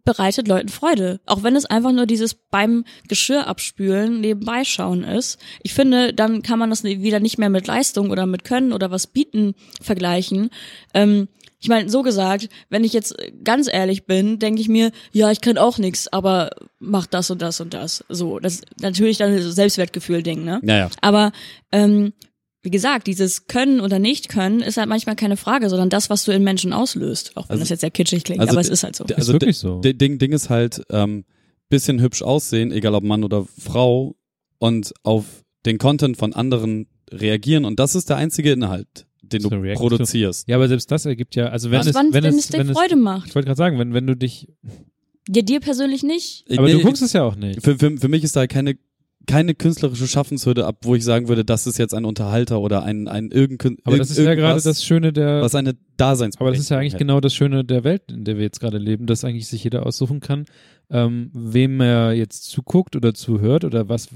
[0.05, 5.39] bereitet Leuten Freude, auch wenn es einfach nur dieses beim Geschirr abspülen nebenbei schauen ist.
[5.62, 8.91] Ich finde, dann kann man das wieder nicht mehr mit Leistung oder mit Können oder
[8.91, 10.51] was bieten vergleichen.
[10.93, 15.31] Ähm, ich meine, so gesagt, wenn ich jetzt ganz ehrlich bin, denke ich mir, ja,
[15.31, 18.05] ich kann auch nichts, aber mach das und das und das.
[18.11, 20.61] So, das ist natürlich dann Selbstwertgefühl-Ding, ne?
[20.62, 20.91] Ja, ja.
[21.01, 21.33] Aber
[21.72, 22.12] ähm,
[22.65, 26.25] wie gesagt, dieses Können oder nicht können ist halt manchmal keine Frage, sondern das, was
[26.25, 27.37] du in Menschen auslöst.
[27.37, 29.05] Auch wenn Also- das jetzt sehr kitschig klingt, also aber es ist halt so.
[29.05, 29.81] d- Ist wirklich so.
[29.81, 31.25] Ding, Ding ist halt, ähm,
[31.69, 34.17] bisschen hübsch aussehen, egal ob Mann oder Frau,
[34.59, 35.25] und auf
[35.67, 37.65] den Content von anderen reagieren.
[37.65, 39.75] Und das ist der einzige Inhalt, den du So du.
[39.75, 40.49] produzierst.
[40.49, 42.59] Ja, aber selbst das ergibt ja, also wenn es, wann, wenn wenn es, es dir
[42.59, 43.29] wenn es, Freude macht.
[43.29, 44.49] ich wollte gerade sagen, wenn, wenn du dich,
[45.29, 46.45] Dir, dir persönlich nicht?
[46.51, 47.62] aber Nee, du guckst es ja auch nicht.
[47.62, 48.77] Für, für, für mich ist da keine
[49.27, 53.09] keine künstlerische Schaffenshürde ab, wo ich sagen würde, das ist jetzt ein Unterhalter oder ein
[53.09, 56.61] ein irgendein Aber das ist ja gerade das Schöne der, was eine Daseinsberechtigung aber das
[56.61, 57.01] ist ja eigentlich hat.
[57.01, 59.87] genau das Schöne der Welt, in der wir jetzt gerade leben, dass eigentlich sich jeder
[59.87, 60.47] aussuchen kann,
[60.91, 64.09] ähm, wem er jetzt zuguckt oder zuhört oder was,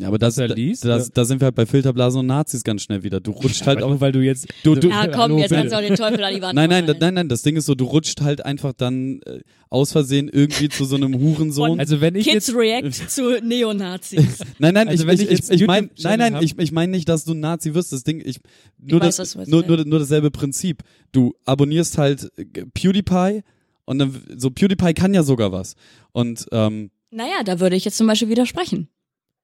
[0.00, 0.84] Ja, aber das, er liest.
[0.84, 3.20] das, oder- da sind wir halt bei Filterblasen und Nazis ganz schnell wieder.
[3.20, 5.80] Du rutscht halt auch weil du jetzt, Du- du- Ja, komm, jetzt kannst du auch
[5.82, 6.98] den Teufel an die Wand Nein, nein, malen.
[7.00, 10.68] nein, nein, das Ding ist so, du rutscht halt einfach dann äh, aus Versehen irgendwie
[10.68, 11.78] zu so einem Hurensohn.
[11.78, 14.38] Also wenn ich Kids jetzt, react zu Neonazis.
[14.58, 16.90] nein, nein, also ich, ich, ich ich, ich meine, nein, nein, hab- ich, ich meine
[16.92, 17.92] nicht, dass du ein Nazi wirst.
[17.92, 18.40] Das Ding, ich,
[18.78, 19.68] nur, weiß, das, was du meinst, nur, ja.
[19.68, 20.82] nur, nur dasselbe Prinzip.
[21.12, 23.42] Du abonnierst halt äh, PewDiePie
[23.84, 25.74] und dann, so PewDiePie kann ja sogar was.
[26.12, 28.88] Und, ähm, naja, da würde ich jetzt zum Beispiel widersprechen.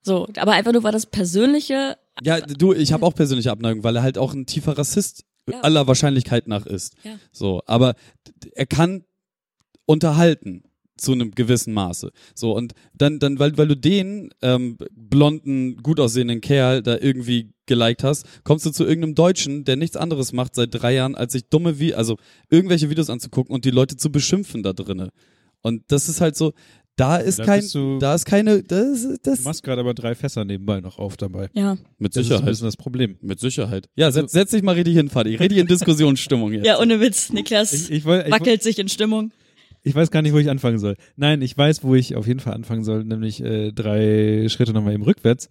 [0.06, 3.96] So, aber einfach nur, weil das persönliche, ja, du, ich habe auch persönliche Abneigung, weil
[3.96, 5.60] er halt auch ein tiefer Rassist Ja.
[5.62, 6.94] aller Wahrscheinlichkeit nach ist.
[7.02, 7.18] Ja.
[7.32, 7.94] So, aber
[8.54, 9.02] er kann
[9.84, 10.62] unterhalten
[10.96, 12.10] zu einem gewissen Maße.
[12.34, 17.52] So und dann dann weil weil du den ähm, blonden gut aussehenden Kerl da irgendwie
[17.66, 21.32] geliked hast, kommst du zu irgendeinem Deutschen, der nichts anderes macht seit drei Jahren, als
[21.32, 22.16] sich dumme wie also
[22.48, 25.10] irgendwelche Videos anzugucken und die Leute zu beschimpfen da drinne.
[25.62, 26.52] Und das ist halt so,
[26.96, 30.14] da ist Da kein, du- da ist keine, das, du das machst gerade aber drei
[30.14, 31.48] Fässer nebenbei noch auf dabei.
[31.54, 31.76] ja.
[31.98, 33.16] mit Das ist ein Sicherheit, bisschen das Problem.
[33.20, 33.88] mit Sicherheit.
[33.96, 35.36] Ja, setz, setz dich mal richtig hin, Fadi.
[35.36, 36.66] Richtig in Diskussionsstimmung jetzt.
[36.66, 39.30] Ja, ohne Witz, Niklas Ich, ich, woll- ich, wackelt sich in Stimmung.
[39.82, 40.96] ich weiß gar nicht, wo ich anfangen soll.
[41.16, 44.94] Nein, ich weiß, wo ich auf jeden Fall anfangen soll, nämlich äh, drei Schritte nochmal
[44.94, 45.48] eben rückwärts.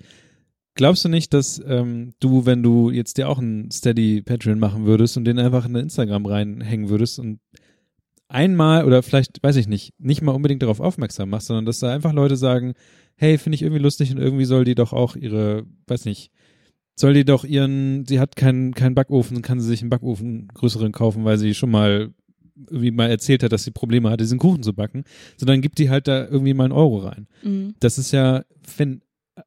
[0.78, 4.86] Glaubst du nicht, dass ähm, du, wenn du jetzt dir auch einen Steady Patreon machen
[4.86, 7.40] würdest und den einfach in Instagram reinhängen würdest und
[8.36, 11.92] einmal oder vielleicht, weiß ich nicht, nicht mal unbedingt darauf aufmerksam machst, sondern dass da
[11.92, 12.74] einfach Leute sagen,
[13.16, 16.32] hey, finde ich irgendwie lustig und irgendwie soll die doch auch ihre, weiß nicht,
[16.96, 20.92] soll die doch ihren, sie hat keinen keinen Backofen, kann sie sich einen Backofen größeren
[20.92, 22.14] kaufen, weil sie schon mal
[22.70, 25.06] irgendwie mal erzählt hat, dass sie Probleme hatte, diesen Kuchen zu backen,
[25.38, 27.28] sondern gibt die halt da irgendwie mal einen Euro rein.
[27.42, 27.76] Mhm.
[27.80, 28.44] Das ist ja,
[28.78, 29.02] wenn,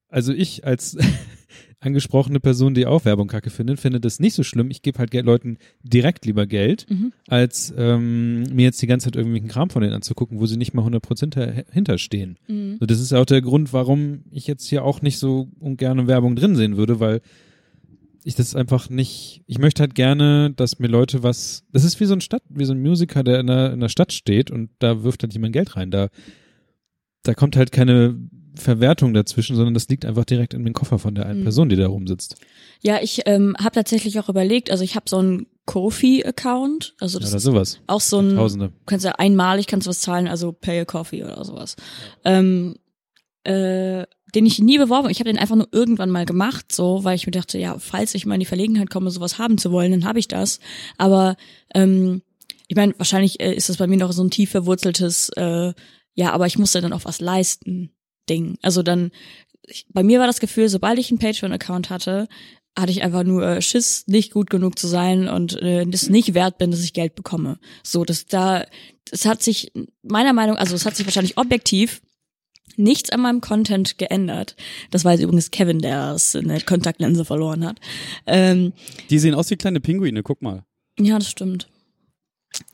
[0.08, 0.96] also ich als
[1.80, 4.70] angesprochene Person, die auch Werbung kacke findet, finde das nicht so schlimm.
[4.70, 7.12] Ich gebe halt Leuten direkt lieber Geld, Mhm.
[7.28, 10.74] als ähm, mir jetzt die ganze Zeit irgendwelchen Kram von denen anzugucken, wo sie nicht
[10.74, 12.36] mal 100% dahinter- hinterstehen.
[12.48, 12.78] Mhm.
[12.80, 16.34] So, das ist auch der Grund, warum ich jetzt hier auch nicht so ungerne Werbung
[16.34, 17.20] drin sehen würde, weil
[18.24, 22.04] ich das einfach nicht, ich möchte halt gerne, dass mir Leute was, das ist wie
[22.04, 24.70] so ein Stadt, wie so ein Musiker, der in der, in der Stadt steht und
[24.80, 25.90] da wirft halt jemand Geld rein.
[25.92, 26.08] Da,
[27.22, 28.16] da kommt halt keine
[28.54, 31.44] Verwertung dazwischen, sondern das liegt einfach direkt in den Koffer von der einen Mhm.
[31.44, 32.36] Person, die da rumsitzt.
[32.82, 37.30] Ja, ich ähm, habe tatsächlich auch überlegt, also ich habe so einen Kofi-Account, also das
[37.30, 37.80] Oder ist sowas.
[37.86, 38.68] auch so ein, Tausende.
[38.68, 41.76] du kannst ja einmalig kannst du was zahlen, also pay a coffee oder sowas.
[42.24, 42.76] Ähm,
[43.44, 47.16] äh, den ich nie beworben, ich habe den einfach nur irgendwann mal gemacht, so, weil
[47.16, 49.90] ich mir dachte, ja, falls ich mal in die Verlegenheit komme, sowas haben zu wollen,
[49.90, 50.60] dann habe ich das.
[50.98, 51.36] Aber
[51.74, 52.22] ähm,
[52.66, 55.72] ich meine, wahrscheinlich äh, ist das bei mir noch so ein tief verwurzeltes, äh,
[56.14, 57.90] ja, aber ich muss ja dann auch was leisten,
[58.28, 58.58] Ding.
[58.62, 59.10] Also dann,
[59.66, 62.28] ich, bei mir war das Gefühl, sobald ich einen Patreon-Account hatte,
[62.78, 66.34] hatte ich einfach nur äh, Schiss, nicht gut genug zu sein und äh, das nicht
[66.34, 67.58] wert bin, dass ich Geld bekomme.
[67.82, 68.64] So, das da,
[69.10, 69.72] es hat sich
[70.02, 72.00] meiner Meinung, also es hat sich wahrscheinlich objektiv
[72.76, 74.54] nichts an meinem Content geändert.
[74.92, 77.80] Das war jetzt übrigens Kevin, der es in der Kontaktlinse verloren hat.
[78.26, 78.72] Ähm,
[79.10, 80.64] Die sehen aus wie kleine Pinguine, guck mal.
[81.00, 81.68] ja, das stimmt.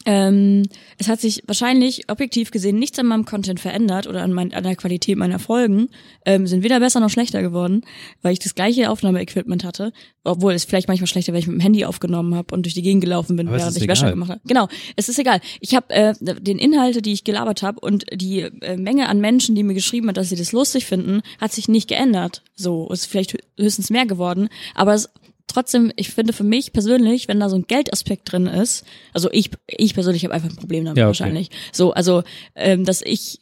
[0.06, 0.62] Ähm,
[0.98, 4.62] es hat sich wahrscheinlich objektiv gesehen nichts an meinem Content verändert oder an, mein, an
[4.62, 5.88] der Qualität meiner Folgen.
[6.24, 7.82] Ähm, sind weder besser noch schlechter geworden,
[8.22, 9.92] weil ich das gleiche Aufnahmeequipment hatte.
[10.22, 12.82] Obwohl es vielleicht manchmal schlechter, weil ich mit dem Handy aufgenommen habe und durch die
[12.82, 14.40] Gegend gelaufen bin, Aber während ich Wäsche gemacht habe.
[14.46, 15.40] Genau, es ist egal.
[15.60, 19.54] Ich habe äh, den Inhalte, die ich gelabert habe und die äh, Menge an Menschen,
[19.54, 22.42] die mir geschrieben hat, dass sie das lustig finden, hat sich nicht geändert.
[22.54, 25.10] So, ist vielleicht hö- höchstens mehr geworden, aber es
[25.46, 29.50] trotzdem, ich finde für mich persönlich, wenn da so ein Geldaspekt drin ist, also ich,
[29.66, 31.08] ich persönlich habe einfach ein Problem damit Ja, okay.
[31.08, 31.50] wahrscheinlich.
[31.72, 32.22] So, also,
[32.54, 33.40] ähm, dass ich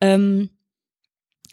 [0.00, 0.50] ähm,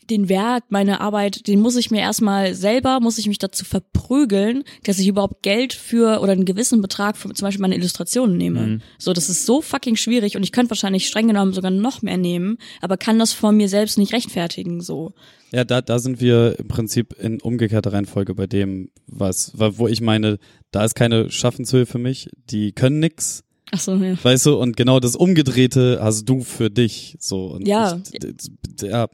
[0.09, 4.63] den Wert meiner Arbeit, den muss ich mir erstmal selber, muss ich mich dazu verprügeln,
[4.83, 8.61] dass ich überhaupt Geld für oder einen gewissen Betrag für zum Beispiel meine Illustrationen nehme.
[8.61, 8.81] Mhm.
[8.97, 12.17] So, das ist so fucking schwierig und ich könnte wahrscheinlich streng genommen sogar noch mehr
[12.17, 15.13] nehmen, aber kann das von mir selbst nicht rechtfertigen, so.
[15.51, 20.01] Ja, da, da sind wir im Prinzip in umgekehrter Reihenfolge bei dem, was, wo ich
[20.01, 20.39] meine,
[20.71, 24.21] da ist keine Schaffenshöhe für mich, die können nix, Ach so, ja.
[24.21, 27.45] weißt du, und genau das Umgedrehte hast du für dich, so.
[27.45, 28.01] Und Ja.
[28.11, 29.07] Ich, ja,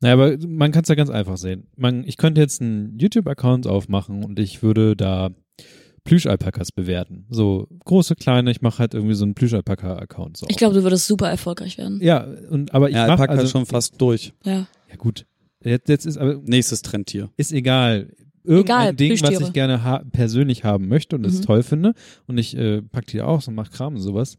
[0.00, 1.66] Naja, aber man kann es ja ganz einfach sehen.
[1.76, 5.30] Man, ich könnte jetzt einen YouTube-Account aufmachen und ich würde da
[6.04, 7.26] Plüschalpakas bewerten.
[7.30, 10.36] So große, kleine, ich mache halt irgendwie so einen Plüschalpaka-Account.
[10.36, 10.46] So.
[10.48, 12.00] Ich glaube, du würdest super erfolgreich werden.
[12.00, 14.32] Ja, und aber ich ja mach, Alpaka also, ist schon fast durch.
[14.44, 14.66] Ja.
[14.90, 15.26] Ja gut.
[15.64, 17.30] Jetzt, jetzt ist aber Nächstes Trendtier.
[17.36, 18.12] ist egal.
[18.44, 21.42] Irgendein Egal, Ding, was ich gerne ha persönlich haben möchte und das Mhm.
[21.42, 21.94] toll finde
[22.28, 24.38] und ich äh, pack die aus und mach Kram und sowas.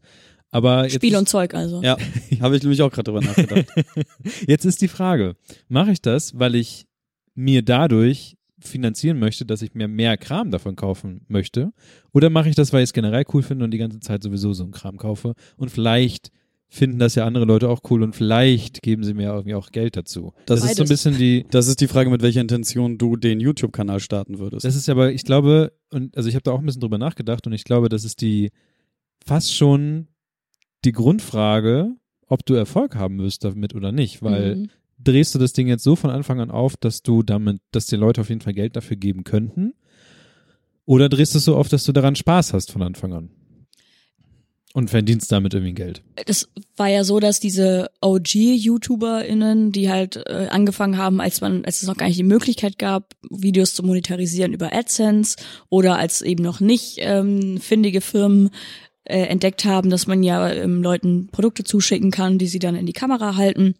[0.50, 1.82] Aber jetzt Spiel ist, und Zeug also.
[1.82, 1.96] Ja,
[2.40, 3.66] habe ich nämlich auch gerade drüber nachgedacht.
[4.46, 5.36] Jetzt ist die Frage,
[5.68, 6.86] mache ich das, weil ich
[7.34, 11.72] mir dadurch finanzieren möchte, dass ich mir mehr Kram davon kaufen möchte?
[12.12, 14.52] Oder mache ich das, weil ich es generell cool finde und die ganze Zeit sowieso
[14.52, 15.34] so einen Kram kaufe?
[15.56, 16.30] Und vielleicht
[16.70, 19.96] finden das ja andere Leute auch cool und vielleicht geben sie mir irgendwie auch Geld
[19.96, 20.32] dazu.
[20.46, 20.88] Das ist so ein Beides.
[20.88, 24.64] bisschen die, Das ist die Frage, mit welcher Intention du den YouTube-Kanal starten würdest.
[24.64, 27.46] das ist aber, ich glaube, und also ich habe da auch ein bisschen drüber nachgedacht
[27.46, 28.50] und ich glaube, das ist die
[29.24, 30.08] fast schon
[30.84, 31.92] die Grundfrage,
[32.26, 34.70] ob du Erfolg haben wirst damit oder nicht, weil Mhm.
[35.02, 37.96] drehst du das Ding jetzt so von Anfang an auf, dass du damit, dass dir
[37.98, 39.74] Leute auf jeden Fall Geld dafür geben könnten?
[40.84, 43.30] Oder drehst du es so auf, dass du daran Spaß hast von Anfang an?
[44.74, 46.02] Und verdienst damit irgendwie Geld.
[46.26, 51.80] das war ja so, dass diese OG-YouTuberInnen, die halt äh, angefangen haben, als man, als
[51.82, 55.36] es noch gar nicht die Möglichkeit gab, Videos zu monetarisieren über AdSense
[55.70, 58.50] oder als eben noch nicht ähm, findige Firmen
[59.04, 62.86] äh, entdeckt haben, dass man ja ähm, Leuten Produkte zuschicken kann, die sie dann in
[62.86, 63.74] die Kamera halten.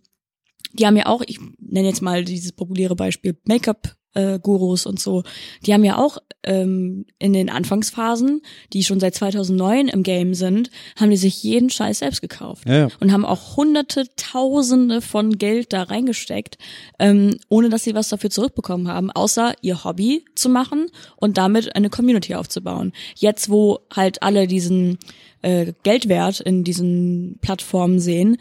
[0.73, 5.01] Die haben ja auch, ich nenne jetzt mal dieses populäre Beispiel Make-up äh, Gurus und
[5.01, 5.23] so,
[5.65, 8.43] die haben ja auch ähm, in den Anfangsphasen,
[8.73, 12.79] die schon seit 2009 im Game sind, haben die sich jeden Scheiß selbst gekauft ja,
[12.79, 12.89] ja.
[13.01, 16.59] und haben auch hunderte, tausende von Geld da reingesteckt,
[16.99, 20.87] ähm, ohne dass sie was dafür zurückbekommen haben, außer ihr Hobby zu machen
[21.17, 22.93] und damit eine Community aufzubauen.
[23.17, 24.99] Jetzt, wo halt alle diesen
[25.43, 28.37] äh, Geldwert in diesen Plattformen sehen,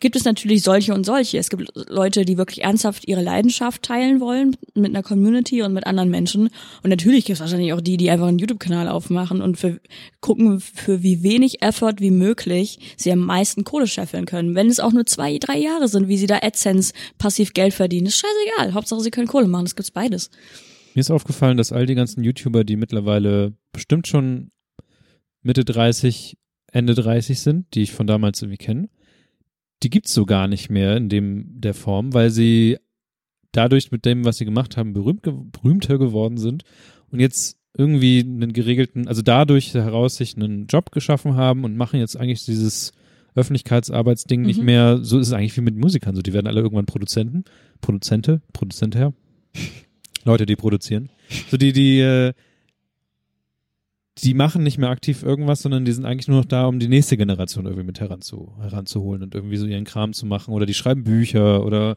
[0.00, 1.38] gibt es natürlich solche und solche.
[1.38, 5.86] Es gibt Leute, die wirklich ernsthaft ihre Leidenschaft teilen wollen mit einer Community und mit
[5.86, 6.50] anderen Menschen.
[6.82, 9.80] Und natürlich gibt es wahrscheinlich auch die, die einfach einen YouTube-Kanal aufmachen und für,
[10.20, 14.54] gucken, für wie wenig Effort wie möglich sie am meisten Kohle scheffeln können.
[14.54, 18.06] Wenn es auch nur zwei, drei Jahre sind, wie sie da AdSense passiv Geld verdienen,
[18.06, 18.74] ist scheißegal.
[18.74, 19.64] Hauptsache, sie können Kohle machen.
[19.64, 20.30] Das gibt's beides.
[20.94, 24.50] Mir ist aufgefallen, dass all die ganzen YouTuber, die mittlerweile bestimmt schon
[25.42, 26.36] Mitte 30,
[26.72, 28.88] Ende 30 sind, die ich von damals irgendwie kenne,
[29.82, 32.78] die gibt's so gar nicht mehr in dem der Form, weil sie
[33.52, 36.64] dadurch mit dem, was sie gemacht haben, berühmt, berühmter geworden sind
[37.10, 42.00] und jetzt irgendwie einen geregelten, also dadurch heraus sich einen Job geschaffen haben und machen
[42.00, 42.92] jetzt eigentlich dieses
[43.34, 44.64] Öffentlichkeitsarbeitsding nicht Mhm.
[44.66, 47.44] mehr, so ist es eigentlich wie mit Musikern, so die werden alle irgendwann Produzenten,
[47.80, 49.12] Produzente, Produzent her,
[50.24, 51.10] Leute, die produzieren.
[51.50, 52.32] So die, die, äh,
[54.18, 56.88] die machen nicht mehr aktiv irgendwas, sondern die sind eigentlich nur noch da, um die
[56.88, 60.52] nächste Generation irgendwie mit heranzu, heranzuholen und irgendwie so ihren Kram zu machen.
[60.52, 61.96] Oder die schreiben Bücher oder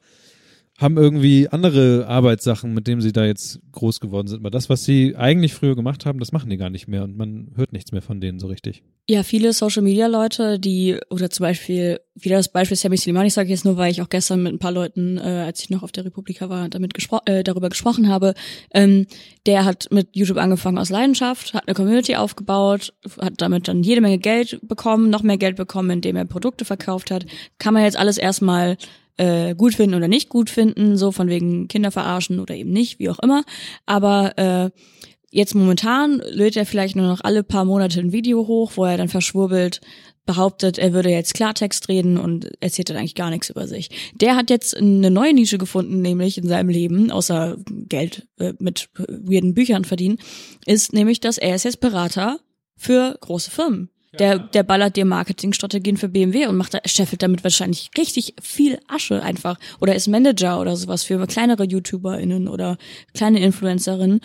[0.77, 4.39] haben irgendwie andere Arbeitssachen, mit denen sie da jetzt groß geworden sind.
[4.39, 7.15] Aber das, was sie eigentlich früher gemacht haben, das machen die gar nicht mehr und
[7.15, 8.83] man hört nichts mehr von denen so richtig.
[9.07, 13.33] Ja, viele Social Media Leute, die, oder zum Beispiel, wieder das Beispiel Sammy Slimani, ich
[13.33, 15.83] sage jetzt nur, weil ich auch gestern mit ein paar Leuten, äh, als ich noch
[15.83, 18.33] auf der Republika war, damit gespro äh, darüber gesprochen habe,
[18.73, 19.05] ähm,
[19.45, 24.01] der hat mit YouTube angefangen aus Leidenschaft, hat eine Community aufgebaut, hat damit dann jede
[24.01, 27.25] Menge Geld bekommen, noch mehr Geld bekommen, indem er Produkte verkauft hat.
[27.59, 28.75] Kann man jetzt alles erstmal
[29.17, 32.99] äh, gut finden oder nicht gut finden, so von wegen Kinder verarschen oder eben nicht,
[32.99, 33.43] wie auch immer.
[33.85, 34.69] Aber äh,
[35.31, 38.97] jetzt momentan lädt er vielleicht nur noch alle paar Monate ein Video hoch, wo er
[38.97, 39.81] dann verschwurbelt
[40.25, 43.89] behauptet, er würde jetzt Klartext reden und erzählt dann eigentlich gar nichts über sich.
[44.15, 48.89] Der hat jetzt eine neue Nische gefunden, nämlich in seinem Leben, außer Geld äh, mit
[48.97, 50.17] weirden Büchern verdienen,
[50.65, 52.39] ist nämlich, dass er ist jetzt Berater
[52.75, 53.89] für große Firmen.
[54.19, 58.79] Der, der ballert dir Marketingstrategien für BMW und macht da, scheffelt damit wahrscheinlich richtig viel
[58.87, 59.57] Asche einfach.
[59.81, 62.77] Oder ist Manager oder sowas für kleinere YouTuberInnen oder
[63.13, 64.21] kleine Influencerinnen.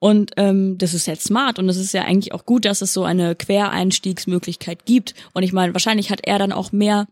[0.00, 2.92] Und ähm, das ist jetzt smart und es ist ja eigentlich auch gut, dass es
[2.92, 5.14] so eine Quereinstiegsmöglichkeit gibt.
[5.34, 7.08] Und ich meine, wahrscheinlich hat er dann auch mehr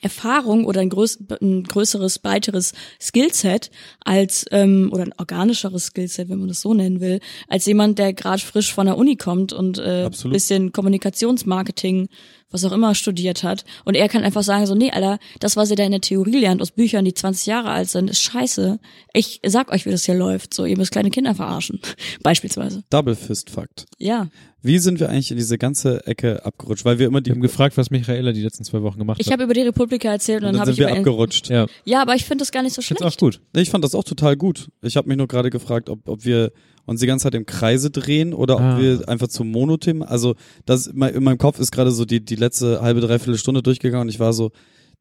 [0.00, 3.70] Erfahrung oder ein, größ ein größeres, breiteres Skillset
[4.04, 8.12] als ähm, oder ein organischeres Skillset, wenn man das so nennen will, als jemand, der
[8.12, 10.32] gerade frisch von der Uni kommt und äh, Absolut.
[10.32, 12.08] bisschen Kommunikationsmarketing,
[12.50, 13.64] was auch immer studiert hat.
[13.84, 16.40] Und er kann einfach sagen so, nee, Alter, das, was ihr da in der Theorie
[16.40, 18.80] lernt aus Büchern, die 20 Jahre alt sind, ist scheiße.
[19.12, 20.52] Ich sag euch, wie das hier läuft.
[20.54, 21.80] So, ihr müsst kleine Kinder verarschen.
[22.22, 22.82] Beispielsweise.
[22.90, 23.86] Double Fist Fakt.
[23.98, 24.28] Ja.
[24.64, 26.84] Wie sind wir eigentlich in diese ganze Ecke abgerutscht?
[26.84, 29.26] Weil wir immer die Wir haben gefragt, was Michaela die letzten zwei Wochen gemacht Ich
[29.26, 29.32] hat.
[29.32, 31.48] habe über die Republika erzählt und, und dann dann habe sind ich wir über abgerutscht.
[31.50, 33.16] ja, Ja, aber ich finde das gar nicht so ich find's schlecht.
[33.16, 33.40] auch gut.
[33.56, 34.68] Ich fand das auch total gut.
[34.82, 36.52] Ich habe mich nur gerade gefragt, ob, ob wir
[36.86, 38.80] uns die ganze Zeit im Kreise drehen oder ob Ah.
[38.80, 40.04] wir einfach zum Monothema.
[40.06, 40.34] Also
[40.64, 44.08] das in meinem Kopf ist gerade so die die letzte halbe dreiviertel Stunde durchgegangen und
[44.14, 44.50] ich war so,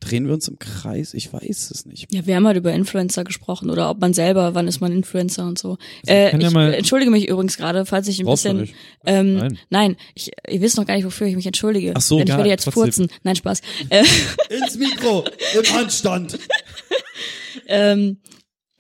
[0.02, 1.14] drehen wir uns im Kreis?
[1.14, 2.14] Ich weiß es nicht.
[2.14, 5.46] Ja, wir haben halt über Influencer gesprochen oder ob man selber, wann ist man Influencer
[5.48, 5.78] und so.
[6.06, 8.58] äh, kann ja ich mal- entschuldige mich übrigens gerade, falls ich ein bisschen.
[8.62, 8.76] nicht.
[9.06, 9.60] Ähm, Nein.
[9.70, 9.96] nein.
[10.16, 11.94] ich, ihr wisst noch gar nicht, wofür ich mich entschuldige.
[11.96, 12.84] Ach so, Denn ich ja, werde jetzt trotzdem.
[12.84, 13.08] furzen.
[13.24, 13.62] Nein, Spaß.
[13.90, 14.04] Äh,
[14.50, 15.24] Ins Mikro,
[15.58, 16.38] im Handstand.
[17.68, 18.18] ähm,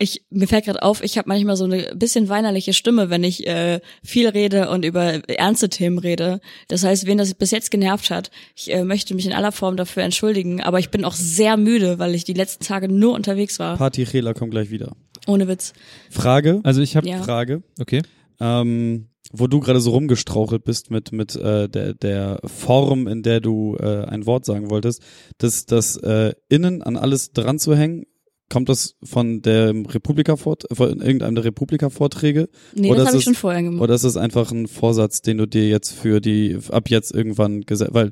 [0.01, 3.45] ich, mir fällt gerade auf, ich habe manchmal so eine bisschen weinerliche Stimme, wenn ich
[3.47, 6.41] äh, viel rede und über ernste Themen rede.
[6.67, 9.77] Das heißt, wen das bis jetzt genervt hat, ich äh, möchte mich in aller Form
[9.77, 13.59] dafür entschuldigen, aber ich bin auch sehr müde, weil ich die letzten Tage nur unterwegs
[13.59, 13.77] war.
[13.77, 14.95] Party Chela kommt gleich wieder.
[15.27, 15.73] Ohne Witz.
[16.09, 17.21] Frage, Also ich habe, Ja.
[17.21, 17.61] Frage.
[17.79, 18.01] okay.
[18.39, 23.39] ähm, wo du gerade so rumgestrauchelt bist mit mit äh, der der Form, in der
[23.39, 25.01] du äh, ein Wort sagen wolltest,
[25.37, 28.05] das das äh, innen an alles dran zu hängen,
[28.51, 33.21] kommt das von der Republika von irgendeinem der Republika Vorträge Nee, Oder das habe ist
[33.21, 33.81] ich schon vorher gemacht.
[33.81, 37.61] oder ist das einfach ein Vorsatz, den du dir jetzt für die ab jetzt irgendwann
[37.61, 38.11] gesetzt, weil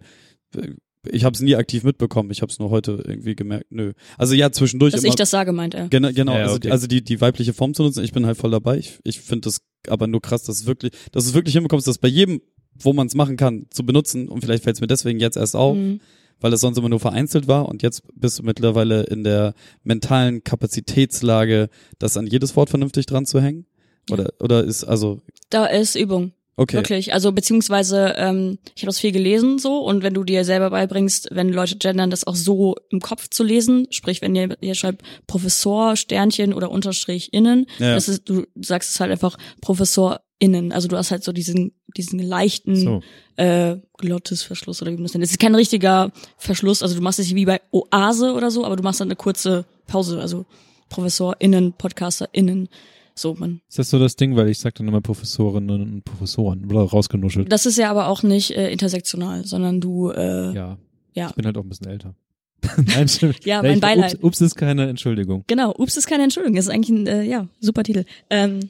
[0.56, 0.70] äh,
[1.10, 3.68] ich habe es nie aktiv mitbekommen, ich habe es nur heute irgendwie gemerkt.
[3.70, 3.94] Nö.
[4.18, 5.88] Also ja, zwischendurch Dass immer ich das sage, meint er.
[5.88, 6.34] Genau, genau.
[6.34, 6.72] Ja, ja, also, okay.
[6.72, 8.78] also die, die weibliche Form zu nutzen, ich bin halt voll dabei.
[8.78, 11.88] Ich, ich finde das aber nur krass, dass es wirklich, dass du es wirklich hinbekommst,
[11.88, 12.42] das bei jedem,
[12.82, 14.28] wo man es machen kann, zu benutzen.
[14.28, 16.02] Und vielleicht fällt es mir deswegen jetzt erst auf, Mhm.
[16.42, 17.68] Weil es sonst immer nur vereinzelt war.
[17.70, 19.54] Und jetzt bist du mittlerweile in der
[19.84, 23.66] mentalen Kapazitätslage, das an jedes Wort vernünftig dran zu hängen.
[24.12, 26.32] Oder, oder ist also, Da ist Übung.
[26.56, 26.78] okay.
[26.78, 27.14] Wirklich.
[27.14, 31.30] Also beziehungsweise, ähm, ich habe das viel gelesen so und wenn du dir selber beibringst,
[31.32, 35.04] wenn Leute gendern, das auch so im Kopf zu lesen, sprich, wenn ihr, ihr schreibt
[35.28, 37.94] Professor, Sternchen oder Unterstrich innen, Ja.
[37.94, 40.72] das ist, du sagst es halt einfach Professor innen.
[40.72, 43.02] Also du hast halt so diesen, diesen leichten So.
[43.36, 45.26] äh, Glottisverschluss oder wie man das nennt.
[45.26, 48.66] Es ist kein richtiger Verschluss, also du machst es nicht wie bei Oase oder so,
[48.66, 50.46] aber du machst dann eine kurze Pause, also
[50.90, 52.70] ProfessorInnen, PodcasterInnen.
[53.16, 53.60] So, man.
[53.68, 57.52] Ist das so das Ding, weil ich sag dann immer Professorinnen und Professoren oder rausgenuschelt.
[57.52, 60.78] Das ist ja aber auch nicht äh, intersektional, sondern du, äh, ja.
[61.14, 61.28] Ja.
[61.28, 62.16] Ich bin halt auch ein bisschen älter.
[62.78, 63.44] Nein, stimmt.
[63.46, 64.14] Ja, mein Beileid.
[64.16, 65.44] Ups, ups ist keine Entschuldigung.
[65.48, 68.06] Genau, Ups ist keine Entschuldigung, das ist eigentlich ein, äh, ja, super Titel.
[68.30, 68.70] Ähm,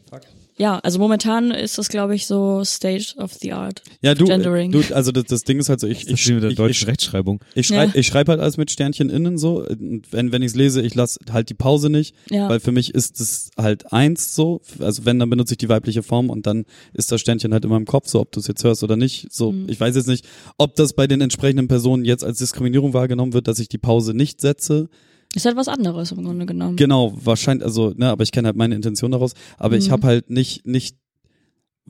[0.60, 3.82] ja, also momentan ist das, glaube ich, so State of the Art.
[4.02, 4.72] Ja, du, Gendering.
[4.72, 6.88] du, also das, das Ding ist halt so, ich, ich, mit der ich, deutschen ich,
[6.88, 7.42] Rechtschreibung.
[7.56, 8.00] ich schreibe Ja.
[8.00, 9.66] ich schreib halt alles mit Sternchen innen so.
[9.66, 12.14] Und wenn, wenn ich es lese, ich lasse halt die Pause nicht.
[12.30, 12.50] Ja.
[12.50, 16.04] Weil für mich ist es halt eins so, also wenn, dann benutze ich die weibliche
[16.04, 18.64] Form und dann ist das Sternchen halt immer im Kopf, so ob du es jetzt
[18.64, 19.28] hörst oder nicht.
[19.32, 19.70] So, Mhm.
[19.70, 20.26] ich weiß jetzt nicht,
[20.58, 24.14] ob das bei den entsprechenden Personen jetzt als Diskriminierung wahrgenommen wird, dass ich die Pause
[24.14, 24.90] nicht setze.
[25.36, 26.76] Ist halt was anderes im Grunde genommen.
[26.76, 29.34] Genau, wahrscheinlich, also, ne, aber ich kenne halt meine Intention daraus.
[29.58, 29.92] Aber ich Mhm.
[29.92, 30.98] habe halt nicht, nicht,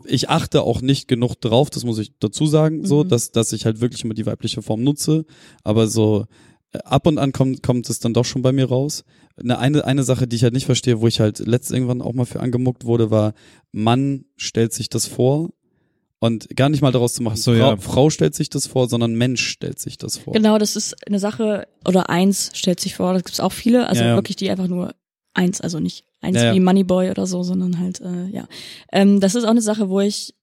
[0.06, 3.10] ich achte auch nicht genug drauf, das muss ich dazu sagen, so, Mhm.
[3.10, 5.26] dass, dass ich halt wirklich immer die weibliche Form nutze.
[5.64, 6.26] Aber so,
[6.74, 9.04] äh, ab und an kommt, kommt es dann doch schon bei mir raus.
[9.38, 12.14] Eine, eine, eine Sache, die ich halt nicht verstehe, wo ich halt letzt irgendwann auch
[12.14, 13.34] mal für angemuckt wurde, war,
[13.72, 15.50] Mann stellt sich das vor
[16.22, 17.78] Und gar nicht mal daraus zu machen, Ach so, Frau, ja.
[17.78, 20.34] Frau stellt sich das vor, sondern Mensch stellt sich das vor.
[20.34, 24.02] Genau, das ist eine Sache, oder eins stellt sich vor, das gibt's auch viele, also
[24.02, 24.16] Ja, ja.
[24.16, 24.96] wirklich die einfach nur
[25.34, 26.54] eins, also nicht eins Ja, ja.
[26.54, 28.48] wie Moneyboy oder so, sondern halt, äh, ja.
[28.92, 30.36] Ähm, das ist auch eine Sache, wo ich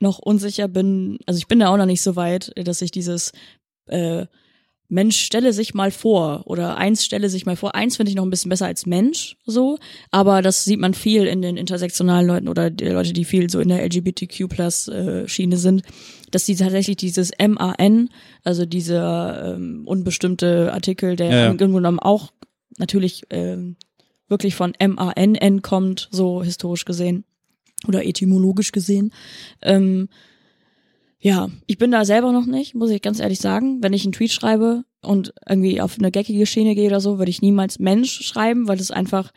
[0.00, 3.32] noch unsicher bin, also ich bin da auch noch nicht so weit, dass ich dieses
[3.86, 4.26] äh,
[4.88, 7.74] Mensch stelle sich mal vor oder eins stelle sich mal vor.
[7.74, 9.78] Eins finde ich noch ein bisschen besser als Mensch so,
[10.10, 13.60] aber das sieht man viel in den intersektionalen Leuten oder die Leute, die viel so
[13.60, 15.82] in der LGBTQ Plus äh, Schiene sind,
[16.30, 18.10] dass die tatsächlich dieses MAN,
[18.44, 21.50] also dieser ähm, unbestimmte Artikel, der Ja, ja.
[21.50, 22.32] im Grunde genommen auch
[22.78, 23.76] natürlich ähm,
[24.28, 27.24] wirklich von MANN kommt, so historisch gesehen
[27.86, 29.12] oder etymologisch gesehen.
[29.62, 30.08] Ähm,
[31.18, 33.82] ja, ich bin da selber noch nicht, muss ich ganz ehrlich sagen.
[33.82, 37.30] Wenn ich einen Tweet schreibe und irgendwie auf eine geckige Schiene gehe oder so, würde
[37.30, 39.32] ich niemals Mensch schreiben, weil das einfach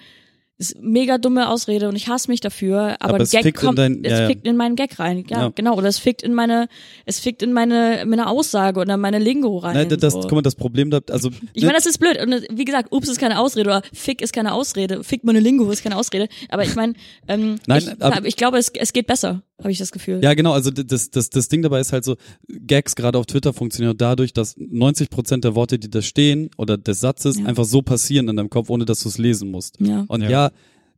[0.61, 3.65] ist mega dumme Ausrede und ich hasse mich dafür, aber, Aber es Gag fickt in
[3.65, 5.23] kommt, dein- es ja, fickt in meinen Gag rein.
[5.29, 5.51] Ja, Ja.
[5.55, 5.77] genau.
[5.77, 6.67] Oder es fickt in meine,
[7.05, 9.73] es fickt in meine, meine Aussage oder meine Lingo rein.
[9.75, 10.19] Nein, das, so.
[10.19, 12.21] guck mal, das Problem da, also Ich meine, das ist blöd.
[12.21, 15.01] Und wie gesagt, ups ist keine Ausrede oder fick ist keine Ausrede.
[15.05, 16.27] Fick meine Lingo ist keine Ausrede.
[16.49, 16.91] Aber ich meine,
[17.29, 20.19] ähm, Nein, ich, aber- ich glaube, es, es geht besser, habe ich das Gefühl.
[20.23, 22.15] Ja, genau, also das, das, das Ding dabei ist halt so,
[22.47, 26.77] Gags gerade auf Twitter funktionieren dadurch, dass 90 Prozent der Worte, die da stehen oder
[26.77, 27.45] des Satzes Ja.
[27.45, 29.77] einfach so passieren in deinem Kopf, ohne dass du es lesen musst.
[29.79, 30.05] Ja.
[30.07, 30.29] Und Ja.
[30.29, 30.51] ja.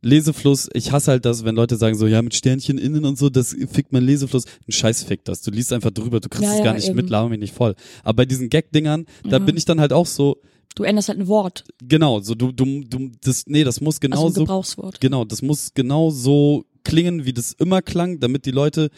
[0.04, 3.30] Lesefluss, ich hasse halt das, wenn Leute sagen so, ja, mit Sternchen innen und so,
[3.30, 4.44] das fickt mein Lesefluss.
[4.68, 5.42] Ein Scheiß fickt das.
[5.42, 6.96] Du liest einfach drüber, du kriegst Ja, es ja, gar nicht eben.
[6.96, 7.76] mit, laber mich nicht voll.
[8.02, 9.38] Aber bei diesen Gag-Dingern, da Ja.
[9.38, 10.38] bin ich dann halt auch so,
[10.74, 14.00] Du änderst halt ein Wort, genau, so du, du, du, das, nee, das muss also
[14.00, 15.00] genau ein so Gebrauchswort.
[15.02, 18.90] Genau, das muss genau so klingen, wie das immer klang, damit die Leute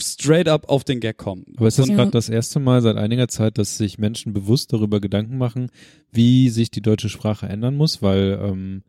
[0.00, 1.44] straight up auf den Gag kommen.
[1.56, 1.96] Aber ist das Ja.
[1.96, 5.70] gerade das erste Mal seit einiger Zeit, dass sich Menschen bewusst darüber Gedanken machen,
[6.12, 8.00] wie sich die deutsche Sprache ändern muss?
[8.00, 8.82] Weil ähm,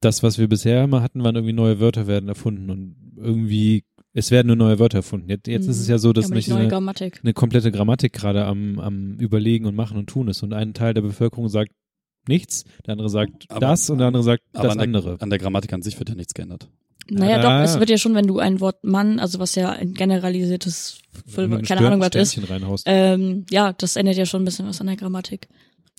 [0.00, 4.32] das, was wir bisher immer hatten, waren irgendwie neue Wörter werden erfunden und irgendwie, es
[4.32, 5.30] werden nur neue Wörter erfunden.
[5.30, 8.80] Jetzt, jetzt ist es ja so, dass ja, nicht eine, eine komplette Grammatik gerade am,
[8.80, 10.42] am Überlegen und Machen und Tun ist.
[10.42, 11.70] Und ein Teil der Bevölkerung sagt
[12.26, 15.20] nichts, der andere sagt Aber- das und der andere sagt Aber das an der, andere.
[15.20, 16.68] an der Grammatik an sich wird ja nichts geändert.
[17.10, 17.42] Naja, Ja.
[17.60, 20.98] doch, es wird ja schon, wenn du ein Wort Mann, also was ja ein generalisiertes,
[21.36, 22.84] ein keine Ahnung, was ist, reinhaust.
[22.86, 25.48] ähm, ja, das ändert ja schon ein bisschen was an der Grammatik.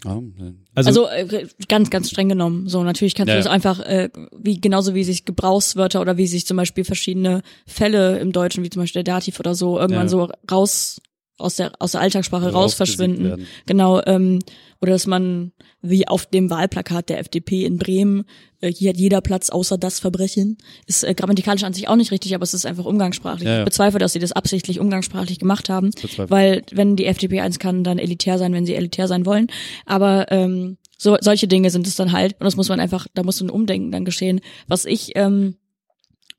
[0.03, 0.56] Ja, ne.
[0.76, 2.68] Also, Also, äh, ganz, ganz streng genommen.
[2.68, 3.52] So, natürlich kannst Ja, du das ja.
[3.52, 8.32] einfach, äh, wie genauso wie sich Gebrauchswörter oder wie sich zum Beispiel verschiedene Fälle im
[8.32, 10.10] Deutschen, wie zum Beispiel der Dativ oder so, irgendwann Ja.
[10.10, 11.02] so raus
[11.38, 13.24] aus der aus der Alltagssprache raus verschwinden.
[13.24, 13.48] werden.
[13.66, 14.40] Genau, ähm,
[14.82, 15.52] oder dass man,
[15.82, 18.26] wie auf dem Wahlplakat der FDP in Bremen,
[18.62, 22.12] äh, hier hat jeder Platz außer das Verbrechen, ist äh, grammatikalisch an sich auch nicht
[22.12, 23.48] richtig, aber es ist einfach umgangssprachlich.
[23.48, 23.60] Ja, ja.
[23.60, 26.30] Ich bezweifle, dass sie das absichtlich umgangssprachlich gemacht haben, Bezweifle.
[26.30, 29.48] weil wenn die FDP eins kann, dann elitär sein, wenn sie elitär sein wollen.
[29.86, 33.24] Aber ähm, so solche Dinge sind es dann halt und das muss man einfach, da
[33.24, 34.41] muss ein Umdenken dann geschehen.
[34.68, 35.56] Was ich ähm,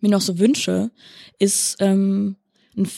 [0.01, 0.91] mir noch so wünsche,
[1.39, 2.37] ist ähm,
[2.77, 2.89] ein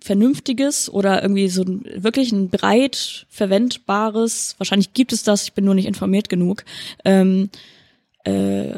[0.00, 5.64] vernünftiges oder irgendwie so ein, wirklich ein breit verwendbares, wahrscheinlich gibt es das, ich bin
[5.64, 6.64] nur nicht informiert genug,
[7.04, 7.50] ähm,
[8.24, 8.74] äh,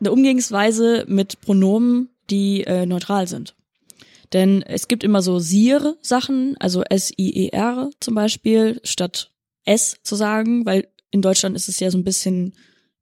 [0.00, 3.54] eine Umgehensweise mit Pronomen, die äh, neutral sind.
[4.32, 9.30] Denn es gibt immer so SIR-Sachen, also S-I-E-R zum Beispiel, statt
[9.64, 12.52] S zu sagen, weil in Deutschland ist es ja so ein bisschen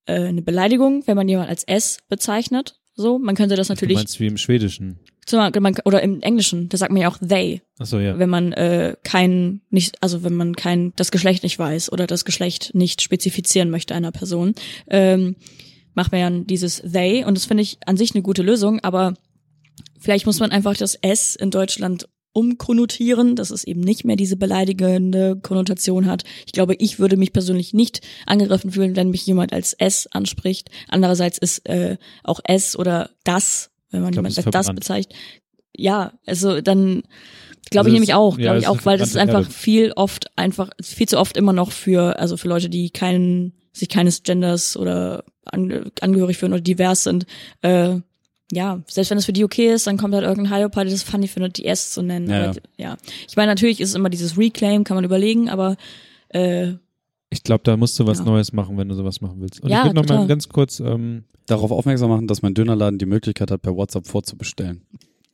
[0.06, 2.78] äh, eine Beleidigung, wenn man jemand als S bezeichnet.
[2.94, 5.00] So, man könnte das du natürlich, meinst wie im Schwedischen.
[5.84, 8.18] Oder im Englischen, da sagt man ja auch they, Achso, ja.
[8.18, 12.24] wenn man äh, kein nicht also wenn man kein das Geschlecht nicht weiß oder das
[12.24, 14.55] Geschlecht nicht spezifizieren möchte einer Person
[14.88, 15.36] ähm,
[15.94, 19.14] macht man ja dieses they und das finde ich an sich eine gute Lösung aber
[19.98, 24.36] vielleicht muss man einfach das s in Deutschland umkonnotieren, dass es eben nicht mehr diese
[24.36, 26.24] beleidigende Konnotation hat.
[26.46, 30.68] Ich glaube, ich würde mich persönlich nicht angegriffen fühlen, wenn mich jemand als S anspricht.
[30.88, 35.14] Andererseits ist äh, auch S oder das, wenn man glaub, jemand das bezeichnet,
[35.76, 37.02] ja, also dann
[37.70, 39.50] glaube Also ich nämlich auch, ja, glaube es ich auch, weil das ist einfach Erde.
[39.50, 43.88] viel oft einfach viel zu oft immer noch für also für Leute, die keinen sich
[43.88, 47.26] keines Genders oder an, angehörig fühlen oder divers sind.
[47.62, 47.96] Äh,
[48.52, 51.26] ja, selbst wenn es für die okay ist, dann kommt halt irgendein Hyopai, das funny
[51.26, 52.30] findet, die S zu nennen.
[52.30, 52.96] Ja, Aber, ja.
[53.28, 55.76] Ich meine, natürlich ist es immer dieses Reclaim, kann man überlegen, aber
[56.28, 56.74] äh,
[57.35, 58.24] Ich glaube, da musst du was Ja.
[58.24, 59.61] Neues machen, wenn du sowas machen willst.
[59.61, 60.27] Und Ja, ich würde noch mal total.
[60.28, 64.81] ganz kurz, ähm, Darauf aufmerksam machen, dass mein Dönerladen die Möglichkeit hat, per WhatsApp vorzubestellen.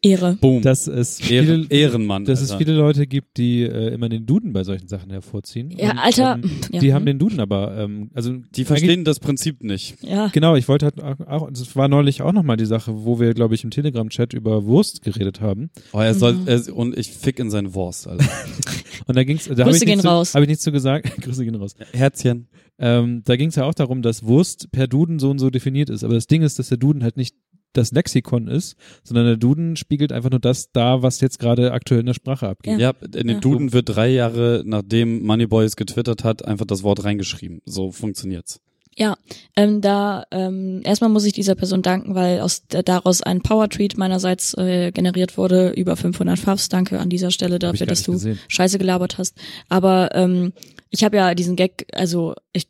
[0.02, 0.38] Ehre.
[0.40, 0.62] Boom.
[0.62, 2.24] dass es Ehren, viele, Ehrenmann.
[2.24, 2.64] dass es Alter.
[2.64, 5.70] viele Leute gibt, die äh, immer den Duden bei solchen Sachen hervorziehen.
[5.70, 6.34] Ja, Und, Alter.
[6.42, 6.80] Ähm, Ja.
[6.80, 9.96] Die haben den Duden aber, ähm, also Die verstehen das Prinzip nicht.
[10.02, 10.28] Ja.
[10.28, 13.54] Genau, ich wollte halt auch, es war neulich auch nochmal die Sache, wo wir, glaube
[13.54, 15.70] ich, im Telegram-Chat über Wurst geredet haben.
[15.92, 16.48] Oh, er soll, Mhm.
[16.48, 18.24] er, und ich fick in seine Wurst, Alter.
[19.06, 20.34] Und da ging's, da habe Grüße ich, gehen zu- raus.
[20.34, 21.10] hab ich nichts zu gesagt.
[21.22, 21.74] Grüße gehen raus.
[21.92, 22.48] Herzchen.
[22.78, 25.90] Ähm, da ging es ja auch darum, dass Wurst per Duden so und so definiert
[25.90, 26.04] ist.
[26.04, 27.34] Aber das Ding ist, dass der Duden halt nicht
[27.72, 32.00] das Lexikon ist, sondern der Duden spiegelt einfach nur das da, was jetzt gerade aktuell
[32.00, 32.80] in der Sprache abgeht.
[32.80, 33.40] Ja, in den Ja.
[33.40, 37.60] Duden wird drei Jahre, nachdem Moneyboy es getwittert hat, einfach das Wort reingeschrieben.
[37.64, 38.60] So funktioniert's.
[38.96, 39.16] Ja,
[39.56, 43.68] ähm, da ähm, erstmal muss ich dieser Person danken, weil aus der, daraus ein Power
[43.68, 46.68] Tweet meinerseits äh, generiert wurde über 500 Fafs.
[46.68, 48.38] Danke an dieser Stelle dafür, dass du gesehen.
[48.48, 49.38] Scheiße gelabert hast.
[49.68, 50.52] Aber ähm,
[50.90, 52.66] ich habe ja diesen Gag, also ich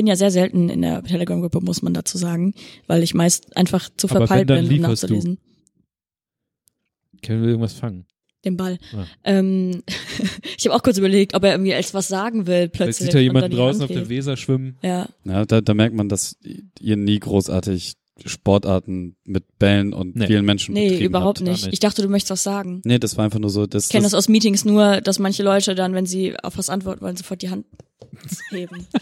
[0.00, 2.54] bin ja sehr selten in der Telegram-Gruppe, muss man dazu sagen,
[2.86, 5.06] weil ich meist einfach zu verpeilt bin, um lieferst du.
[5.08, 5.38] nachzulesen.
[7.20, 8.06] Kevin will irgendwas fangen.
[8.46, 8.78] Den Ball.
[8.94, 9.04] Ah.
[9.24, 9.82] Ähm,
[10.58, 13.08] ich habe auch kurz überlegt, ob er irgendwie als was sagen will Jetzt plötzlich.
[13.08, 14.08] sieht er und jemanden dann die draußen auf der.
[14.08, 14.78] Weser schwimmen.
[14.82, 16.38] Ja, Ja, da, da merkt man, dass
[16.80, 20.28] ihr nie großartig Sportarten mit Bällen und Nee.
[20.28, 21.64] vielen Menschen nee, überhaupt nicht.
[21.64, 21.74] nicht.
[21.74, 22.80] Ich dachte, du möchtest was sagen.
[22.86, 25.18] Nee, das war einfach nur so, das, Ich kenne das, das aus Meetings nur, dass
[25.18, 27.66] manche Leute dann, wenn sie auf was antworten wollen, sofort die Hand
[28.50, 28.86] heben.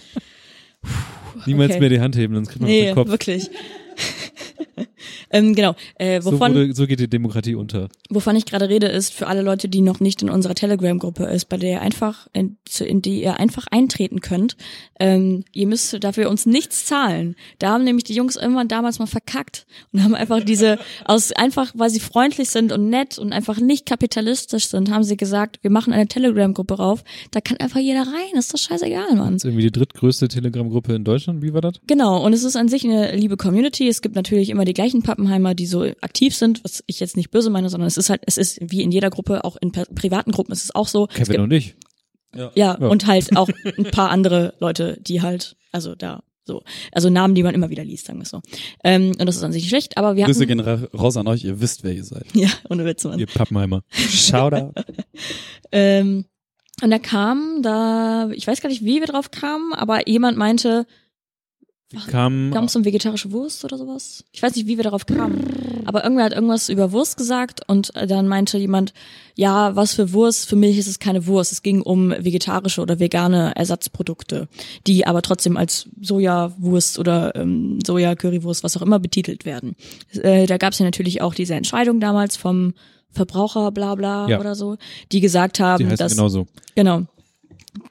[1.47, 1.81] Niemals Okay.
[1.81, 3.09] mehr die Hand heben, sonst kriegt man auf nee, den Kopf.
[3.09, 3.51] wirklich.
[5.31, 5.75] ähm, genau.
[5.97, 7.89] Äh, So, wovon, wurde, so geht die Demokratie unter.
[8.11, 11.47] wovon ich gerade rede, ist für alle Leute, die noch nicht in unserer Telegram-Gruppe ist,
[11.49, 14.57] bei der ihr einfach, in, zu- in die ihr einfach eintreten könnt.
[15.01, 17.37] Ähm, ihr müsst dafür uns nichts zahlen.
[17.59, 21.73] Da haben nämlich die Jungs irgendwann damals mal verkackt und haben einfach diese, aus einfach,
[21.77, 25.71] weil sie freundlich sind und nett und einfach nicht kapitalistisch sind, haben sie gesagt, wir
[25.71, 27.05] machen eine Telegram-Gruppe rauf.
[27.31, 28.39] Da kann einfach jeder rein.
[28.39, 29.35] Ist doch scheißegal, Mann.
[29.35, 31.43] Das ist irgendwie die drittgrößte Telegram-Gruppe in Deutschland.
[31.43, 31.75] Wie war das?
[31.87, 33.89] Genau, und es ist an sich eine liebe Community.
[33.89, 37.31] Es gibt natürlich immer die gleichen Pappenheimer, die so aktiv sind, was ich jetzt nicht
[37.31, 40.31] böse meine, sondern es ist halt, es ist wie in jeder Gruppe, auch in privaten
[40.31, 41.07] Gruppen ist es auch so.
[41.09, 41.75] Kevin gibt, und ich.
[42.35, 42.75] ja, Ja.
[42.75, 46.63] und halt auch ein paar andere Leute, die halt, also da so,
[46.93, 48.41] also Namen, die man immer wieder liest, sagen wir es so.
[48.83, 51.19] Ähm, und das ist an sich nicht schlecht, aber wir Grüße hatten, gehen ra- raus
[51.19, 52.25] an euch, ihr wisst, wer ihr seid.
[52.33, 53.19] ja, ohne Witz, Mann.
[53.19, 53.83] Ihr Pappenheimer.
[53.91, 54.73] Shoutout.
[55.73, 56.25] Ähm,
[56.83, 60.87] und da kam da, ich weiß gar nicht, wie wir drauf kamen, aber jemand meinte,
[62.11, 64.23] Kam, Kam es um vegetarische Wurst oder sowas?
[64.33, 65.83] Ich weiß nicht, wie wir darauf kamen.
[65.87, 68.93] Aber irgendwer hat irgendwas über Wurst gesagt und äh, dann meinte jemand,
[69.35, 70.51] ja, was für Wurst?
[70.51, 71.51] Für mich ist es keine Wurst.
[71.51, 74.49] Es ging um vegetarische oder vegane Ersatzprodukte,
[74.87, 79.75] die aber trotzdem als Sojawurst oder ähm, Soja-Currywurst, was auch immer, betitelt werden.
[80.13, 82.75] Äh, da gab es ja natürlich auch diese Entscheidung damals vom
[83.13, 84.39] Verbraucher bla bla Ja.
[84.41, 84.77] oder so,
[85.11, 86.47] die gesagt haben, die dass genauso.
[86.75, 87.07] Genau.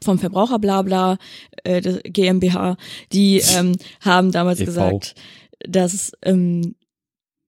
[0.04, 1.18] Vom Verbraucher Blabla,
[1.64, 2.78] äh, das GmbH,
[3.12, 4.66] die ähm, haben damals EV.
[4.66, 5.16] gesagt,
[5.60, 6.76] dass ähm,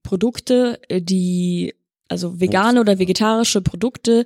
[0.03, 1.75] Produkte, äh, die,
[2.07, 4.25] also vegane oder vegetarische Produkte,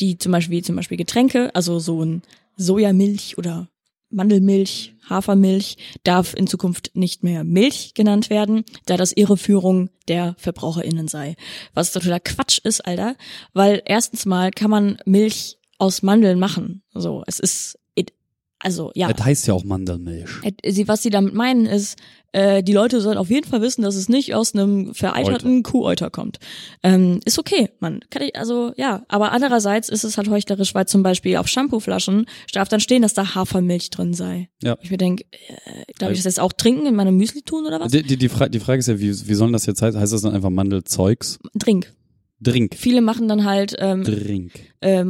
[0.00, 2.22] die zum Beispiel, wie zum Beispiel Getränke, also so ein
[2.56, 3.68] Sojamilch oder
[4.10, 11.08] Mandelmilch, Hafermilch, darf in Zukunft nicht mehr Milch genannt werden, da das Irreführung der VerbraucherInnen
[11.08, 11.36] sei.
[11.74, 13.16] Was totaler Quatsch ist, Alter,
[13.52, 16.82] weil erstens mal kann man Milch aus Mandeln machen.
[16.92, 18.12] So, es ist, it,
[18.58, 19.12] also ja.
[19.12, 20.30] Das heißt ja auch Mandelmilch.
[20.66, 21.98] Sie, was sie damit meinen ist,
[22.34, 26.10] äh, die Leute sollen auf jeden Fall wissen, dass es nicht aus einem vereiterten Kuhäuter
[26.10, 26.38] kommt.
[26.82, 28.00] Ähm, ist okay, man.
[28.10, 32.26] Kann ich, also ja, aber andererseits ist es halt heuchlerisch, weil zum Beispiel auf Shampooflaschen
[32.52, 34.48] darf dann stehen, dass da Hafermilch drin sei.
[34.62, 34.76] Ja.
[34.82, 37.78] Ich mir denke, äh, darf ich das jetzt auch trinken in meinem Müsli tun oder
[37.78, 37.92] was?
[37.92, 40.00] Die, die, die, Fra die Frage ist ja, wie, wie soll das jetzt heißen?
[40.00, 41.38] Heißt das dann einfach Mandelzeugs?
[41.54, 41.92] Drink.
[42.40, 42.74] Drink.
[42.76, 44.52] Viele machen dann halt ähm, Drink.
[44.80, 45.04] äh,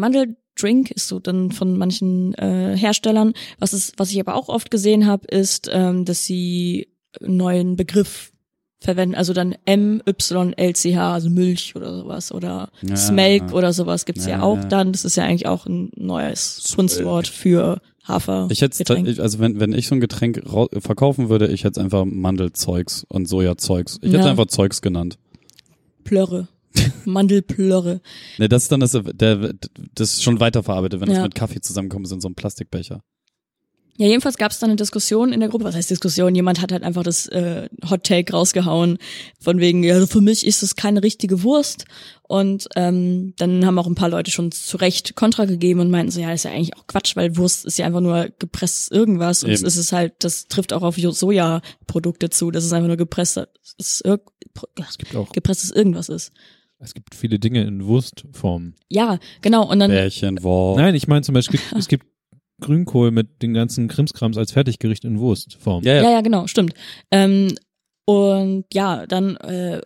[0.57, 3.35] Mandeldrink ist so dann von manchen äh, Herstellern.
[3.59, 6.89] Was ist, was ich aber auch oft gesehen habe, ist, ähm, dass sie
[7.21, 8.33] einen neuen Begriff
[8.81, 12.97] verwenden, also dann M Y L C H, also Milch oder sowas oder Ja.
[12.97, 14.65] Smelk oder sowas gibt's ja, Ja, auch ja.
[14.65, 14.93] dann.
[14.93, 18.49] Das ist ja eigentlich auch ein neues Kunstwort für Hafer.
[18.51, 18.85] Ich hätte,
[19.23, 20.43] also wenn, wenn ich so ein Getränk
[20.79, 23.99] verkaufen würde, ich hätte es einfach Mandelzeugs und Sojazeugs.
[24.03, 24.31] Ich hätte es Ja.
[24.31, 25.17] einfach Zeugs genannt.
[26.05, 26.49] Plörre.
[27.05, 28.01] Mandelplörre.
[28.39, 29.55] Ne, das ist dann das, der,
[29.95, 31.17] das ist schon weiterverarbeitet, wenn Ja.
[31.17, 33.03] das mit Kaffee zusammenkommt, ist in so einem Plastikbecher.
[33.97, 35.63] Ja, jedenfalls gab es dann eine Diskussion in der Gruppe.
[35.67, 36.35] Was heißt Diskussion?
[36.35, 38.99] Jemand hat halt einfach das äh, Hot Take rausgehauen,
[39.39, 41.85] von wegen, ja, für mich ist es keine richtige Wurst.
[42.25, 46.11] Und ähm, dann haben auch ein paar Leute schon zu Recht Kontra gegeben und meinten
[46.11, 48.91] so, ja, das ist ja eigentlich auch Quatsch, weil Wurst ist ja einfach nur gepresstes
[48.91, 49.45] irgendwas.
[49.45, 49.69] Und es Eben.
[49.69, 54.01] ist es halt, das trifft auch auf Sojaprodukte zu, dass es einfach nur gepresster, es
[54.01, 56.33] ist Es gibt auch, gepresstes irgendwas ist.
[56.85, 58.75] Es gibt viele Dinge in Wurstform.
[58.91, 59.69] Ja, genau.
[59.71, 60.77] Und dann Bärchen, wow.
[60.77, 62.07] Nein, ich meine zum Beispiel, es gibt
[62.61, 65.83] Grünkohl mit den ganzen Krimskrams als Fertiggericht in Wurstform.
[65.83, 66.03] Ja, ja.
[66.05, 66.75] Ja, ja, genau, stimmt.
[67.11, 67.55] Ähm,
[68.07, 69.81] und ja, dann äh,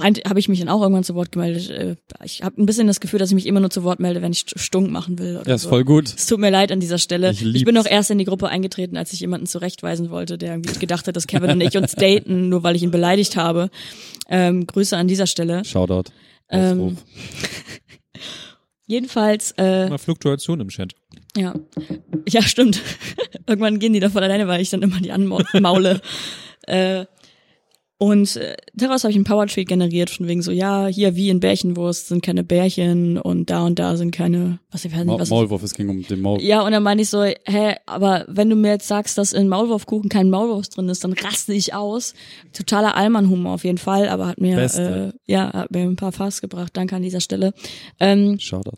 [0.00, 1.70] habe ich mich dann auch irgendwann zu Wort gemeldet.
[1.70, 4.22] Äh, ich habe ein bisschen das Gefühl, dass ich mich immer nur zu Wort melde,
[4.22, 5.36] wenn ich st- stunk machen will.
[5.38, 5.68] Oder Ja, ist so.
[5.68, 6.08] voll gut.
[6.16, 7.30] Es tut mir leid an dieser Stelle.
[7.32, 10.52] Ich Ich, bin auch erst in die Gruppe eingetreten, als ich jemanden zurechtweisen wollte, der
[10.54, 13.70] irgendwie gedacht hat, dass Kevin und ich uns daten, nur weil ich ihn beleidigt habe.
[14.28, 15.64] Ähm, Grüße an dieser Stelle.
[15.64, 16.10] Shoutout.
[16.50, 16.96] Ähm.
[18.86, 20.94] Jedenfalls, äh, Immer Fluktuation im Chat.
[21.36, 21.54] Ja,
[22.26, 22.82] ja, stimmt.
[23.46, 26.00] Irgendwann gehen die da von alleine, weil ich dann immer die anmaule.
[26.66, 27.04] äh,
[28.00, 31.40] Und äh, daraus habe ich einen Power-Tweet generiert, von wegen so, ja, hier wie in
[31.40, 35.30] Bärchenwurst sind keine Bärchen und da und da sind keine, was ich weiß nicht, was
[35.30, 36.40] Maulwurf, es ging um den Maul.
[36.40, 39.48] Ja, und dann meine ich so, hä, aber wenn du mir jetzt sagst, dass in
[39.48, 42.14] Maulwurfkuchen kein Maulwurf drin ist, dann raste ich aus.
[42.52, 45.12] Totaler Allmann-Humor auf jeden Fall, aber hat mir, Beste.
[45.26, 46.70] äh, ja, hat mir ein paar Fass gebracht.
[46.74, 47.52] Danke an dieser Stelle.
[47.98, 48.76] Ähm, Shoutout.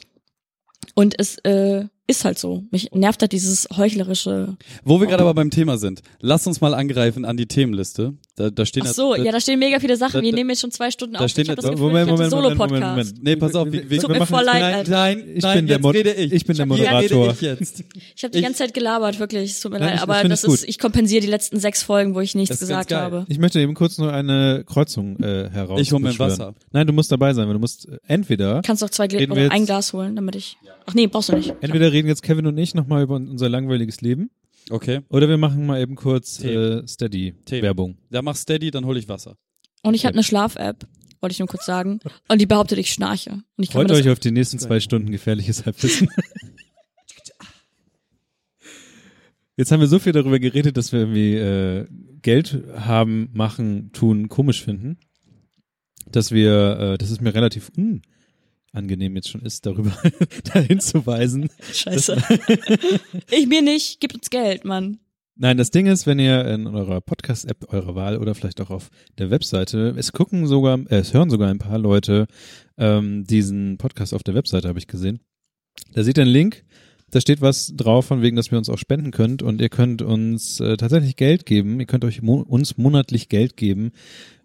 [0.95, 2.65] und es äh, ist halt so.
[2.70, 4.57] Mich nervt halt dieses heuchlerische.
[4.85, 8.15] Wo wir gerade aber beim Thema sind, lass uns mal angreifen an die Themenliste.
[8.37, 10.15] Da, da stehen Ach so, da, ja, da stehen mega viele Sachen.
[10.15, 11.31] da- Wir nehmen jetzt schon zwei Stunden da auf.
[11.31, 12.70] stehen ich das Gefühl, Moment, ich Moment, Moment, Solo-Podcast.
[12.73, 13.24] Moment, Moment.
[13.24, 15.57] Nee, pass auf, wir, wir, Tut wir mir machen voll leid, nein, nein, Ich nein,
[15.59, 16.32] bin der Mod- rede ich.
[16.32, 17.23] ich bin der Moderator.
[17.24, 17.85] rede ich jetzt.
[18.16, 19.51] Ich habe die Ich- ganze Zeit gelabert, wirklich.
[19.51, 19.97] Es tut mir Nein, leid.
[19.97, 22.93] ich- aber ich das ist, ich kompensiere die letzten sechs Folgen, wo ich nichts gesagt
[22.93, 23.27] habe.
[23.28, 25.81] Ich möchte eben kurz nur eine Kreuzung äh, heraus.
[25.81, 26.11] Ich hol mir.
[26.19, 26.55] Wasser.
[26.73, 29.51] Nein, du musst dabei sein, weil du musst äh, entweder Kannst doch zwei Gläser oder
[29.53, 30.57] ein Glas holen, damit ich.
[30.87, 31.55] Ach nee, brauchst du nicht.
[31.61, 34.31] entweder reden jetzt Kevin und ich nochmal über unser langweiliges Leben
[34.69, 37.63] Okay, oder wir machen mal eben kurz äh, Steady Themen.
[37.63, 37.97] Werbung.
[38.11, 39.37] da mach Steady, dann hole ich Wasser.
[39.83, 40.87] Und ich habe eine Schlaf-App,
[41.21, 42.01] wollte ich nur kurz sagen.
[42.29, 43.31] Und die behauptet, ich schnarche.
[43.31, 46.09] Und ich kann Freut das euch auf die nächsten zwei Stunden gefährliches Halbwissen.
[49.57, 51.87] Jetzt haben wir so viel darüber geredet, dass wir irgendwie äh,
[52.23, 54.99] Geld haben, machen, tun, komisch finden,
[56.11, 57.71] dass wir, äh, dass es mir relativ
[58.73, 59.97] unangenehm jetzt schon ist, darüber
[60.53, 61.51] dahin zu weisen.
[61.73, 62.17] Scheiße.
[63.31, 64.99] ich mir nicht, gib uns Geld, Mann.
[65.37, 68.91] Nein, das Ding ist, wenn ihr in eurer Podcast-App eurer Wahl oder vielleicht auch auf
[69.17, 72.27] der Webseite, es gucken sogar, äh, es hören sogar ein paar Leute
[72.77, 75.21] ähm, diesen Podcast auf der Webseite, habe ich gesehen.
[75.95, 76.65] Da seht ihr einen Link,
[77.11, 80.03] da steht was drauf, von wegen, dass ihr uns auch spenden könnt und ihr könnt
[80.03, 81.81] uns äh, tatsächlich Geld geben.
[81.81, 83.93] Ihr könnt euch mo uns monatlich Geld geben.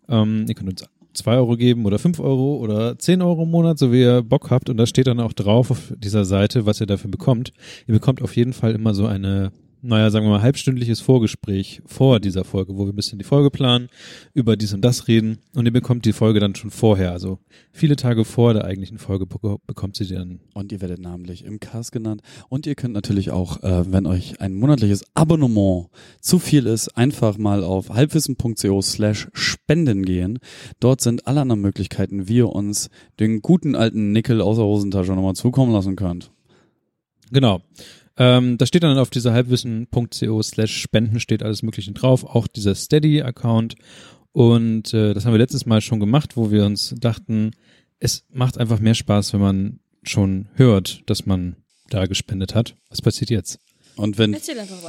[0.07, 3.79] Ähm, ihr könnt uns zwei Euro geben oder fünf Euro oder zehn Euro im Monat,
[3.79, 4.69] so wie ihr Bock habt.
[4.69, 7.51] Und da steht dann auch drauf auf dieser Seite, was ihr dafür bekommt.
[7.87, 9.51] Ihr bekommt auf jeden Fall immer so eine,
[9.85, 13.51] naja, sagen wir mal, halbstündliches Vorgespräch vor dieser Folge, wo wir ein bisschen die Folge
[13.51, 13.89] planen,
[14.33, 15.37] über dies und das reden.
[15.53, 17.11] Und ihr bekommt die Folge dann schon vorher.
[17.11, 17.39] Also
[17.71, 20.39] viele Tage vor der eigentlichen Folge bek- bekommt sie dann.
[20.53, 22.21] Und ihr werdet namentlich im Cast genannt.
[22.49, 25.87] Und ihr könnt natürlich auch, äh, wenn euch ein monatliches Abonnement
[26.19, 30.39] zu viel ist, einfach mal auf halbwissen.co slash spenden gehen.
[30.79, 32.89] Dort sind alle anderen Möglichkeiten, wie ihr uns
[33.19, 36.31] den guten alten Nickel aus der Hosentasche nochmal zukommen lassen könnt.
[37.31, 37.61] Genau.
[38.17, 42.75] Ähm, da steht dann auf dieser halbwissen.co slash spenden steht alles Mögliche drauf, auch dieser
[42.75, 43.75] Steady-Account.
[44.31, 47.51] Und äh, das haben wir letztes Mal schon gemacht, wo wir uns dachten,
[47.99, 51.55] es macht einfach mehr Spaß, wenn man schon hört, dass man
[51.89, 52.75] da gespendet hat.
[52.89, 53.59] Was passiert jetzt?
[53.95, 54.35] Und wenn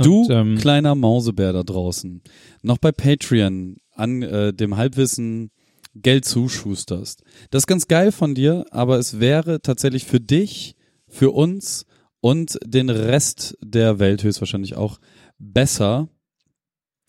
[0.00, 2.22] du, Und, ähm, kleiner Mausebär da draußen,
[2.62, 5.50] noch bei Patreon an äh, dem Halbwissen
[5.94, 7.22] Geld zuschusterst.
[7.50, 10.74] Das ist ganz geil von dir, aber es wäre tatsächlich für dich,
[11.08, 11.86] für uns
[12.20, 14.98] und den Rest der Welt höchstwahrscheinlich auch
[15.38, 16.08] besser,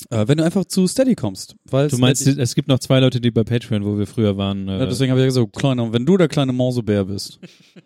[0.10, 1.56] äh, wenn du einfach zu Steady kommst.
[1.66, 4.68] Weil Du meinst, es gibt noch zwei Leute, die bei Patreon, wo wir früher waren.
[4.68, 7.40] Äh, ja, deswegen habe ich ja gesagt, kleiner, wenn du der kleine Mausebär bist.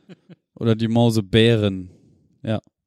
[0.56, 1.90] oder die Mausebären.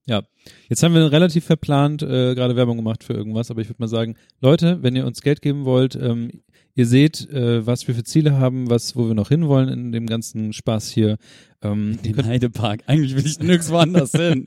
[0.06, 0.22] Ja,
[0.68, 3.88] jetzt haben wir relativ verplant äh, gerade Werbung gemacht für irgendwas, aber ich würde mal
[3.88, 6.42] sagen, Leute, wenn ihr uns Geld geben wollt, ähm,
[6.74, 10.06] ihr seht, äh, was wir für Ziele haben, was wo wir noch hinwollen in dem
[10.06, 11.16] ganzen Spaß hier.
[11.62, 12.82] Ähm, Den Heidepark.
[12.86, 14.46] Eigentlich will ich nirgendwo anders hin.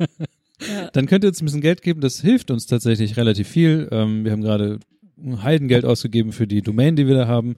[0.67, 0.89] Ja.
[0.91, 3.87] dann könnt ihr uns ein bisschen Geld geben, das hilft uns tatsächlich relativ viel.
[3.91, 4.79] Ähm, wir haben gerade
[5.43, 7.55] Heidengeld ausgegeben für die Domain, die wir da haben.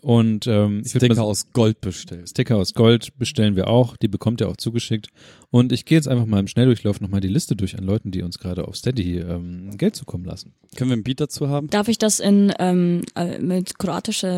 [0.00, 2.28] Und ähm, Sticker mal, aus Gold bestellt.
[2.28, 5.08] Sticker aus Gold bestellen wir auch, die bekommt ihr auch zugeschickt.
[5.50, 8.22] Und ich gehe jetzt einfach mal im Schnelldurchlauf nochmal die Liste durch an Leuten, die
[8.22, 10.54] uns gerade auf Steady ähm, Geld zukommen lassen.
[10.76, 11.68] Können wir einen Beat dazu haben?
[11.68, 14.28] Darf ich das in ähm, äh, mit kroatische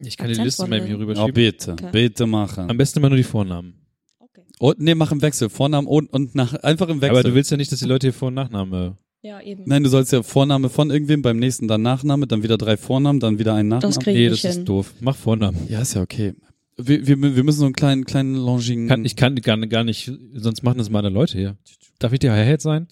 [0.00, 1.00] äh, Ich kann die Akzent Liste mal eben hier vorlesen?
[1.00, 1.34] rüber Ja, schieben.
[1.34, 1.72] bitte.
[1.72, 1.88] Okay.
[1.92, 2.70] Bitte machen.
[2.70, 3.74] Am besten immer nur die Vornamen.
[4.18, 4.42] Okay.
[4.58, 5.48] Und, nee, mach im Wechsel.
[5.50, 7.16] Vornamen und, und nach, einfach im Wechsel.
[7.18, 8.96] Aber du willst ja nicht, dass die Leute hier Vor- und Nachname.
[9.22, 9.64] Ja, eben.
[9.66, 13.20] Nein, du sollst ja Vorname von irgendwem, beim nächsten dann Nachname, dann wieder drei Vornamen,
[13.20, 13.94] dann wieder einen Nachnamen.
[13.94, 14.60] Das krieg Nee, ich das hin.
[14.62, 14.94] ist doof.
[15.00, 15.58] Mach Vornamen.
[15.68, 16.34] ja, ist ja okay.
[16.78, 18.88] Wir, wir, wir müssen so einen kleinen, kleinen Longing.
[18.88, 21.58] Kann, ich kann gar, gar nicht, sonst machen das meine Leute hier.
[21.98, 22.88] Darf ich der Hi-Hat sein?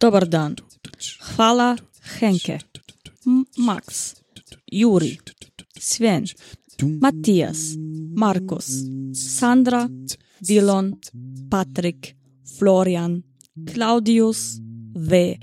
[0.00, 0.56] Dobar dan.
[1.36, 1.76] Hvala
[2.18, 2.58] Henke.
[3.58, 4.14] Max.
[4.70, 5.18] Juri.
[5.78, 6.24] Sven.
[7.00, 7.76] Matthias.
[8.14, 8.84] Markus.
[9.12, 9.88] Sandra.
[10.40, 10.96] Dylan.
[11.50, 12.16] Patrick.
[12.58, 13.22] Florian.
[13.66, 14.60] Claudius.
[14.94, 15.36] W.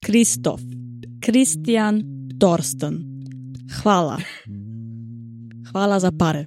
[0.00, 0.62] Christoph.
[1.20, 2.28] Christian.
[2.38, 3.24] Thorsten.
[3.82, 4.18] Hvala.
[5.72, 6.46] Hvala za pare.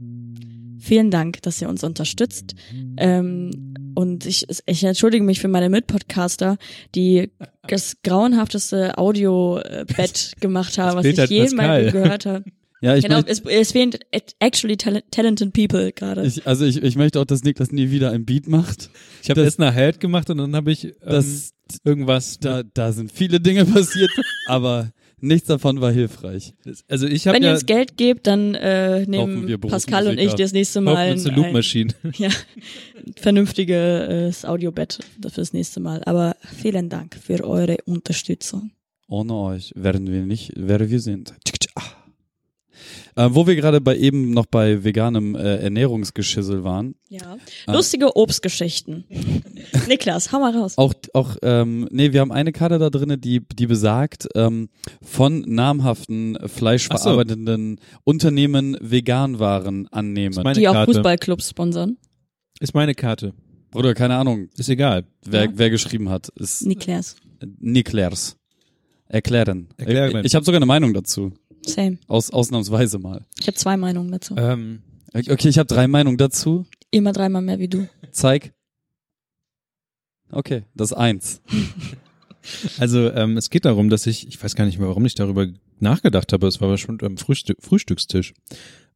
[0.79, 2.53] Vielen Dank, dass ihr uns unterstützt.
[2.97, 6.57] Ähm, und ich, ich entschuldige mich für meine Mitpodcaster,
[6.93, 7.31] die
[7.67, 11.81] das grauenhafteste Audio-Bett gemacht haben, was ich je in meinem Pascal.
[11.81, 12.43] Leben gehört habe.
[12.81, 13.91] Ja, ich, Genau, möchte, es, es fehlen
[14.39, 16.25] actually tal- talented people gerade.
[16.25, 18.89] ich, also ich, ich möchte auch, dass Niklas nie wieder ein Beat macht.
[19.23, 21.53] Ich habe Das- erst eine Hi-Hat gemacht und dann habe ich ähm, Das,
[21.83, 22.39] irgendwas.
[22.39, 24.11] da, da sind viele Dinge passiert,
[24.47, 24.91] aber
[25.21, 26.53] Nichts davon war hilfreich.
[26.89, 30.17] Also ich habe Wenn ihr ja uns Geld gebt, dann äh, nehmen wir Pascal und
[30.19, 30.43] ich Musiker.
[30.43, 31.93] das nächste Mal eine ein, Loopmaschine.
[32.17, 32.29] ja,
[33.15, 34.99] vernünftiges Audiobett
[35.31, 36.03] fürs nächste Mal.
[36.05, 38.71] Aber vielen Dank für eure Unterstützung.
[39.07, 41.33] Ohne euch wären wir nicht, wer wir sind.
[43.17, 47.37] Äh, wo wir gerade bei eben noch bei veganem äh, Ernährungsgeschissel waren, Ja.
[47.65, 47.71] Ah.
[47.73, 49.05] Lustige Obstgeschichten.
[49.87, 50.77] Niklas, hau mal raus.
[50.77, 54.67] auch auch ähm, nee, wir haben eine Karte da drinne, die die besagt ähm,
[55.01, 60.35] von namhaften fleischverarbeitenden Unternehmen Veganwaren Ist annehmen.
[60.43, 60.93] meine Die auch Karte.
[60.93, 61.97] Fußballclubs sponsern.
[62.59, 63.33] Ist meine Karte.
[63.73, 65.05] Oder keine Ahnung, Ist egal.
[65.23, 65.51] wer Ja.
[65.55, 67.15] wer geschrieben hat, ist Niklas.
[67.59, 68.37] Niklers.
[69.07, 69.67] Erklären.
[69.77, 70.17] Erklären.
[70.19, 71.31] Ich, ich habe sogar eine Meinung dazu.
[71.69, 71.97] Same.
[72.07, 73.25] Aus, ausnahmsweise mal.
[73.39, 74.35] Ich habe zwei Meinungen dazu.
[74.37, 74.81] Ähm,
[75.15, 76.65] Okay, ich habe drei Meinungen dazu.
[76.91, 77.87] Immer dreimal mehr wie du.
[78.11, 78.53] Zeig.
[80.29, 81.41] Okay, das ist eins.
[82.79, 85.47] also ähm, es geht darum, dass ich, ich weiß gar nicht mehr, warum ich darüber
[85.79, 88.33] nachgedacht habe, es war aber schon am Frühstück, Frühstückstisch.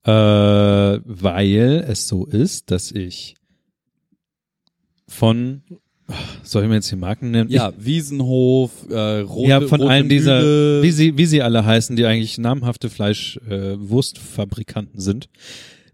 [0.04, 3.36] Äh, weil es so ist, dass ich
[5.08, 5.64] von,
[6.44, 7.50] soll ich mir jetzt die Marken nennen?
[7.50, 11.96] Ja, Wiesenhof, äh, Rote, ja, von Rote allen dieser, wie sie, wie sie alle heißen,
[11.96, 15.30] die eigentlich namhafte Fleischwurstfabrikanten äh, sind,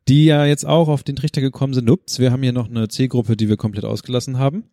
[0.08, 2.88] die ja jetzt auch auf den Trichter gekommen sind, ups, wir haben hier noch eine
[2.88, 4.66] Zielgruppe, die wir komplett ausgelassen haben.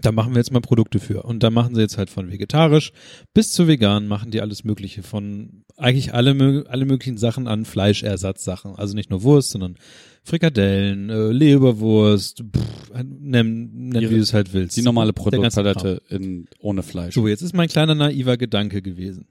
[0.00, 1.24] Da machen wir jetzt mal Produkte für.
[1.24, 2.92] Und da machen sie jetzt halt von vegetarisch
[3.34, 8.76] bis zu vegan, machen die alles Mögliche von eigentlich alle, alle möglichen Sachen an Fleischersatzsachen.
[8.76, 9.76] Also nicht nur Wurst, sondern
[10.24, 14.76] Frikadellen, äh, Leberwurst, pff, nenn, nenn wie du es halt willst.
[14.76, 15.12] die normale.
[15.12, 17.14] Produktpalette in, ohne Fleisch.
[17.14, 19.26] So, jetzt ist mein kleiner naiver Gedanke gewesen.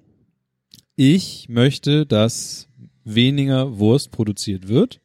[0.96, 2.68] Ich möchte, dass
[3.06, 5.00] weniger Wurst produziert wird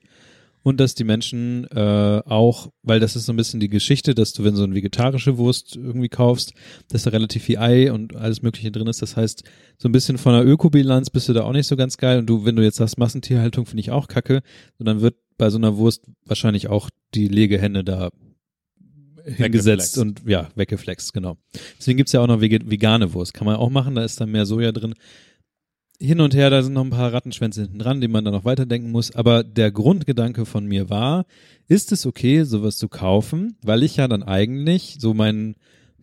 [0.67, 4.33] und dass die Menschen äh, auch, weil das ist so ein bisschen die Geschichte, dass
[4.33, 6.55] du, wenn du so eine vegetarische Wurst irgendwie kaufst,
[6.89, 9.01] dass da relativ viel Ei und alles Mögliche drin ist.
[9.01, 9.45] Das heißt,
[9.79, 12.19] so ein bisschen von der Ökobilanz bist du da auch nicht so ganz geil.
[12.19, 14.43] Und du, wenn du jetzt sagst, Massentierhaltung finde ich auch kacke,
[14.79, 18.11] und dann wird bei so einer Wurst wahrscheinlich auch die Legehenne da
[19.25, 21.37] hingesetzt und ja, weggeflext, genau.
[21.79, 23.35] Deswegen gibt's ja auch noch vegane Wurst.
[23.35, 24.95] Kann man auch machen, da ist dann mehr Soja drin.
[25.99, 28.45] Hin und her, da sind noch ein paar Rattenschwänze hinten dran, die man dann noch
[28.45, 29.15] weiterdenken muss.
[29.15, 31.25] Aber der Grundgedanke von mir war,
[31.69, 35.57] ist es okay, sowas zu kaufen, weil ich ja dann eigentlich so mein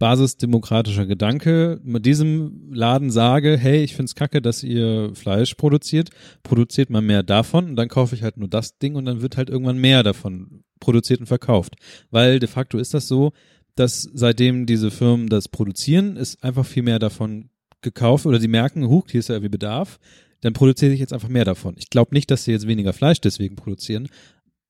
[0.03, 6.09] basisdemokratischer Gedanke mit diesem Laden sage, hey, ich find's kacke, dass ihr Fleisch produziert,
[6.43, 9.37] produziert mal mehr davon und dann kaufe ich halt nur das Ding und dann wird
[9.37, 11.75] halt irgendwann mehr davon produziert und verkauft.
[12.11, 13.31] Weil de facto ist das so,
[13.75, 17.49] dass seitdem diese Firmen das produzieren, ist einfach viel mehr davon
[17.81, 20.01] gekauft oder sie merken, huch, hier ist ja irgendwie Bedarf,
[20.41, 21.75] dann produziere ich jetzt einfach mehr davon.
[21.77, 24.09] Ich glaube nicht, dass sie jetzt weniger Fleisch deswegen produzieren,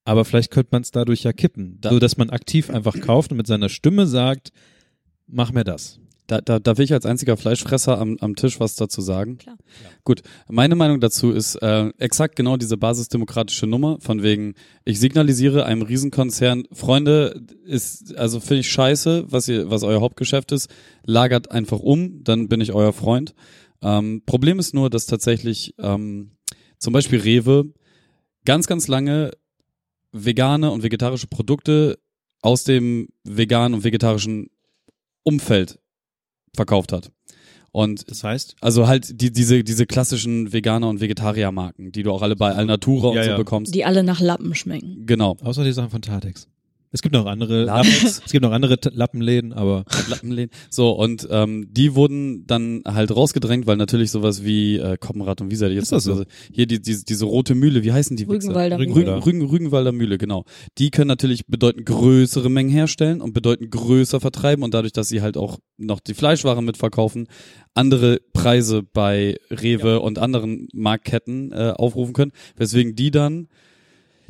[0.05, 3.37] aber vielleicht könnte man es dadurch ja kippen, so dass man aktiv einfach kauft und
[3.37, 4.51] mit seiner Stimme sagt,
[5.27, 5.99] mach mir das.
[6.27, 9.37] Da, da darf ich als einziger Fleischfresser am, am Tisch was dazu sagen.
[9.39, 9.57] Klar.
[10.05, 14.53] Gut, meine Meinung dazu ist äh, exakt genau diese basisdemokratische Nummer, von wegen,
[14.85, 20.53] ich signalisiere einem Riesenkonzern, Freunde, ist, also finde ich scheiße, was ihr, was euer Hauptgeschäft
[20.53, 20.69] ist,
[21.05, 23.35] lagert einfach um, dann bin ich euer Freund.
[23.81, 26.31] Ähm, Problem ist nur, dass tatsächlich ähm,
[26.77, 27.73] zum Beispiel Rewe
[28.45, 29.31] ganz, ganz lange
[30.13, 31.99] vegane und vegetarische Produkte
[32.41, 34.49] aus dem veganen und vegetarischen
[35.23, 35.79] Umfeld
[36.55, 37.11] verkauft hat.
[37.71, 42.21] Und Das heißt, also halt die, diese, diese klassischen Veganer- und Vegetarier-Marken, die du auch
[42.21, 43.37] alle bei Alnatura und Ja, so ja.
[43.37, 43.73] bekommst.
[43.73, 45.05] Die alle nach Lappen schmecken.
[45.07, 45.37] genau.
[45.41, 46.47] außer die Sachen von Tatex.
[46.93, 47.63] Es gibt noch andere?
[47.65, 50.51] Lappen, es gibt noch andere Lappenläden, aber Lappenläden.
[50.69, 55.49] So, und ähm, die wurden dann halt rausgedrängt, weil natürlich sowas wie äh, Koppenrad und
[55.51, 56.11] Wiesa, die jetzt Ist das so?
[56.11, 58.25] also hier die, die, diese rote Mühle, wie heißen die?
[58.25, 59.15] Rügenwalder Rügen- Mühle.
[59.15, 60.45] Rügen, Rügen, Rügenwalder Mühle, genau.
[60.77, 65.21] Die können natürlich bedeutend größere Mengen herstellen und bedeuten größer vertreiben und dadurch, dass sie
[65.23, 67.27] halt auch noch die Fleischwaren mitverkaufen,
[67.73, 73.47] andere Preise bei Rewe und anderen Marktketten äh, aufrufen können, weswegen die dann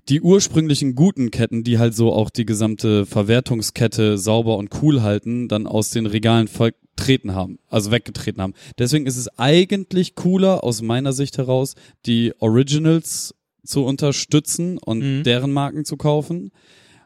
[0.10, 5.48] die ursprünglichen guten Ketten, die halt so auch die gesamte Verwertungskette sauber und cool halten,
[5.48, 8.54] dann aus den Regalen vertreten haben, also weggetreten haben.
[8.78, 11.76] Deswegen ist es eigentlich cooler aus meiner Sicht heraus,
[12.06, 13.34] die Originals
[13.66, 15.24] zu unterstützen und Mhm.
[15.24, 16.52] deren Marken zu kaufen.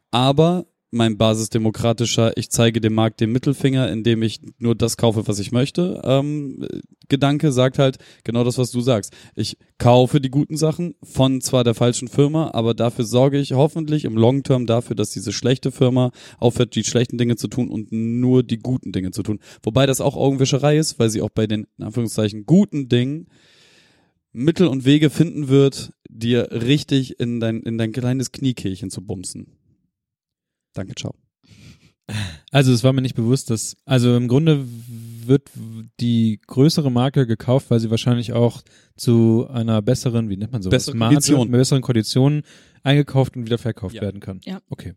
[0.10, 5.39] Aber mein basisdemokratischer, ich zeige dem Markt den Mittelfinger, indem ich nur das kaufe, was
[5.39, 6.01] ich möchte.
[6.03, 6.65] Ähm,
[7.09, 9.14] Gedanke sagt halt genau das, was du sagst.
[9.35, 14.05] Ich kaufe die guten Sachen von zwar der falschen Firma, aber dafür sorge ich hoffentlich
[14.05, 17.91] im Long Term dafür, dass diese schlechte Firma aufhört, die schlechten Dinge zu tun und
[17.91, 19.39] nur die guten Dinge zu tun.
[19.64, 23.27] Wobei das auch Augenwischerei ist, weil sie auch bei den, in Anführungszeichen, guten Dingen
[24.31, 29.56] Mittel und Wege finden wird, dir richtig in dein, in dein kleines Kniekehlchen zu bumsen.
[30.78, 31.16] Danke, ciao.
[32.52, 34.66] Also es war mir nicht bewusst, dass, also im Grunde
[35.26, 35.44] wird
[35.99, 38.62] die größere Marke gekauft, weil sie wahrscheinlich auch
[38.95, 41.52] zu einer besseren, wie nennt man so, Bessere Kondition.
[41.52, 42.44] besseren Konditionen
[42.84, 44.02] eingekauft und wieder verkauft Ja.
[44.04, 44.40] werden kann.
[44.45, 44.62] Ja.
[44.70, 44.94] Okay.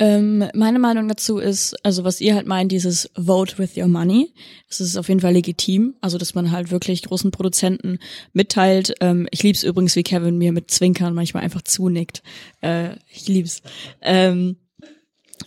[0.00, 4.32] Ähm, meine Meinung dazu ist, also was ihr halt meint, dieses Vote with your money,
[4.66, 5.94] das ist auf jeden Fall legitim.
[6.00, 7.98] Also dass man halt wirklich großen Produzenten
[8.32, 8.94] mitteilt.
[9.00, 12.22] Ähm, ich lieb's übrigens, wie Kevin mir mit Zwinkern manchmal einfach zunickt.
[12.62, 13.60] Äh, ich lieb's.
[14.00, 14.56] Ähm,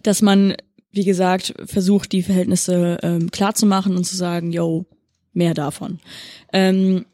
[0.04, 0.56] dass man,
[0.92, 4.86] wie gesagt, versucht, die Verhältnisse ähm, klar zu machen und zu sagen, yo,
[5.34, 6.00] mehr davon.
[6.52, 7.06] Ähm,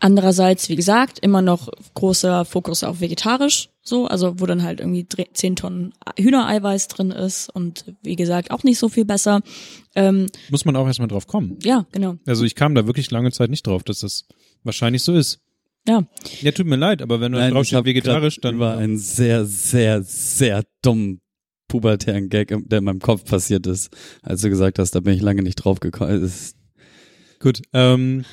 [0.00, 5.02] andererseits, wie gesagt, immer noch großer Fokus auf vegetarisch, so, also wo dann halt irgendwie
[5.04, 9.40] dre- 10 Tonnen Hühnereiweiß drin ist und wie gesagt auch nicht so viel besser.
[9.94, 11.58] Ähm, Muss man auch erstmal drauf kommen.
[11.62, 12.16] ja, genau.
[12.26, 14.24] Also ich kam da wirklich lange Zeit nicht drauf, dass das
[14.64, 15.40] wahrscheinlich so ist.
[15.88, 16.04] Ja,
[16.40, 18.76] Ja, tut mir leid, aber wenn du Nein, drauf ich steht hab vegetarisch, dann über
[18.76, 21.20] einen sehr, sehr, sehr dummen
[21.68, 23.90] pubertären Gag, der in meinem Kopf passiert ist,
[24.22, 26.10] als du gesagt hast, da bin ich lange nicht drauf gekommen.
[26.24, 26.56] Es ist-
[27.38, 27.62] gut.
[27.72, 28.24] Ähm,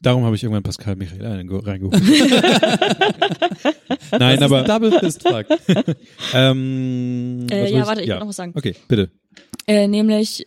[0.00, 2.02] darum habe ich irgendwann Pascal Michael reinge- reingeholt.
[4.18, 5.46] Nein, das aber ist ein Double Fistfuck.
[6.34, 8.52] ähm, äh, ja, ich- warte, ich will noch was sagen.
[8.56, 9.10] Okay, bitte.
[9.66, 10.44] Äh, nämlich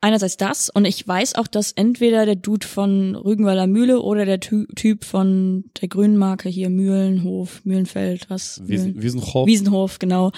[0.00, 4.40] einerseits das und ich weiß auch, dass entweder der Dude von Rügenwalder Mühle oder der
[4.40, 8.60] Ty Typ von der grünen Marke hier Mühlenhof, Mühlenfeld, was?
[8.60, 9.46] Mühlen- Wiesen, Wiesenhof.
[9.46, 10.32] Wiesenhof, genau.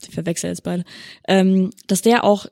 [0.00, 0.84] Ich verwechsel jetzt beide.
[1.26, 2.46] Ähm, dass der auch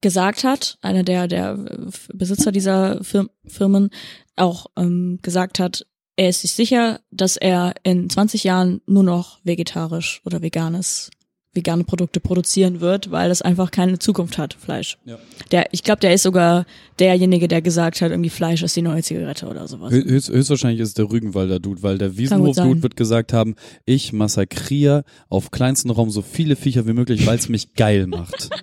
[0.00, 3.90] gesagt hat, einer der, der äh, Besitzer dieser Fir Firmen,
[4.36, 9.38] auch ähm, gesagt hat, er ist sich sicher, dass er in 20 Jahren nur noch
[9.44, 11.10] vegetarisch oder veganes,
[11.54, 14.98] vegane Produkte produzieren wird, weil das einfach keine Zukunft hat, Fleisch.
[15.04, 15.18] Ja.
[15.50, 16.66] Der, ich glaube, der ist sogar
[16.98, 19.92] derjenige, der gesagt hat, irgendwie Fleisch ist die neue Zigarette oder sowas.
[19.92, 23.54] Hö- Höchst, höchstwahrscheinlich ist es der Rügenwalder Dude, weil der Wiesenhof-Dude wird gesagt haben,
[23.86, 28.50] ich massakriere auf kleinsten Raum so viele Viecher wie möglich, weil es mich geil macht.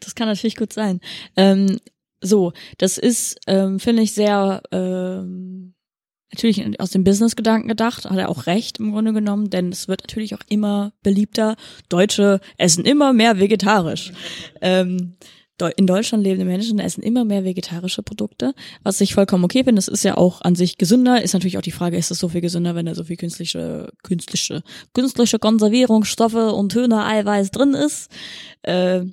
[0.00, 1.00] Das kann natürlich gut sein.
[1.36, 1.78] Ähm,
[2.20, 5.73] so, das ist, ähm, finde ich, sehr ähm,
[6.32, 10.02] natürlich aus dem Business-Gedanken gedacht, hat er auch recht im Grunde genommen, denn es wird
[10.02, 11.56] natürlich auch immer beliebter.
[11.88, 14.12] Deutsche essen immer mehr vegetarisch.
[14.60, 15.16] Ähm,
[15.76, 19.76] in Deutschland lebende Menschen essen immer mehr vegetarische Produkte, was ich vollkommen okay finde.
[19.76, 21.22] Das ist ja auch an sich gesünder.
[21.22, 23.92] Ist natürlich auch die Frage, ist es so viel gesünder, wenn da so viel künstliche,
[24.02, 24.62] künstliche,
[24.94, 28.10] künstliche Konservierungsstoffe und Hühnereiweiß drin ist?
[28.62, 29.04] Äh,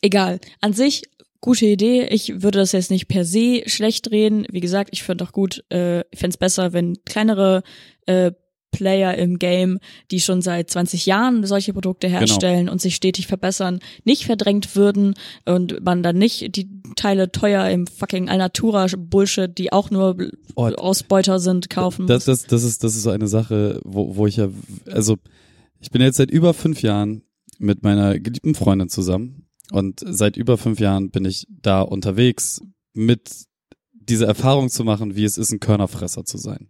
[0.00, 0.38] egal.
[0.60, 1.02] An sich
[1.44, 2.06] gute Idee.
[2.06, 4.46] Ich würde das jetzt nicht per se schlecht reden.
[4.50, 7.62] Wie gesagt, ich finde auch gut, äh, ich fände es besser, wenn kleinere
[8.06, 8.32] äh,
[8.70, 9.78] Player im Game,
[10.10, 15.14] die schon seit 20 Jahren solche Produkte herstellen und sich stetig verbessern, nicht verdrängt würden
[15.44, 20.16] und man dann nicht die Teile teuer im fucking Alnatura Bullshit, die auch nur
[20.56, 24.26] Oh, Ausbeuter sind, kaufen Das, das, das, ist, das ist so eine Sache, wo, wo
[24.26, 24.48] ich ja,
[24.90, 25.18] also
[25.78, 27.22] ich bin jetzt seit über fünf Jahren
[27.58, 32.60] mit meiner geliebten Freundin zusammen und seit über fünf Jahren bin ich da unterwegs
[32.92, 33.46] mit
[33.92, 36.68] diese Erfahrung zu machen, wie es ist, ein Körnerfresser zu sein.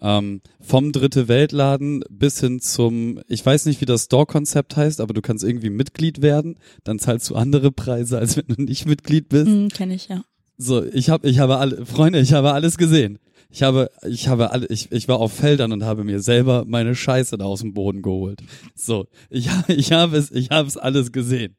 [0.00, 5.12] Ähm, vom Dritte Weltladen bis hin zum, ich weiß nicht, wie das Store-Konzept heißt, aber
[5.12, 9.28] du kannst irgendwie Mitglied werden, dann zahlst du andere Preise, als wenn du nicht Mitglied
[9.28, 9.46] bist.
[9.46, 10.22] Hm, Kenne ich, ja.
[10.60, 13.20] So, ich habe, ich habe alle, Freunde, ich habe alles gesehen.
[13.48, 16.96] Ich habe, ich habe alle, ich, ich war auf Feldern und habe mir selber meine
[16.96, 18.40] Scheiße da aus dem Boden geholt.
[18.74, 21.56] So, ich habe, ich habe es, ich habe es alles gesehen.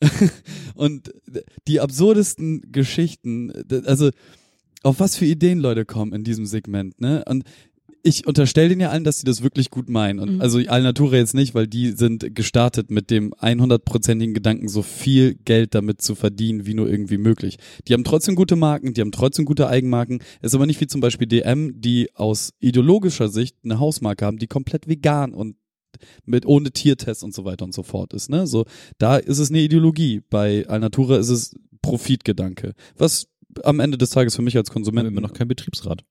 [0.74, 1.12] und
[1.66, 3.52] die absurdesten Geschichten,
[3.84, 4.10] also
[4.82, 7.24] auf was für Ideen Leute kommen in diesem Segment, ne?
[7.26, 7.44] Und
[8.08, 10.18] ich unterstelle denen ja allen, dass sie das wirklich gut meinen.
[10.18, 10.40] Und Mhm.
[10.40, 15.74] also Alnatura jetzt nicht, weil die sind gestartet mit dem 100%igen Gedanken, so viel Geld
[15.74, 17.58] damit zu verdienen, wie nur irgendwie möglich.
[17.86, 20.20] Die haben trotzdem gute Marken, die haben trotzdem gute Eigenmarken.
[20.42, 24.46] Ist aber nicht wie zum Beispiel DM, die aus ideologischer Sicht eine Hausmarke haben, die
[24.46, 25.56] komplett vegan und
[26.24, 28.30] mit ohne Tiertest und so weiter und so fort ist.
[28.30, 28.46] Ne?
[28.46, 28.64] So,
[28.98, 30.22] da ist es eine Ideologie.
[30.30, 32.74] Bei Alnatura ist es Profitgedanke.
[32.96, 33.28] Was
[33.64, 36.04] am Ende des Tages für mich als Konsument haben immer noch kein Betriebsrat.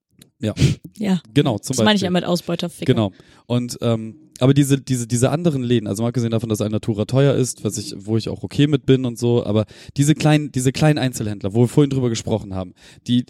[0.98, 2.06] Ja, genau zum das meine ich Beispiel.
[2.06, 2.94] ja mit Ausbeuterficker.
[2.94, 3.12] Genau.
[3.46, 7.34] Und ähm, aber diese diese diese anderen Läden, also mal abgesehen davon, dass Alnatura teuer
[7.34, 9.66] ist, was ich wo ich auch okay mit bin und so, aber
[9.96, 12.74] diese kleinen diese kleinen Einzelhändler, wo wir vorhin drüber gesprochen haben,
[13.08, 13.26] die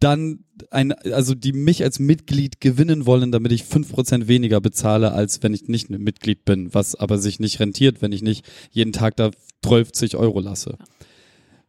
[0.00, 5.12] dann ein, also die mich als Mitglied gewinnen wollen, damit ich fünf Prozent weniger bezahle,
[5.12, 8.44] als wenn ich nicht ein Mitglied bin, was aber sich nicht rentiert, wenn ich nicht
[8.70, 9.30] jeden Tag da
[9.64, 10.78] 12 Euro lasse.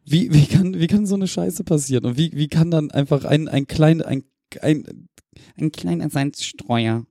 [0.04, 2.04] Wie, wie kann, wie kann so eine Scheiße passieren?
[2.06, 4.24] Und wie, wie kann dann einfach ein, ein klein, ein,
[4.60, 5.08] ein,
[5.56, 7.06] ein kleiner Salzstreuer,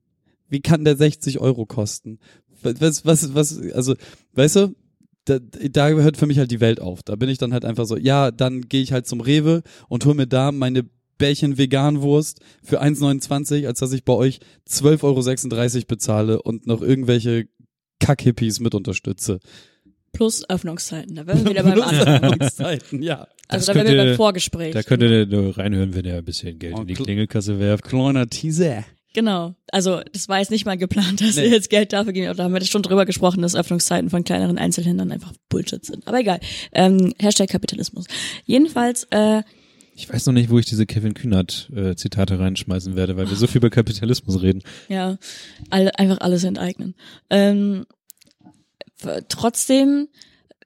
[0.49, 2.19] wie kann der 60 Euro kosten?
[2.61, 3.95] Was, was, was, also,
[4.33, 4.75] weißt du,
[5.25, 7.03] da, da hört für mich halt die Welt auf.
[7.03, 10.05] Da bin ich dann halt einfach so, ja, dann gehe ich halt zum Rewe und
[10.05, 10.85] hol mir da meine
[11.17, 17.47] Bärchen Veganwurst für 1,29, als dass ich bei euch 12,36 Euro bezahle und noch irgendwelche
[17.99, 19.39] Kackhippies mit unterstütze.
[20.11, 21.15] Plus Öffnungszeiten.
[21.15, 22.23] Da wären wir wieder beim anderen.
[22.23, 23.27] Öffnungszeiten, ja.
[23.47, 24.73] Also Das da wären wir beim Vorgespräch.
[24.73, 27.59] Da könnt ihr nur reinhören, wenn ihr ein bisschen Geld Oh, in die kl- Klingelkasse
[27.59, 27.83] werft.
[27.85, 28.83] Kleiner Teaser.
[29.13, 29.55] Genau.
[29.71, 31.43] Also das war jetzt nicht mal geplant, dass Nee.
[31.43, 32.27] wir jetzt Geld dafür geben.
[32.27, 36.07] Aber Da haben wir schon drüber gesprochen, dass Öffnungszeiten von kleineren Einzelhändlern einfach Bullshit sind.
[36.07, 36.39] Aber egal.
[36.73, 38.05] Ähm, Hashtag Kapitalismus.
[38.45, 39.41] Jedenfalls, äh,
[39.95, 43.35] Ich weiß noch nicht, wo ich diese Kevin Kühnert äh, Zitate reinschmeißen werde, weil wir
[43.35, 44.61] so viel über Kapitalismus reden.
[44.89, 45.17] ja,
[45.71, 46.93] alle, einfach alles enteignen.
[47.31, 47.85] Ähm,
[49.27, 50.09] trotzdem,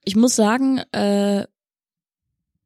[0.03, 1.45] ich muss sagen, äh,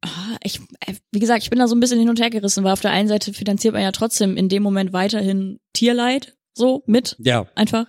[0.02, 2.64] ah, ich, äh, wie gesagt, ich bin da so ein bisschen hin und her gerissen,
[2.64, 6.82] weil auf der einen Seite finanziert man ja trotzdem in dem Moment weiterhin Tierleid so
[6.86, 7.16] mit.
[7.20, 7.46] Ja.
[7.54, 7.86] Einfach,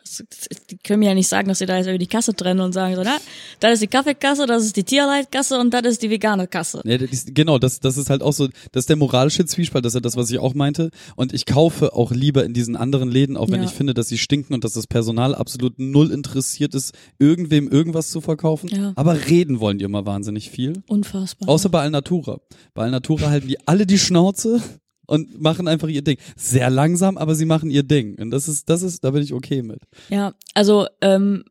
[0.69, 2.71] die können mir ja nicht sagen, dass sie da jetzt irgendwie die Kasse trennen und
[2.71, 3.17] sagen so, na,
[3.59, 6.81] das ist die Kaffeekasse, das ist die Tierleitkasse und das ist die vegane Kasse.
[6.85, 9.83] Ja, das ist, genau, das, das ist halt auch so, das ist der moralische Zwiespalt,
[9.83, 10.91] das ist ja das, was ich auch meinte.
[11.17, 13.67] Und ich kaufe auch lieber in diesen anderen Läden, auch wenn Ja.
[13.67, 18.09] ich finde, dass sie stinken und dass das Personal absolut null interessiert ist, irgendwem irgendwas
[18.11, 18.69] zu verkaufen.
[18.69, 18.93] Ja.
[18.95, 20.81] Aber reden wollen die immer wahnsinnig viel.
[20.87, 21.49] Unfassbar.
[21.49, 22.39] Außer bei Alnatura.
[22.73, 24.61] Bei Alnatura halten die alle die Schnauze
[25.09, 26.17] und machen einfach ihr Ding.
[26.37, 28.17] Sehr langsam, aber sie machen ihr Ding.
[28.19, 29.79] Und das ist, das ist, da bin ich okay mit.
[30.09, 31.43] Ja, also ähm,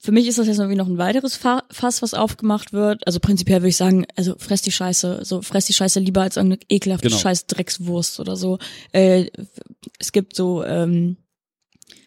[0.00, 3.06] für mich ist das jetzt irgendwie noch ein weiteres Fa Fass, was aufgemacht wird.
[3.06, 6.36] Also prinzipiell würde ich sagen, also fress die Scheiße, so fress die Scheiße lieber als
[6.36, 7.20] irgendeine ekelhafte Genau.
[7.20, 8.58] scheiß Dreckswurst oder so.
[8.90, 9.26] Äh,
[10.00, 11.18] es gibt so ähm,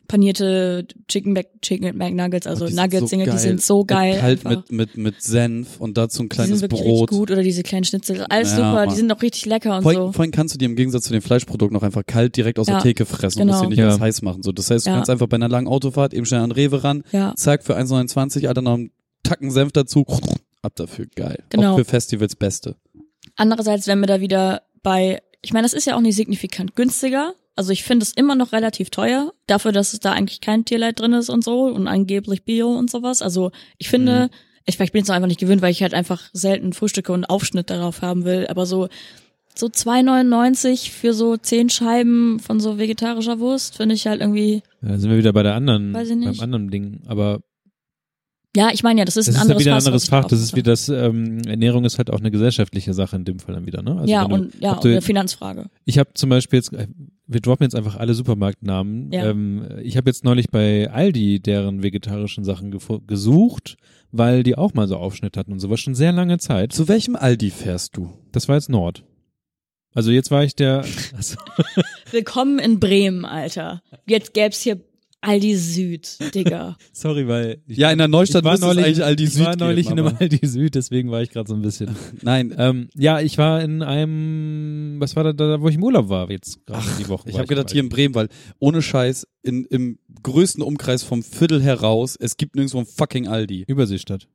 [0.07, 3.39] panierte Chicken, Mac Chicken McNuggets, also Oh, die sind Nuggets, so Dinge, die geil.
[3.39, 4.19] sind so geil.
[4.21, 4.49] Einfach.
[4.49, 7.01] mit, mit, mit Senf und dazu ein die kleines sind wirklich Brot.
[7.09, 8.89] richtig gut oder diese kleinen Schnitzel, alles Ja, super, Mann.
[8.89, 10.11] die sind auch richtig lecker und Vorhin, so.
[10.11, 12.75] vorhin kannst du dir im Gegensatz zu dem Fleischprodukt noch einfach kalt direkt aus Ja,
[12.75, 13.53] der Theke fressen und genau.
[13.57, 13.87] musst dir nicht Ja.
[13.89, 14.43] alles heiß machen.
[14.43, 14.95] So, das heißt, du Ja.
[14.97, 18.47] kannst einfach bei einer langen Autofahrt eben schnell an Rewe ran, Ja, zack, für 1,29,
[18.47, 18.91] Alter, noch einen
[19.23, 20.05] Tacken Senf dazu,
[20.61, 21.43] ab dafür, geil.
[21.49, 21.73] Genau.
[21.73, 22.75] Auch für Festivals Beste.
[23.35, 27.33] Andererseits wären wir da wieder bei, ich meine, das ist ja auch nicht signifikant günstiger.
[27.55, 30.99] Also ich finde es immer noch relativ teuer, dafür, dass es da eigentlich kein Tierleid
[30.99, 33.21] drin ist und so und angeblich Bio und sowas.
[33.21, 34.29] Also ich finde,
[34.65, 37.69] ich, ich bin es einfach nicht gewöhnt, weil ich halt einfach selten Frühstücke und Aufschnitt
[37.69, 38.89] darauf haben will, aber so
[39.57, 44.97] so 2,99 für so zehn Scheiben von so vegetarischer Wurst finde ich halt irgendwie, Da
[44.97, 46.99] sind wir wieder bei der anderen, beim anderen Ding.
[47.07, 47.39] Aber
[48.55, 50.23] ja, ich meine ja, das ist das ein ist ja anderes wieder ein anderes Fach.
[50.23, 53.39] da Das ist wie das, ähm, Ernährung ist halt auch eine gesellschaftliche Sache in dem
[53.39, 53.97] Fall dann wieder, ne?
[53.97, 55.69] Also ja, du- und ja, und eine Finanzfrage.
[55.85, 56.87] Ich habe zum Beispiel jetzt, äh,
[57.27, 59.11] wir droppen jetzt einfach alle Supermarktnamen.
[59.11, 59.29] Ja.
[59.29, 62.71] Ähm, ich habe jetzt neulich bei Aldi deren vegetarischen Sachen
[63.07, 63.77] gesucht,
[64.11, 66.73] weil die auch mal so Aufschnitt hatten und sowas schon sehr lange Zeit.
[66.73, 68.13] Zu welchem Aldi fährst du?
[68.31, 69.03] Das war jetzt Nord.
[69.93, 70.83] Also jetzt war ich der,
[71.15, 71.37] also,
[72.11, 73.81] Willkommen in Bremen, Alter.
[74.05, 74.81] Jetzt gäb's hier
[75.21, 76.77] Aldi Süd, Digga.
[76.93, 79.55] sorry, weil ich, Ja, in der Neustadt ich war neulich, eigentlich Aldi ich Süd war
[79.55, 81.95] neulich geben, in einem Aldi Süd, deswegen war ich gerade so ein bisschen.
[82.21, 86.09] Nein, Ähm, ja, ich war in einem, was war da, da wo ich im Urlaub
[86.09, 87.27] war jetzt gerade die Woche.
[87.29, 88.27] Ich habe gedacht, hier in Bremen, weil
[88.59, 93.63] ohne Scheiß, in, im größten Umkreis vom Viertel heraus, es gibt nirgendwo ein fucking Aldi.
[93.67, 94.27] Überseestadt.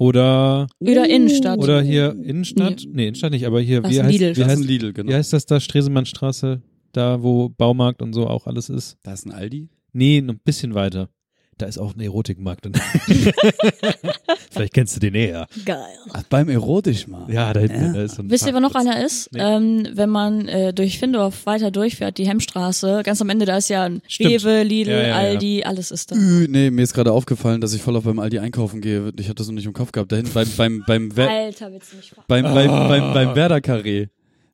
[0.00, 1.58] Oder Oder Innenstadt.
[1.58, 2.84] oder hier Innenstadt?
[2.88, 4.24] Nee, Innenstadt nicht, aber hier Das wie heißt, Lidl.
[4.26, 5.10] wie Das ist heißt ein Lidl, genau.
[5.10, 6.62] wie heißt das da Stresemannstraße,
[6.92, 8.96] da wo Baumarkt und so auch alles ist?
[9.02, 9.68] Da ist ein Aldi?
[9.92, 11.08] Nee, noch ein bisschen weiter.
[11.56, 12.68] Da ist auch ein Erotikmarkt.
[14.50, 15.46] Vielleicht kennst du den eher.
[15.64, 15.78] Geil.
[16.12, 17.30] Ach, beim Erotischmarkt.
[17.32, 17.92] Ja, da hinten Ja.
[17.94, 19.32] da ist so ein Wisst ihr, wo noch einer ist?
[19.32, 19.40] Nee.
[19.42, 23.68] Ähm, wenn man äh, durch Findorf weiter durchfährt, die Hemmstraße, ganz am Ende, da ist
[23.70, 24.30] ja ein Stimmt.
[24.44, 25.14] Rewe, Lidl, Ja, ja, ja.
[25.16, 26.16] Aldi, alles ist da.
[26.16, 29.12] Äh, Nee, mir ist gerade aufgefallen, dass ich voll auf beim Aldi einkaufen gehe.
[29.18, 30.12] Ich hatte das noch nicht im Kopf gehabt.
[30.12, 32.88] Da hinten beim, beim, beim, Wer Alter, willst du mich beim, beim, Ah.
[32.88, 34.08] beim, beim Werder Carré.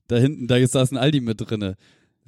[0.08, 1.76] Da hinten, da ist, da ist ein Aldi mit drinne.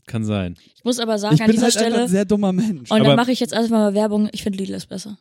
[0.06, 0.56] Kann sein.
[0.76, 2.90] Ich muss aber sagen, Ich an bin dieser halt Stelle, ein sehr dummer Mensch.
[2.90, 5.18] und Aber- dann mache ich jetzt einfach mal Werbung, ich finde Lidl ist besser.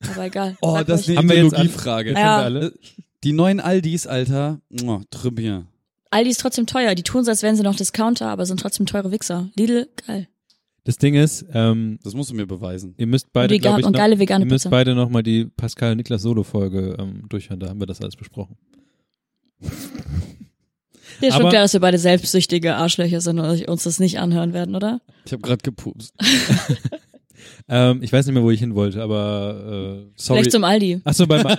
[0.00, 0.56] Aber egal.
[0.62, 2.12] Oh, Sag das ist eine Haben wir jetzt Ideologiefrage.
[2.12, 2.70] Ja.
[3.22, 4.60] Die neuen Aldis, Alter.
[4.84, 5.66] Oh, très bien.
[6.10, 6.94] Aldi ist trotzdem teuer.
[6.94, 9.50] Die tun so, als wären sie noch Discounter, aber sind trotzdem teure Wichser.
[9.56, 10.28] Lidl, geil.
[10.84, 12.94] Das Ding ist, ähm, Das musst du mir beweisen.
[12.98, 14.70] ihr müsst beide, Vegan glaube ich, und noch, geile vegane ihr müsst Pizza.
[14.70, 17.58] beide noch mal die Pascal Niklas Solo Folge ähm, durchhören.
[17.60, 18.56] Da haben wir das alles besprochen.
[21.20, 24.52] Dir ist schon klar, dass wir beide selbstsüchtige Arschlöcher sind und uns das nicht anhören
[24.52, 25.00] werden, oder?
[25.24, 26.14] Ich habe gerade gepupst.
[27.68, 30.40] Ähm, ich weiß nicht mehr, wo ich hin wollte, aber äh, Sorry.
[30.40, 31.00] Vielleicht zum Aldi.
[31.04, 31.46] ach so beim.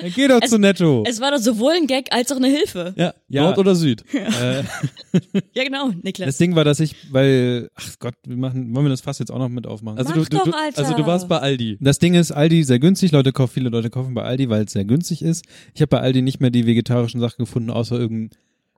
[0.00, 1.04] Dann geh doch Es- zu Netto.
[1.06, 2.94] Es war doch sowohl ein Gag als auch eine Hilfe.
[2.96, 3.42] ja, Ja.
[3.44, 4.04] Nord oder Süd?
[4.14, 4.62] äh,
[5.54, 6.26] Ja, genau, Niklas.
[6.26, 9.30] das Ding war, dass ich, weil, ach Gott, wir machen, wollen wir das fast jetzt
[9.30, 9.98] auch noch mit aufmachen?
[9.98, 10.78] Also Mach du, du, doch, du, Alter.
[10.78, 11.78] also du warst bei Aldi.
[11.80, 14.72] Das Ding ist, Aldi sehr günstig, Leute kaufen, viele Leute kaufen bei Aldi, weil es
[14.72, 15.44] sehr günstig ist.
[15.74, 18.30] Ich habe bei Aldi nicht mehr die vegetarischen Sachen gefunden, außer irgendein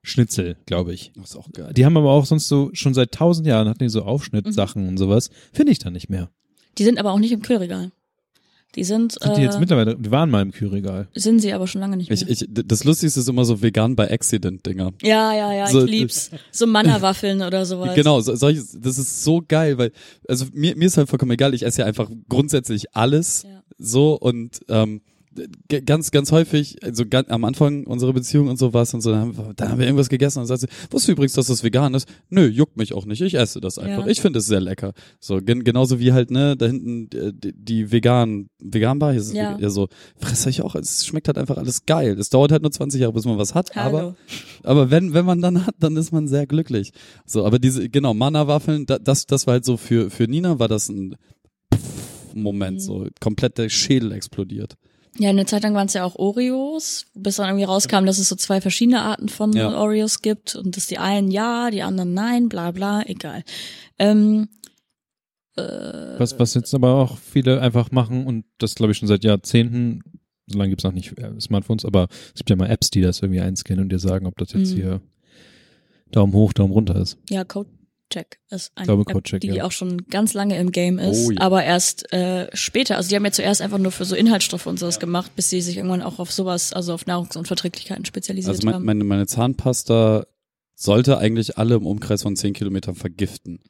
[0.03, 1.13] Schnitzel, glaube ich.
[1.17, 1.73] Das ist auch geil.
[1.77, 4.97] Die haben aber auch sonst so, schon seit tausend Jahren hatten die so Aufschnittsachen und
[4.97, 5.29] sowas.
[5.53, 6.31] Finde ich da nicht mehr.
[6.79, 7.91] Die sind aber auch nicht im Kühlregal.
[8.77, 11.09] Die sind, Sind die äh, jetzt mittlerweile, die waren mal im Kühlregal.
[11.15, 12.17] sind sie aber schon lange nicht mehr.
[12.21, 14.93] Ich, ich, das Lustigste ist immer so vegan bei Accident-Dinger.
[15.03, 16.31] ja, ja, ja, So, ich lieb's.
[16.53, 17.95] So Manna-Waffeln oder sowas.
[17.97, 19.91] Genau, so, solche, das ist so geil, weil,
[20.29, 23.63] also mir, mir ist halt vollkommen egal, ich esse ja einfach grundsätzlich alles Ja.
[23.79, 25.01] so und ähm,
[25.86, 29.36] ganz, ganz häufig, also ganz, am Anfang unserer Beziehung und sowas und so, dann haben,
[29.39, 31.62] wir, dann haben wir irgendwas gegessen und dann sagt sie, wusstest du übrigens, dass das
[31.62, 32.09] vegan ist?
[32.31, 34.05] Nö, juckt mich auch nicht, ich esse das einfach.
[34.07, 34.11] Ja.
[34.11, 34.93] Ich finde es sehr lecker.
[35.20, 39.32] So, gen, genauso wie halt, ne, da hinten äh, die, die vegan, vegan-Bar, hier ist
[39.32, 39.51] Ja.
[39.51, 42.19] vegan, ja so, fresse ich auch, es schmeckt halt einfach alles geil.
[42.19, 44.15] Es dauert halt nur 20 Jahre, bis man was hat, aber Hallo.
[44.65, 46.93] aber wenn, wenn man dann hat, dann ist man sehr glücklich.
[47.24, 50.69] So, aber diese, genau, Mana-Waffeln, da, das, das war halt so für, für Nina war
[50.69, 51.15] das ein
[52.35, 52.81] Moment, Mhm.
[52.81, 54.74] so komplett der Schädel explodiert.
[55.19, 58.28] Ja, eine Zeit lang waren es ja auch Oreos, bis dann irgendwie rauskam, dass es
[58.28, 59.77] so zwei verschiedene Arten von Ja.
[59.77, 63.43] Oreos gibt und dass die einen ja, die anderen nein, bla bla, egal.
[63.99, 64.49] Ähm,
[65.57, 70.01] Was, was jetzt aber auch viele einfach machen und das glaube ich schon seit Jahrzehnten,
[70.47, 73.20] so lange gibt's noch nicht äh, Smartphones, aber es gibt ja mal Apps, die das
[73.20, 74.77] irgendwie einscannen und dir sagen, ob das jetzt Mhm.
[74.77, 75.01] hier
[76.12, 77.19] Daumen hoch, Daumen runter ist.
[77.28, 77.45] ja,
[78.11, 79.65] Codecheck ist ein glaube, App, die ja.
[79.65, 81.41] auch schon ganz lange im Game ist, Oh ja.
[81.41, 82.97] aber erst äh, später.
[82.97, 85.61] Also die haben ja zuerst einfach nur für so Inhaltsstoffe und sowas gemacht, bis sie
[85.61, 88.85] sich irgendwann auch auf sowas, also auf Nahrungsunverträglichkeiten spezialisiert Also mein, haben.
[88.85, 90.27] meine, meine Zahnpasta
[90.74, 93.61] sollte eigentlich alle im Umkreis von 10 Kilometern vergiften.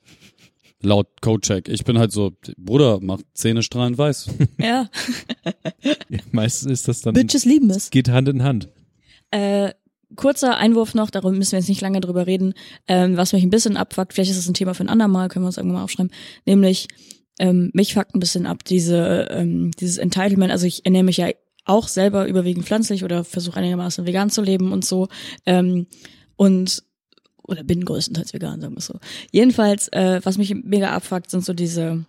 [0.82, 1.68] Laut Codecheck.
[1.68, 4.30] Ich bin halt so, Bruder, mach Zähne strahlend weiß.
[4.58, 4.88] ja,
[6.08, 7.90] Ja, meistens ist das dann, Bitches lieben es.
[7.90, 8.68] geht Hand in Hand.
[9.30, 9.72] Äh,
[10.16, 12.54] kurzer Einwurf noch, darum müssen wir jetzt nicht lange drüber reden,
[12.88, 15.44] ähm, was mich ein bisschen abfuckt, vielleicht ist das ein Thema für ein andermal, können
[15.44, 16.12] wir uns irgendwann mal aufschreiben,
[16.46, 16.88] nämlich
[17.38, 21.28] ähm, mich fuckt ein bisschen ab, diese, ähm, dieses Entitlement, also ich ernähre mich ja
[21.64, 25.08] auch selber überwiegend pflanzlich oder versuche einigermaßen vegan zu leben und so
[25.46, 25.86] ähm,
[26.36, 26.82] und
[27.42, 28.98] oder bin größtenteils vegan, sagen wir so.
[29.32, 32.04] Jedenfalls, äh, was mich mega abfuckt, sind so diese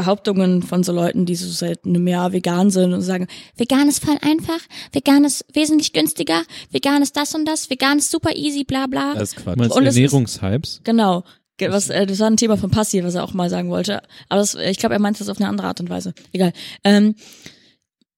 [0.00, 4.02] Behauptungen von so Leuten, die so seit einem Jahr vegan sind und sagen, vegan ist
[4.04, 4.60] voll einfach,
[4.92, 9.14] vegan ist wesentlich günstiger, vegan ist das und das, vegan ist super easy, bla bla.
[9.14, 9.56] Das ist Quatsch.
[9.56, 10.80] Du meinst Und ist- Ernährungshypes?
[10.84, 11.24] Genau.
[11.58, 14.00] Ge- Was, äh, das war ein Thema von Passi, was er auch mal sagen wollte.
[14.30, 16.14] Aber das, ich glaube, er meint das auf eine andere Art und Weise.
[16.32, 16.52] Egal.
[16.84, 17.14] Ähm,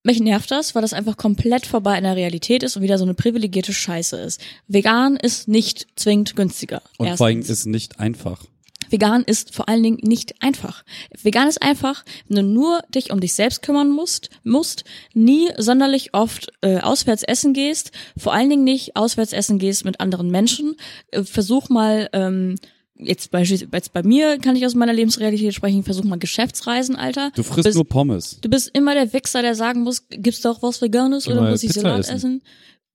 [0.04, 3.04] mich nervt das, weil das einfach komplett vorbei in der Realität ist und wieder so
[3.04, 4.40] eine privilegierte Scheiße ist.
[4.68, 6.82] Vegan ist nicht zwingend günstiger.
[6.98, 7.58] Und vor allem Erstens.
[7.60, 8.44] ist nicht einfach.
[8.92, 10.84] Vegan ist vor allen Dingen nicht einfach.
[11.22, 16.14] Vegan ist einfach, wenn du nur dich um dich selbst kümmern musst, musst, nie sonderlich
[16.14, 20.76] oft äh, auswärts essen gehst, vor allen Dingen nicht auswärts essen gehst mit anderen Menschen.
[21.10, 22.56] Äh, versuch mal, ähm,
[22.96, 27.32] jetzt beispielsweise jetzt bei mir kann ich aus meiner Lebensrealität sprechen, versuch mal Geschäftsreisen, Alter.
[27.34, 28.38] Du frisst bist, nur Pommes.
[28.40, 31.70] Du bist immer der Wichser, der sagen muss, gibt's doch was Veganes oder muss ich
[31.70, 32.16] Pizza Salat essen.
[32.16, 32.42] essen?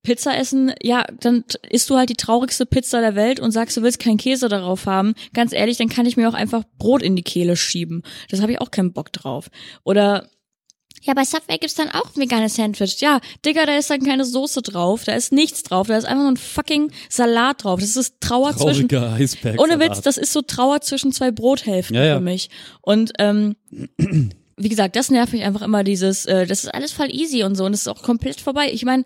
[0.08, 3.82] Pizza essen, ja, dann isst du halt die traurigste Pizza der Welt und sagst, du
[3.82, 5.12] willst keinen Käse darauf haben.
[5.34, 8.02] Ganz ehrlich, dann kann ich mir auch einfach Brot in die Kehle schieben.
[8.30, 9.48] Das habe ich auch keinen Bock drauf.
[9.84, 10.30] Oder
[11.02, 13.00] ja, bei Subway gibt's dann auch ein veganes Sandwich.
[13.00, 16.22] Ja, Digga, da ist dann keine Soße drauf, da ist nichts drauf, da ist einfach
[16.22, 17.80] nur ein fucking Salat drauf.
[17.80, 19.60] Das ist Trauer zwischen Trauriger Eisberg.
[19.60, 22.14] ohne Witz, das ist so Trauer zwischen zwei Brothälften Ja, ja.
[22.16, 22.48] für mich.
[22.80, 23.56] Und ähm,
[24.56, 27.56] wie gesagt, das nervt mich einfach immer dieses, äh, das ist alles voll easy und
[27.56, 28.70] so und es ist auch komplett vorbei.
[28.72, 29.04] Ich meine,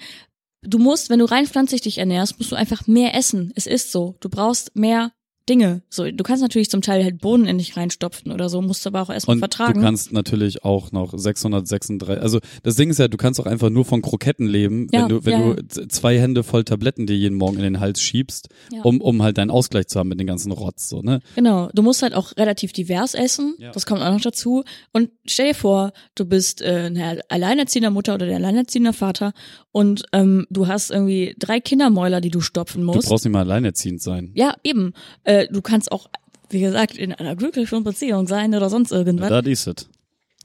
[0.63, 3.53] du musst, wenn du rein pflanzlich dich ernährst, musst du einfach mehr essen.
[3.55, 4.17] Es ist so.
[4.21, 5.13] Du brauchst mehr
[5.53, 5.83] Dinge.
[5.91, 9.03] So, du kannst natürlich zum Teil halt Bohnen in dich reinstopfen oder so, musst aber
[9.03, 9.75] auch erstmal vertragen.
[9.75, 13.71] du kannst natürlich auch noch 636, also das Ding ist ja, du kannst auch einfach
[13.71, 17.17] nur von Kroketten leben, Ja, wenn du, wenn ja, du zwei Hände voll Tabletten dir
[17.17, 18.49] jeden Morgen in den Hals schiebst,
[18.83, 21.21] um, um halt deinen Ausgleich zu haben mit den ganzen Rotz, so, ne?
[21.35, 23.55] Genau, du musst halt auch relativ divers essen.
[23.75, 24.65] Das kommt auch noch dazu.
[24.93, 29.33] Und stell dir vor, du bist äh, eine alleinerziehender Mutter oder der alleinerziehender Vater
[29.71, 33.09] und ähm, du hast irgendwie drei Kindermäuler, die du stopfen Du musst.
[33.09, 34.31] brauchst nicht mal alleinerziehend sein.
[34.35, 34.93] ja, eben.
[35.25, 36.09] Äh, du kannst auch,
[36.51, 39.29] wie gesagt, in einer glücklichen Beziehung sein oder sonst irgendwas.
[39.31, 39.89] Da ist es.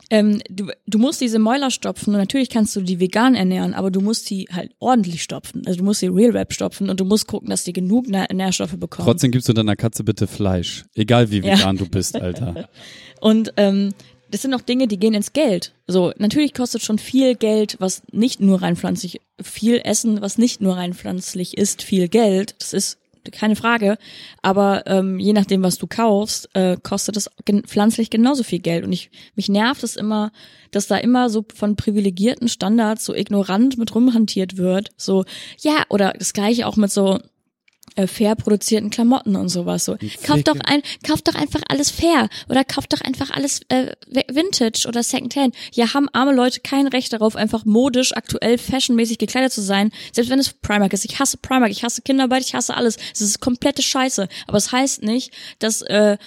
[0.09, 3.91] Ähm, du, du musst diese Mäuler stopfen und natürlich kannst du die vegan ernähren, aber
[3.91, 5.63] du musst die halt ordentlich stopfen.
[5.65, 8.25] Also du musst die Real Rap stopfen und du musst gucken, dass die genug Nä
[8.33, 9.05] Nährstoffe bekommen.
[9.05, 10.85] Trotzdem gibst du deiner Katze bitte Fleisch.
[10.95, 11.57] Egal wie Ja.
[11.57, 12.69] vegan du bist, Alter.
[13.19, 13.93] Und ähm,
[14.31, 15.73] das sind auch Dinge, die gehen ins Geld.
[15.87, 20.61] So, natürlich kostet schon viel Geld, was nicht nur rein pflanzlich, viel Essen, was nicht
[20.61, 22.55] nur rein pflanzlich ist, viel Geld.
[22.59, 22.97] Das ist
[23.31, 23.97] keine Frage.
[24.41, 28.83] Aber ähm, je nachdem, was du kaufst, äh, kostet es gen pflanzlich genauso viel Geld.
[28.83, 30.31] Und ich mich nervt es immer,
[30.71, 34.89] dass da immer so von privilegierten Standards so ignorant mit rumhantiert wird.
[34.97, 35.25] So,
[35.59, 37.19] ja, oder das gleiche auch mit so
[37.97, 39.97] äh, fair produzierten Klamotten und sowas so.
[40.23, 43.91] Kauft doch ein, kauft doch einfach alles fair oder kauft doch einfach alles äh,
[44.31, 45.55] Vintage oder Secondhand.
[45.73, 50.29] Ja, haben arme Leute kein Recht darauf, einfach modisch, aktuell, fashionmäßig gekleidet zu sein, selbst
[50.29, 51.05] wenn es Primark ist.
[51.05, 52.97] Ich hasse Primark, ich hasse Kinderarbeit, ich hasse alles.
[53.13, 54.27] Es ist komplette Scheiße.
[54.47, 56.17] Aber es heißt nicht, dass äh,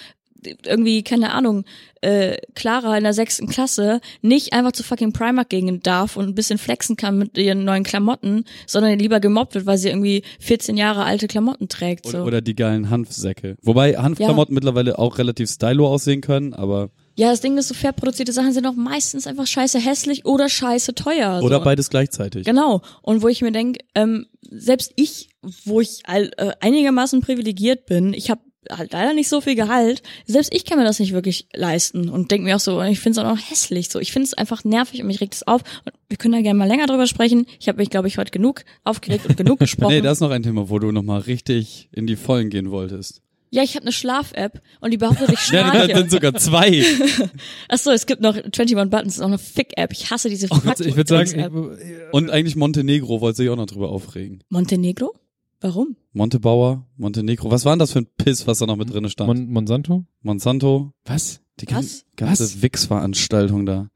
[0.65, 1.65] irgendwie, keine Ahnung,
[2.01, 6.35] äh, Clara in der sechsten Klasse nicht einfach zu fucking Primark gehen darf und ein
[6.35, 10.77] bisschen flexen kann mit ihren neuen Klamotten, sondern lieber gemobbt wird, weil sie irgendwie 14
[10.77, 12.07] Jahre alte Klamotten trägt.
[12.07, 12.17] So.
[12.17, 13.55] Oder, oder die geilen Hanfsäcke.
[13.61, 17.91] Wobei Hanfklamotten mittlerweile auch relativ stylo aussehen können, aber ja, das Ding ist, so fair
[17.91, 21.41] produzierte Sachen sind auch meistens einfach scheiße hässlich oder scheiße teuer.
[21.43, 21.63] oder so.
[21.63, 22.45] beides gleichzeitig.
[22.45, 22.81] Genau.
[23.01, 25.29] Und wo ich mir denke, ähm, selbst ich,
[25.65, 30.03] wo ich all, äh, einigermaßen privilegiert bin, ich habe halt leider nicht so viel Gehalt,
[30.27, 33.19] selbst ich kann mir das nicht wirklich leisten und denke mir auch so, ich finde
[33.19, 33.99] es auch noch hässlich so.
[33.99, 35.61] Ich finde es einfach nervig und mich regt es auf.
[35.85, 37.45] Und wir können da gerne mal länger drüber sprechen.
[37.59, 39.93] Ich habe mich, glaube ich, heute genug aufgeregt und genug gesprochen.
[39.93, 43.21] Nee, das ist noch ein Thema, wo du nochmal richtig in die Vollen gehen wolltest.
[43.49, 45.97] ja, ich habe eine Schlaf-App und die behauptet, ich Ja, das schlafe.
[45.97, 46.85] sind sogar zwei.
[47.67, 49.91] Ach so, es gibt noch 21 Buttons, das ist auch eine Fick-App.
[49.91, 51.77] Ich hasse diese Ich würd- ich würde sagen,
[52.11, 54.43] Und eigentlich Montenegro wollte sich auch noch drüber aufregen.
[54.49, 55.13] Montenegro?
[55.61, 55.95] Warum?
[56.13, 57.51] Montebauer, Montenegro.
[57.51, 59.27] Was war denn das für ein Piss, was da noch mit drin stand?
[59.27, 60.05] Mon Monsanto?
[60.23, 60.91] Monsanto.
[61.05, 61.41] Was?
[61.59, 62.03] Die gan- Was?
[62.15, 62.61] ganze Was?
[62.63, 63.87] Wix-Veranstaltung da.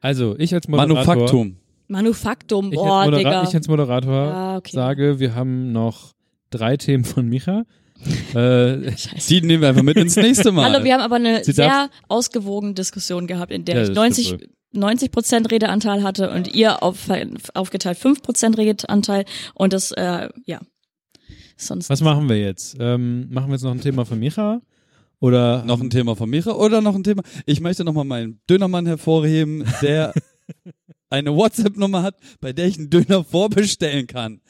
[0.00, 0.94] Also, ich als Moderator.
[0.96, 1.56] Manufaktum.
[1.88, 3.48] Manufaktum, Ich, boah, als Modera Digga.
[3.48, 4.72] ich als Moderator Ah, okay.
[4.74, 6.12] sage, wir haben noch
[6.50, 7.62] drei Themen von Micha.
[8.34, 9.28] äh, Scheiße.
[9.28, 10.70] Die nehmen wir einfach mit ins nächste Mal.
[10.72, 13.88] Hallo, wir haben aber eine Sie sehr darf- ausgewogene Diskussion gehabt, in der Ja, ich
[13.90, 17.08] das 90, stimmt 90 Prozent Redeanteil hatte und ihr auf,
[17.54, 19.24] aufgeteilt 5 Prozent Redeanteil
[19.54, 20.60] und das, äh, ja.
[21.56, 21.88] Sonst.
[21.88, 22.76] was machen wir jetzt?
[22.78, 24.60] Ähm, machen wir jetzt noch ein Thema von Micha?
[25.18, 27.22] Oder noch ein Thema von Micha oder noch ein Thema?
[27.46, 30.12] Ich möchte nochmal meinen Dönermann hervorheben, der
[31.10, 34.40] eine WhatsApp-Nummer hat, bei der ich einen Döner vorbestellen kann.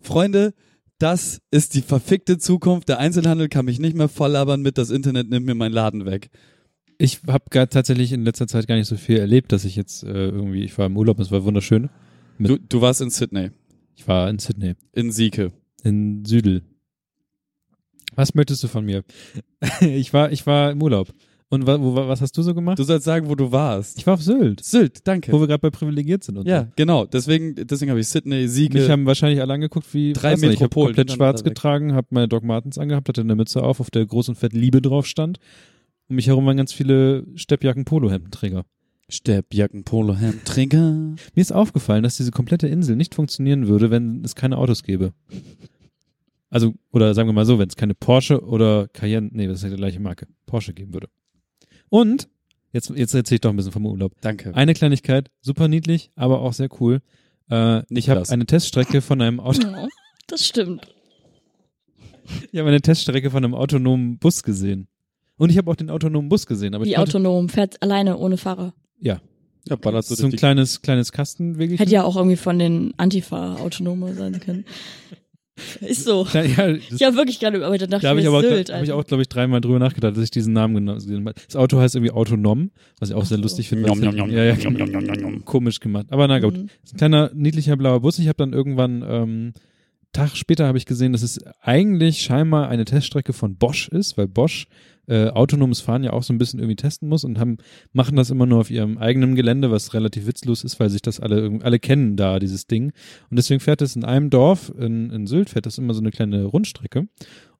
[0.00, 0.54] Freunde,
[0.98, 2.88] das ist die verfickte Zukunft.
[2.88, 6.30] Der Einzelhandel kann mich nicht mehr volllabern mit, das Internet nimmt mir meinen Laden weg.
[6.98, 10.28] Ich habe tatsächlich in letzter Zeit gar nicht so viel erlebt, dass ich jetzt äh,
[10.28, 11.90] irgendwie, ich war im Urlaub, es war wunderschön.
[12.38, 13.50] Du, du warst in Sydney,
[13.96, 15.52] Ich war in Sydney, in Sieke.
[15.82, 16.62] In Südel.
[18.14, 19.04] Was möchtest du von mir?
[19.80, 21.08] ich war, ich war im Urlaub.
[21.48, 22.78] Und wa, wo, was hast du so gemacht?
[22.78, 23.98] Du sollst sagen, wo du warst.
[23.98, 25.30] Ich war auf Sylt, Sylt, danke.
[25.30, 26.38] wo wir gerade bei privilegiert sind.
[26.38, 27.04] Und Ja, genau.
[27.04, 28.54] Deswegen, deswegen habe ich Sydney, so.
[28.54, 28.78] Sieke.
[28.78, 32.06] Mich haben wahrscheinlich alle angeguckt wie Drei nicht, Ich habe Metropolen komplett schwarz getragen, habe
[32.08, 35.06] meine Doc Martens angehabt, hatte eine Mütze auf, auf der groß und fett Liebe drauf
[35.06, 35.40] stand.
[36.08, 38.64] Um mich herum waren ganz viele Steppjacken Polohemdenträger.
[39.08, 40.92] Steppjacken, Polohemd, Träger.
[40.92, 45.12] Mir ist aufgefallen, dass diese komplette Insel nicht funktionieren würde, wenn es keine Autos gäbe.
[46.50, 49.64] Also, oder sagen wir mal so, wenn es keine Porsche oder Cayenne, nee, das ist
[49.64, 51.08] ja die gleiche Marke, Porsche geben würde.
[51.88, 52.28] Und,
[52.72, 54.12] jetzt, jetzt erzähle ich doch ein bisschen vom Urlaub.
[54.20, 54.54] Danke.
[54.54, 57.00] Eine Kleinigkeit, super niedlich, aber auch sehr cool.
[57.50, 59.88] Äh, ich habe eine Teststrecke von einem Auto, Ja,
[60.26, 60.86] das stimmt.
[62.50, 64.88] ich habe eine Teststrecke von einem autonomen Bus gesehen.
[65.38, 68.74] Und ich habe auch den autonomen Bus gesehen, aber Wie autonom, fährt alleine ohne Fahrer.
[69.02, 69.20] Ja,
[69.68, 71.78] Ja, ballerst du so ein kleines, kleines Kastenweg.
[71.78, 74.64] Hätte ja auch irgendwie von den Antifa-Autonome sein können.
[75.80, 76.26] Ist so.
[76.32, 78.84] Ja, das, Ich habe wirklich gerade überarbeitet, dachte Da habe ich aber Sylt, da hab
[78.84, 81.34] ich auch, glaube ich, dreimal drüber nachgedacht, dass ich diesen Namen genau gesehen habe.
[81.46, 83.42] Das Auto heißt irgendwie Autonom, was ich auch Ach sehr so.
[83.42, 83.86] lustig finde.
[83.86, 86.06] Nom, nom, ja, ja, nom, nom, nom, nom, komisch gemacht.
[86.10, 86.56] Aber na gut.
[86.56, 86.68] Mhm.
[86.82, 88.18] Ist ein kleiner, niedlicher blauer Bus.
[88.18, 89.52] Ich habe dann irgendwann, ähm,
[90.12, 94.28] Tag später habe ich gesehen, dass es eigentlich scheinbar eine Teststrecke von Bosch ist, weil
[94.28, 94.66] Bosch
[95.08, 97.56] äh, autonomes Fahren ja auch so ein bisschen irgendwie testen muss und haben,
[97.92, 101.20] machen das immer nur auf ihrem eigenen Gelände, was relativ witzlos ist, weil sich das
[101.20, 102.92] alle, alle kennen da, dieses Ding.
[103.30, 106.10] Und deswegen fährt es in einem Dorf, in, in Sylt, fährt das immer so eine
[106.10, 107.08] kleine Rundstrecke.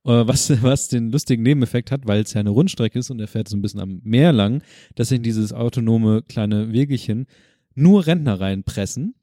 [0.04, 3.28] Äh, was, was den lustigen Nebeneffekt hat, weil es ja eine Rundstrecke ist und er
[3.28, 4.62] fährt so ein bisschen am Meer lang,
[4.94, 7.26] dass sich dieses autonome kleine Wegelchen
[7.74, 9.14] nur Rentner reinpressen,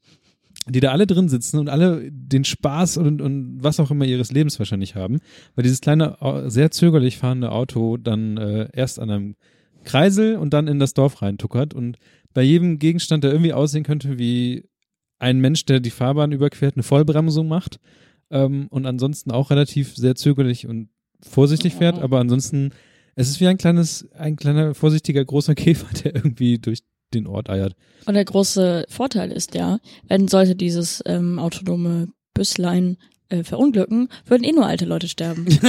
[0.68, 4.30] die da alle drin sitzen und alle den Spaß und, und was auch immer ihres
[4.30, 5.20] Lebens wahrscheinlich haben,
[5.54, 6.16] weil dieses kleine,
[6.46, 9.34] sehr zögerlich fahrende Auto dann äh, erst an einem
[9.84, 11.96] Kreisel und dann in das Dorf reintuckert und
[12.34, 14.68] bei jedem Gegenstand, der irgendwie aussehen könnte wie
[15.18, 17.78] ein Mensch, der die Fahrbahn überquert, eine Vollbremsung macht
[18.30, 20.90] ähm, und ansonsten auch relativ sehr zögerlich und
[21.22, 22.02] vorsichtig fährt, Mhm.
[22.02, 22.70] aber ansonsten,
[23.14, 26.80] es ist wie ein kleines, ein kleiner, vorsichtiger, großer Käfer, der irgendwie durch
[27.14, 27.74] den Ort eiert.
[28.06, 29.78] Und der große Vorteil ist ja,
[30.08, 32.96] wenn sollte dieses ähm, autonome Büsslein
[33.28, 35.46] äh, verunglücken, würden eh nur alte Leute sterben.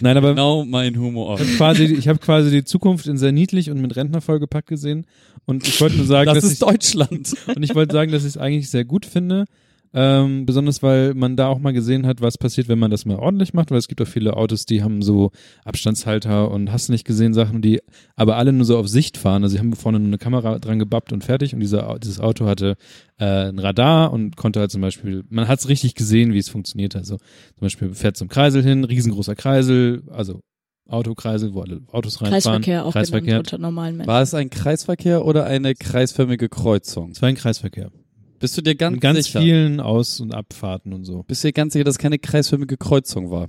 [0.00, 1.34] Nein, aber Genau mein Humor.
[1.34, 4.68] Ich habe quasi, ich hab quasi die Zukunft in sehr niedlich und mit Rentner vollgepackt
[4.68, 5.06] gesehen.
[5.44, 7.34] Und ich wollte nur sagen, Das dass ist ich, Deutschland.
[7.54, 9.44] und ich wollte sagen, dass ich es eigentlich sehr gut finde.
[9.94, 13.16] Ähm, besonders weil man da auch mal gesehen hat, was passiert, wenn man das mal
[13.16, 15.30] ordentlich macht, weil es gibt auch viele Autos, die haben so
[15.64, 17.80] Abstandshalter und hast nicht gesehen Sachen, die
[18.14, 19.42] aber alle nur so auf Sicht fahren.
[19.42, 22.46] Also sie haben vorne nur eine Kamera dran gebappt und fertig und dieser, dieses Auto
[22.46, 22.76] hatte
[23.18, 26.50] äh, ein Radar und konnte halt zum Beispiel, man hat es richtig gesehen, wie es
[26.50, 26.94] funktioniert.
[26.94, 30.40] Also zum Beispiel fährt zum Kreisel hin, riesengroßer Kreisel, also
[30.88, 32.32] Autokreisel, wo alle Autos reinfahren.
[32.62, 33.26] Kreisverkehr auch Kreisverkehr.
[33.26, 34.08] genannt unter normalen Menschen.
[34.08, 37.10] War es ein Kreisverkehr oder eine kreisförmige Kreuzung?
[37.10, 37.90] Es war ein Kreisverkehr.
[38.38, 39.40] Bist du dir ganz, Mit ganz sicher?
[39.40, 41.22] vielen Aus- und Abfahrten und so.
[41.22, 43.48] Bist du dir ganz sicher, dass es keine kreisförmige Kreuzung war?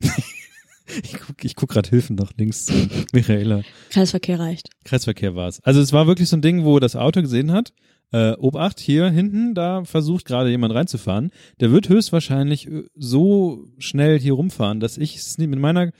[1.04, 2.74] Ich guck ich guck gerade Hilfen nach links zu
[3.12, 3.62] Michaela.
[3.90, 4.68] Kreisverkehr reicht.
[4.84, 5.60] Kreisverkehr war's.
[5.62, 7.72] Also es war wirklich so ein Ding, wo das Auto gesehen hat,
[8.12, 11.30] äh, Obacht, hier hinten, da versucht gerade jemand reinzufahren.
[11.60, 15.92] Der wird höchstwahrscheinlich äh, so schnell hier rumfahren, dass ich es nie- mit meiner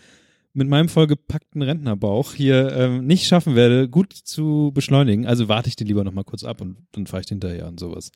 [0.54, 5.26] mit meinem vollgepackten Rentnerbauch hier ähm, nicht schaffen werde, gut zu beschleunigen.
[5.26, 7.80] Also warte ich den lieber noch mal kurz ab und dann fahre ich hinterher und
[7.80, 8.10] sowas.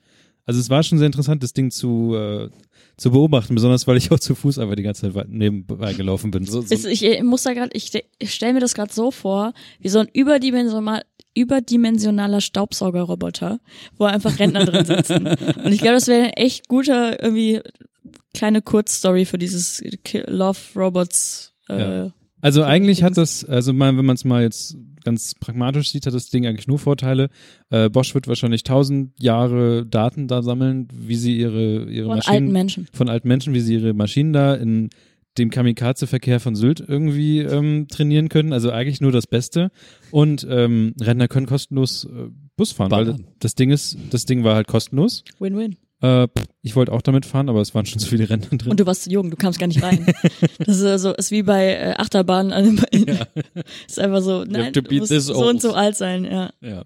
[0.44, 2.48] Also es war schon sehr interessant, das Ding zu, äh,
[2.96, 6.44] zu beobachten, besonders weil ich auch zu Fuß einfach die ganze Zeit nebenbei gelaufen bin.
[6.44, 9.54] So, so, Ist, ich muss da gerade, ich, ich stelle mir das gerade so vor,
[9.80, 11.02] wie so ein überdimensional,
[11.34, 13.58] überdimensionaler Staubsaugerroboter,
[13.98, 15.26] wo einfach Rentner drin sitzen.
[15.64, 17.60] Und ich glaube, das wäre ein echt guter irgendwie
[18.32, 19.82] kleine Kurzstory für dieses
[20.28, 21.54] Love Robots.
[21.68, 22.12] Äh, Ja.
[22.46, 26.14] Also eigentlich hat das, also mal, wenn man es mal jetzt ganz pragmatisch sieht, hat
[26.14, 27.28] das Ding eigentlich nur Vorteile.
[27.70, 32.36] Äh, Bosch wird wahrscheinlich tausend Jahre Daten da sammeln, wie sie ihre ihre Von Maschinen
[32.36, 32.86] alten Menschen.
[32.92, 34.90] von alten Menschen, wie sie ihre Maschinen da in
[35.38, 38.52] dem Kamikaze-Verkehr von Sylt irgendwie ähm, trainieren können.
[38.52, 39.72] Also eigentlich nur das Beste.
[40.12, 43.26] Und ähm, Rentner können kostenlos äh, Bus fahren, weil Ballern.
[43.40, 45.24] das Ding ist, das Ding war halt kostenlos.
[45.40, 45.74] Win-win.
[46.02, 46.28] Äh,
[46.62, 48.70] ich wollte auch damit fahren, aber es waren schon so viele Rentner drin.
[48.70, 50.06] Und du warst zu jung, du kamst gar nicht rein.
[50.58, 52.52] Das ist äh, so, ist wie bei äh, Achterbahn.
[52.52, 52.70] Also,
[53.86, 56.50] Ist einfach so, nein, du musst so und so alt sein, ja.
[56.60, 56.84] Ja.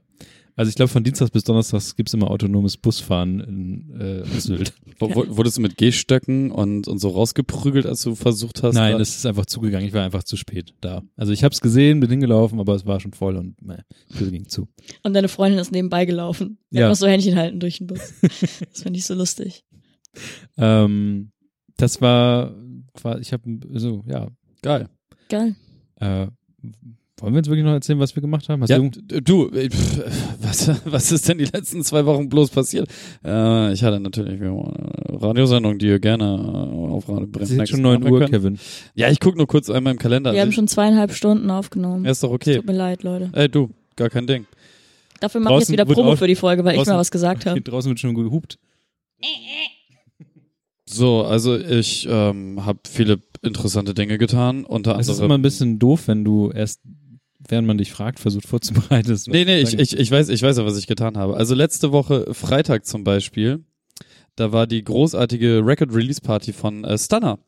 [0.61, 4.75] Also ich glaube, von Dienstags bis Donnerstags gibt's immer autonomes Busfahren in äh, Sylt.
[5.01, 8.75] wurdest du mit Gehstöcken und, und so rausgeprügelt, als du versucht hast?
[8.75, 9.89] Nein, da- es ist einfach zugegangen.
[9.89, 11.03] Ich war einfach zu spät da.
[11.17, 14.31] Also ich habe es gesehen, bin hingelaufen, aber es war schon voll und die Tür
[14.31, 14.69] ging zu.
[15.03, 16.59] Und deine Freundin ist nebenbei gelaufen.
[16.71, 16.91] Ja.
[16.91, 18.13] Noch so Händchen halten durch den Bus.
[18.21, 19.65] Das finde ich so lustig.
[20.59, 21.31] Ähm,
[21.79, 22.55] das war,
[23.01, 24.29] war ich habe so, ja.
[24.61, 24.91] geil.
[25.31, 25.55] Geil.
[25.97, 26.27] Äh,
[27.23, 28.63] wollen wir jetzt wirklich noch erzählen, was wir gemacht haben?
[28.63, 30.03] Hast Ja, du, äh, pf,
[30.41, 32.89] was, was ist denn die letzten zwei Wochen bloß passiert?
[33.25, 34.53] Äh, ich hatte natürlich eine
[35.21, 38.13] Radiosendung, die ihr gerne äh, auf Radio es Bremen ist jetzt Next schon 9 anhören
[38.13, 38.31] Uhr, könnt.
[38.33, 38.59] Kevin.
[38.95, 40.33] Ja, ich guck nur kurz einmal im Kalender.
[40.33, 42.05] Wir haben schon zweieinhalb Stunden aufgenommen.
[42.05, 42.57] ja, ist doch okay.
[42.57, 43.31] Tut mir leid, Leute.
[43.33, 44.47] Ey, du, gar kein Ding.
[45.21, 47.11] Dafür mache ich jetzt wieder Promo auch- für die Folge, weil ich draußen- mal was
[47.11, 47.61] gesagt habe.
[47.63, 48.59] draußen wird schon gehupt.
[50.87, 55.27] So, also ich ähm, habe viele interessante Dinge getan, unter Es ist anderem.
[55.27, 56.81] immer ein bisschen doof, wenn du erst,
[57.51, 59.19] während man dich fragt, versucht vorzubereiten.
[59.29, 61.37] Nee, nee, ich, ich, ich weiß, ich weiß ja, was ich getan habe.
[61.37, 63.65] Also letzte Woche Freitag zum Beispiel,
[64.37, 67.39] da war die großartige Record Release Party von äh, Stunner.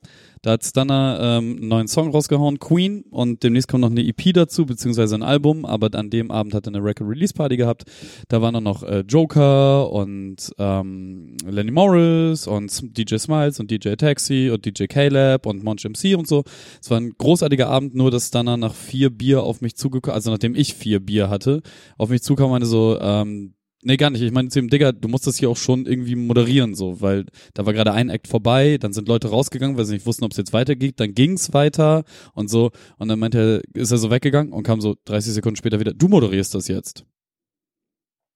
[0.42, 4.34] Da hat Stunner ähm, einen neuen Song rausgehauen, Queen, und demnächst kommt noch eine EP
[4.34, 7.84] dazu, beziehungsweise ein Album, aber an dem Abend hat er eine Record Release Party gehabt.
[8.26, 13.94] Da waren dann noch äh, Joker und ähm, Lenny Morris und DJ Smiles und DJ
[13.94, 16.42] Taxi und DJ Caleb und Monch MC und so.
[16.80, 20.32] Es war ein großartiger Abend, nur dass Stunner nach vier Bier auf mich zugekommen, also
[20.32, 21.62] nachdem ich vier Bier hatte,
[21.98, 24.22] auf mich zukam und meinte so, ähm, nee, gar nicht.
[24.22, 27.26] Ich meine zu ihm, Digga, du musst das hier auch schon irgendwie moderieren, so, weil
[27.54, 30.32] da war gerade ein Act vorbei, dann sind Leute rausgegangen, weil sie nicht wussten, ob
[30.32, 32.04] es jetzt weitergeht, dann ging's weiter
[32.34, 32.70] und so.
[32.98, 35.92] Und dann meinte er, ist er so weggegangen und kam so 30 Sekunden später wieder,
[35.92, 37.04] du moderierst das jetzt.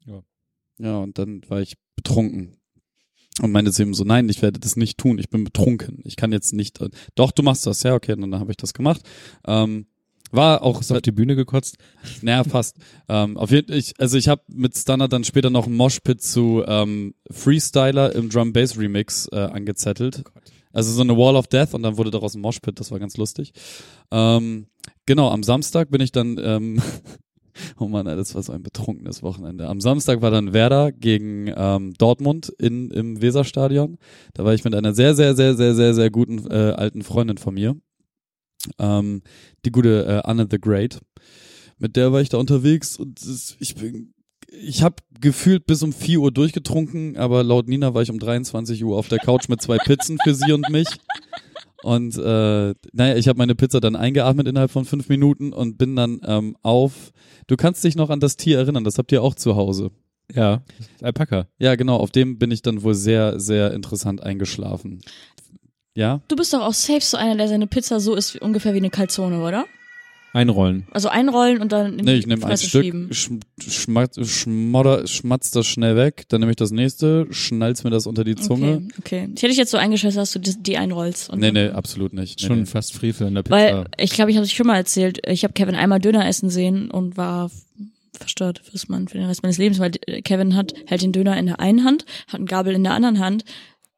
[0.05, 0.23] Ja.
[0.79, 2.57] Ja, und dann war ich betrunken.
[3.43, 6.01] Und meinte zu ihm so, nein, ich werde das nicht tun, ich bin betrunken.
[6.05, 6.79] Ich kann jetzt nicht,
[7.15, 9.03] doch, du machst das, ja, okay, und dann habe ich das gemacht.
[9.47, 9.87] Ähm,
[10.33, 11.77] war auch du auf die Bühne gekotzt?
[12.23, 12.77] naja, fast.
[13.09, 16.65] ähm, auf jeden ich, also ich habe mit Stunner dann später noch einen Moshpit zu
[16.67, 20.25] ähm, Freestyler im Drum Bass Remix äh, angezettelt.
[20.73, 23.17] Also so eine Wall of Death und dann wurde daraus ein Moshpit, das war ganz
[23.17, 23.53] lustig.
[24.11, 24.67] Ähm,
[25.07, 26.83] genau, am Samstag bin ich dann, ähm,
[27.79, 29.69] oh Mann, das war so ein betrunkenes Wochenende.
[29.69, 33.97] Am Samstag war dann Werder gegen ähm, Dortmund in, im Weserstadion.
[34.35, 37.39] Da war ich mit einer sehr, sehr, sehr, sehr, sehr, sehr guten äh, alten Freundin
[37.39, 37.77] von mir.
[38.79, 39.23] Ähm,
[39.65, 41.01] die gute äh, Anna the Great.
[41.79, 44.15] Mit der war ich da unterwegs und es, ich bin,
[44.51, 48.83] ich habe gefühlt bis um 4 Uhr durchgetrunken, aber laut Nina war ich um 23
[48.85, 50.89] Uhr auf der Couch mit zwei Pizzen für sie und mich.
[51.83, 55.95] Und äh, naja, ich habe meine Pizza dann eingeatmet innerhalb von fünf Minuten und bin
[55.95, 57.13] dann ähm, auf.
[57.47, 59.91] Du kannst dich noch an das Tier erinnern, das habt ihr auch zu Hause.
[60.35, 60.63] Ja.
[61.01, 61.47] Alpaka.
[61.59, 65.01] Ja, genau, auf dem bin ich dann wohl sehr, sehr interessant eingeschlafen.
[65.97, 66.21] Ja?
[66.29, 68.79] Du bist doch auch safe so einer, der seine Pizza so isst, wie, ungefähr wie
[68.79, 69.65] eine Calzone, oder?
[70.35, 70.87] Einrollen.
[70.91, 75.51] Also einrollen und dann in Nee, die ich nehme ein Stück, schm, schmatz, schmodder, schmatz
[75.51, 78.83] das schnell weg, dann nehme ich das nächste, schnall's mir das unter die Zunge.
[78.99, 79.29] Okay, okay.
[79.35, 81.31] Ich hätte dich jetzt so eingeschätzt, dass du die, die einrollst.
[81.31, 82.43] Und Nee, nee, absolut nicht.
[82.43, 82.67] Nee, Schon nee.
[82.67, 83.57] fast Frevel in der Pizza.
[83.57, 85.27] Weil ich glaube, ich habe es schon mal erzählt.
[85.27, 87.51] Ich habe Kevin einmal Döner essen sehen und war
[88.13, 91.47] verstört fürs Mann, für den Rest meines Lebens, weil Kevin hat hält den Döner in
[91.47, 93.45] der einen Hand, hat einen Gabel in der anderen Hand,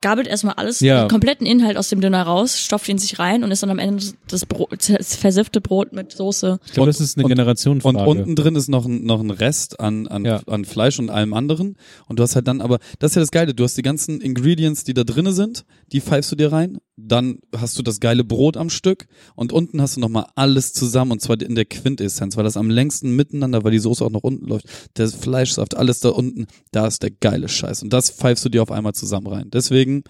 [0.01, 1.05] gabelt erstmal alles, Ja.
[1.05, 3.79] den kompletten Inhalt aus dem Döner raus, stopft ihn sich rein und ist dann am
[3.79, 6.61] Ende das, Brot, das versiffte Brot mit Soße.
[6.67, 7.99] ich glaube, und- das ist eine und- Generationenfrage.
[7.99, 10.41] Und unten drin ist noch ein, noch ein Rest an, an, Ja.
[10.47, 11.77] an Fleisch und allem anderen.
[12.07, 14.21] Und du hast halt dann aber, das ist ja das Geile, du hast die ganzen
[14.21, 16.79] Ingredients, die da drinne sind, die pfeifst du dir rein.
[17.01, 19.07] Dann hast du das geile Brot am Stück
[19.37, 22.71] und unten hast du nochmal alles zusammen und zwar in der Quintessenz, weil das am
[22.71, 24.67] längsten miteinander, weil die Soße auch noch unten läuft,
[24.97, 28.63] der Fleischsaft, alles da unten, da ist der geile Scheiß und das pfeifst du dir
[28.63, 29.49] auf einmal zusammen rein.
[29.51, 30.03] Deswegen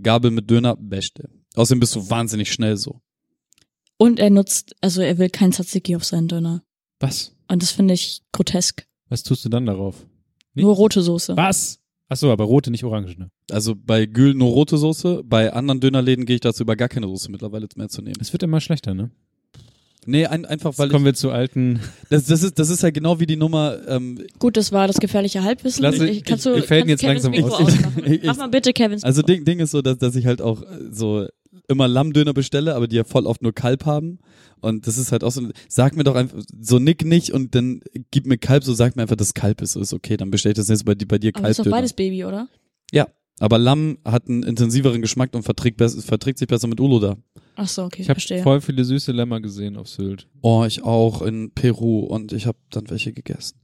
[0.00, 1.28] Gabel mit Döner, beste.
[1.56, 3.00] Außerdem bist du wahnsinnig schnell so.
[3.98, 6.62] Und er nutzt, also er will kein Tzatziki auf seinen Döner.
[7.00, 7.34] Was?
[7.50, 8.86] Und das finde ich grotesk.
[9.08, 10.06] Was tust du dann darauf?
[10.54, 11.36] Nicht- Nur rote Soße.
[11.36, 11.78] Was?
[12.08, 13.30] Ach so, aber rote, nicht orange, ne?
[13.52, 17.06] Also bei Gül nur rote Soße, bei anderen Dönerläden gehe ich dazu über gar keine
[17.06, 18.16] Soße mittlerweile mehr zu nehmen.
[18.20, 19.10] Es wird immer schlechter, ne?
[20.04, 21.78] Nee, ein, einfach Jetzt weil kommen ich, wir zu alten.
[22.10, 24.96] das, das ist das ist halt genau wie die Nummer ähm, Gut, das war das
[24.98, 25.80] gefährliche Halbwissen.
[25.82, 27.60] Lass- ich, kannst du, ich- wir faden kannst jetzt Kevins langsam Mikro aus.
[27.72, 28.02] ausmachen?
[28.04, 29.22] Ich- ich- Mach mal bitte Kevins Also.
[29.22, 31.26] Ding, Ding ist so, dass, dass ich halt auch äh, so
[31.68, 34.18] immer Lammdöner bestelle, aber die ja voll oft nur Kalb haben.
[34.60, 37.80] Und das ist halt auch so, sag mir doch einfach, so nick nicht und dann
[38.10, 40.50] gib mir Kalb, so sag mir einfach, dass Kalb ist, so ist okay, dann bestell
[40.50, 42.48] ich das nächste bei, dir- bei dir Aber ist doch beides Baby, oder?
[42.90, 43.06] Ja,
[43.42, 47.16] aber Lamm hat einen intensiveren Geschmack und verträgt, verträgt sich besser mit Uluda.
[47.56, 48.42] Ach so, okay, Ich habe verstehe.
[48.42, 50.26] voll viele süße Lämmer gesehen auf Sylt.
[50.40, 53.58] Oh, ich auch in Peru und ich habe dann welche gegessen.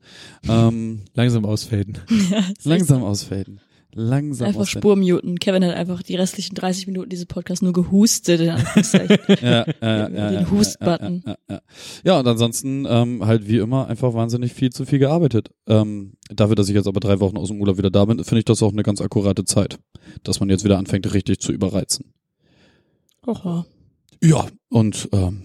[0.49, 1.97] ähm, Langsam ausfaden.
[2.31, 3.61] Ja, langsam ausfaden.
[3.95, 4.83] Langsam Einfach ausfaden.
[4.83, 5.39] Spurmuten.
[5.39, 8.41] Kevin hat einfach die restlichen 30 Minuten dieses Podcasts nur gehustet.
[8.41, 9.17] In Anführungszeichen.
[9.43, 11.23] ja, äh, Den- ja, den ja, Hust-Button.
[11.27, 11.61] Ja, ja, ja.
[12.05, 15.51] ja, und ansonsten ähm, halt wie immer einfach wahnsinnig viel zu viel gearbeitet.
[15.67, 18.41] Ähm, dafür, dass ich jetzt aber drei Wochen aus dem Urlaub wieder da bin, finde
[18.41, 19.79] ich das auch eine ganz akkurate Zeit,
[20.23, 22.13] dass man jetzt wieder anfängt, richtig zu überreizen.
[23.27, 23.65] Oha.
[24.23, 25.45] Ja, und ähm,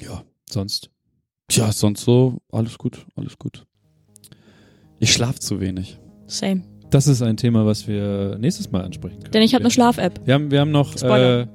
[0.00, 0.90] ja, Sonst.
[1.48, 3.66] tja, sonst so alles gut, alles gut.
[5.00, 5.98] Ich schlaf zu wenig.
[6.32, 6.62] Same.
[6.90, 9.32] Das ist ein Thema, was wir nächstes Mal ansprechen können.
[9.32, 10.20] Denn ich habe eine Schlaf-App.
[10.24, 11.46] Wir haben, wir haben noch äh,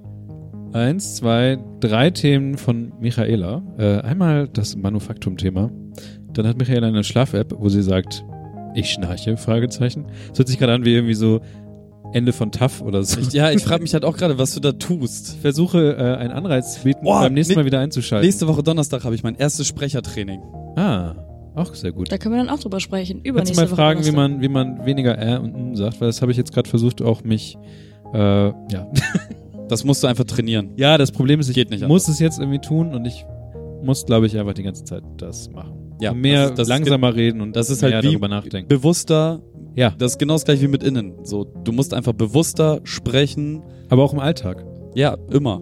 [0.73, 3.61] eins, zwei, drei Themen von Michaela.
[3.77, 5.69] Äh, einmal das Manufaktum-Thema.
[6.33, 8.23] Dann hat Michaela eine Schlaf-App, wo sie sagt,
[8.73, 10.05] ich schnarche, Fragezeichen.
[10.29, 11.41] Das hört sich gerade an wie irgendwie so
[12.13, 13.19] Ende von TAF oder so.
[13.19, 15.37] Ich, ja, ich frage mich halt auch gerade, was du da tust.
[15.41, 18.25] Versuche, äh, einen Anreiz zu bieten, Boah, beim nächsten ne- Mal wieder einzuschalten.
[18.25, 20.41] Nächste Woche Donnerstag habe ich mein erstes Sprechertraining.
[20.77, 21.15] Ah,
[21.57, 22.11] auch sehr gut.
[22.11, 23.21] Da können wir dann auch drüber sprechen.
[23.23, 26.21] Kannst du mal fragen, wie man, wie man weniger R und M sagt, weil das
[26.21, 27.57] habe ich jetzt gerade versucht, auch mich,
[28.13, 28.53] äh, ja.
[29.69, 30.69] Das musst du einfach trainieren.
[30.77, 32.15] Ja, das Problem ist, ich Geht nicht muss anders.
[32.15, 33.25] es jetzt irgendwie tun und ich
[33.83, 35.73] muss, glaube ich, einfach die ganze Zeit das machen.
[35.99, 38.07] Ja, Und mehr das ist- das ist langsamer reden und das ist mehr halt wie-
[38.11, 38.69] darüber nachdenken.
[38.69, 39.41] Bewusster,
[39.75, 41.13] Ja, das ist genau das gleiche wie mit innen.
[41.23, 43.61] So, du musst einfach bewusster sprechen.
[43.89, 44.65] aber auch im Alltag.
[44.95, 45.61] Ja, immer.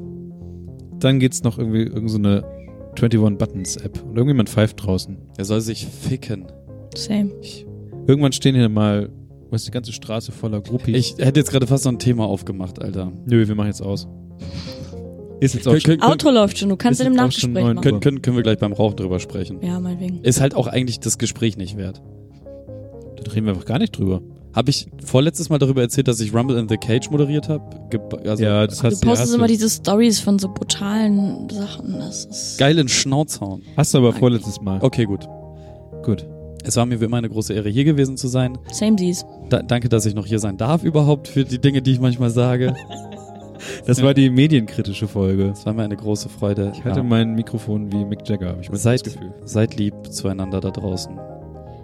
[0.99, 2.43] Dann geht's noch irgendwie irgendeine so eine
[2.95, 5.17] 21 Buttons App und irgendjemand pfeift draußen.
[5.37, 6.45] Er soll sich ficken.
[6.95, 7.31] Same.
[7.41, 7.65] Ich,
[8.07, 9.09] irgendwann stehen hier mal,
[9.49, 10.95] was ist die ganze Straße voller Groupies.
[10.95, 13.11] Ich hätte jetzt gerade fast so ein Thema aufgemacht, Alter.
[13.25, 14.07] Nö, wir machen jetzt aus.
[15.41, 17.81] Ist jetzt auch Können, schon, können, Outro läuft schon, du kannst in dem Nachgespräch machen.
[17.81, 19.59] können, können, können wir gleich beim Rauchen drüber sprechen.
[19.61, 20.23] Ja, meinetwegen.
[20.23, 22.01] Ist halt auch eigentlich das Gespräch nicht wert.
[23.17, 24.21] da reden wir einfach gar nicht drüber.
[24.55, 27.63] Habe ich vorletztes Mal darüber erzählt, dass ich Rumble in the Cage moderiert habe?
[28.25, 31.93] Also, ja, das Du hast, postest hast, immer du, diese Stories von so brutalen Sachen.
[31.99, 32.57] Das ist.
[32.57, 33.63] Geil in Schnauzhauen.
[33.75, 34.79] hast du aber vorletztes Mal.
[34.81, 35.27] Okay, gut.
[36.03, 36.25] Gut.
[36.63, 38.57] Es war mir wie immer eine große Ehre, hier gewesen zu sein.
[38.71, 39.25] Same dies.
[39.49, 42.29] Da, danke, dass ich noch hier sein darf überhaupt für die Dinge, die ich manchmal
[42.29, 42.73] sage.
[43.87, 45.49] Das war die medienkritische Folge.
[45.51, 46.71] Es war mir eine große Freude.
[46.75, 47.03] Ich hatte Ja.
[47.03, 49.33] mein Mikrofon wie Mick Jagger, habe ich mal Seid, das Gefühl.
[49.43, 51.17] seid lieb zueinander da draußen.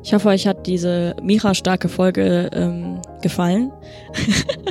[0.03, 3.71] Ich hoffe, euch hat diese Mira-starke Folge ähm, gefallen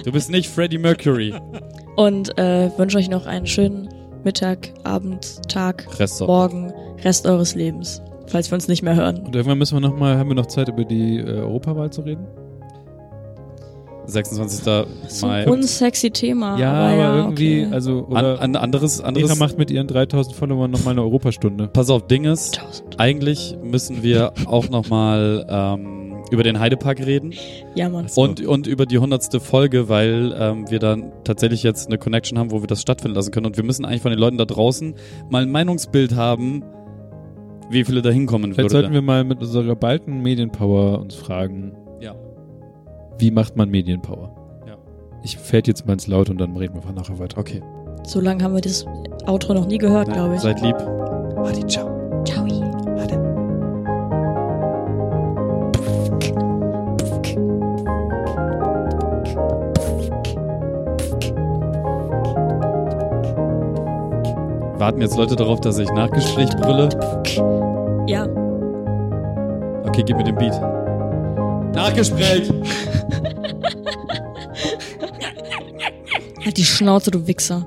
[0.04, 1.34] Du bist nicht Freddie Mercury.
[1.96, 3.88] und äh, wünsche euch noch einen schönen
[4.24, 6.72] Mittag, Abend, Tag, Rest Morgen,
[7.04, 9.18] Rest eures Lebens, falls wir uns nicht mehr hören.
[9.18, 12.02] Und irgendwann müssen wir noch mal, haben wir noch Zeit über die äh, Europawahl zu
[12.02, 12.26] reden?
[14.10, 14.64] 26.
[15.08, 15.42] So Mai.
[15.44, 16.58] ein unsexy Thema.
[16.58, 17.74] ja, aber, aber ja, irgendwie, okay.
[17.74, 19.38] also An, oder an anderes, Eva anderes.
[19.38, 21.68] macht mit ihren 3000 Followern noch mal eine Europastunde.
[21.68, 23.00] Pass auf, Ding ist, 1000.
[23.00, 27.32] eigentlich müssen wir auch nochmal ähm, über den Heidepark reden
[27.74, 28.08] Ja, Mann.
[28.08, 28.20] So.
[28.22, 32.50] und, und über die hundertste Folge, weil ähm, wir dann tatsächlich jetzt eine Connection haben,
[32.50, 33.46] wo wir das stattfinden lassen können.
[33.46, 34.94] Und wir müssen eigentlich von den Leuten da draußen
[35.28, 36.62] mal ein Meinungsbild haben,
[37.70, 38.82] wie viele da hinkommen Vielleicht würde.
[38.82, 41.72] sollten wir mal mit unserer balten Medienpower uns fragen.
[43.20, 44.34] Wie macht man Medienpower?
[44.66, 44.76] Ja.
[45.22, 47.38] Ich fährt jetzt mal ins Laut und dann reden wir nachher weiter.
[47.38, 47.62] Okay.
[48.04, 48.86] So lange haben wir das
[49.26, 50.40] Outro noch nie gehört, glaube ich.
[50.40, 50.76] Seid lieb.
[50.76, 51.88] Adi, ciao.
[52.24, 52.40] Ciao.
[64.80, 66.88] Warten jetzt Leute darauf, dass ich Nachgespräch brülle?
[68.06, 68.26] Ja.
[69.86, 70.58] Okay, gib mir den Beat.
[71.74, 72.50] Nachgespräch!
[76.44, 77.66] Halt die Schnauze, du Wichser.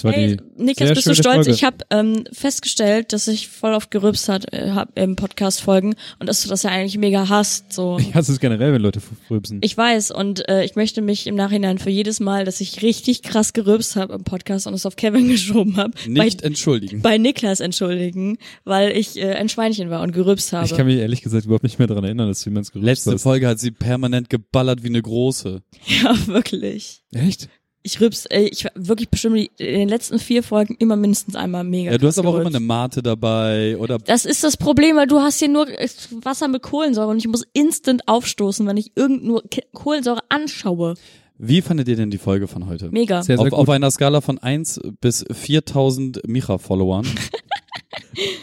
[0.00, 1.34] Das war Hey, die Niklas, sehr bist du stolz?
[1.34, 1.50] Folge.
[1.50, 5.94] Ich habe ähm, festgestellt, dass ich voll oft gerübst hat, äh, hab im Podcast folgen
[6.18, 7.72] und dass du das ja eigentlich mega hasst.
[7.72, 9.58] So, Ich hasse es generell, wenn Leute rülpsen.
[9.62, 13.22] ich weiß und äh, ich möchte mich im Nachhinein für jedes Mal, dass ich richtig
[13.22, 17.02] krass gerübst habe im Podcast und es auf Kevin geschoben habe, bei, Nicht entschuldigen.
[17.02, 20.64] bei Niklas entschuldigen, weil ich äh, ein Schweinchen war und gerübst habe.
[20.64, 23.18] Ich kann mich ehrlich gesagt überhaupt nicht mehr daran erinnern, dass du jemals gerülpst Letzte.
[23.18, 25.62] Folge hat sie permanent geballert wie eine große.
[26.02, 27.02] ja, wirklich.
[27.12, 27.48] Echt?
[27.82, 31.34] Ich rübs, äh, ich war wirklich bestimmt die- in den letzten vier Folgen immer mindestens
[31.34, 31.92] einmal mega.
[31.92, 35.06] Ja, du hast aber auch immer eine Mate dabei oder Das ist das Problem, weil
[35.06, 35.88] du hast hier nur äh,
[36.22, 39.42] Wasser mit Kohlensäure und ich muss instant aufstoßen, wenn ich irgend nur
[39.72, 40.94] Kohlensäure anschaue.
[41.38, 42.90] Wie fandet ihr denn die Folge von heute?
[42.90, 43.22] Mega.
[43.22, 47.06] Sehr, sehr Auf, auf einer Skala von 1 bis 4000 Micha-Followern.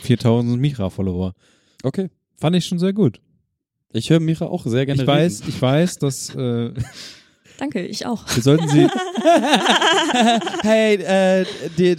[0.01, 1.33] 4000 Micha-Follower.
[1.83, 2.09] Okay.
[2.37, 3.19] Fand ich schon sehr gut.
[3.93, 5.49] Ich höre Micha auch sehr gerne Ich weiß, reden.
[5.49, 6.71] ich weiß, dass äh,
[7.57, 8.23] Danke, ich auch.
[8.33, 8.87] wir sollten sie.
[10.61, 11.45] Hey, äh,
[11.77, 11.97] die,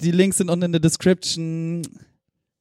[0.00, 1.82] die Links sind unten in der Description.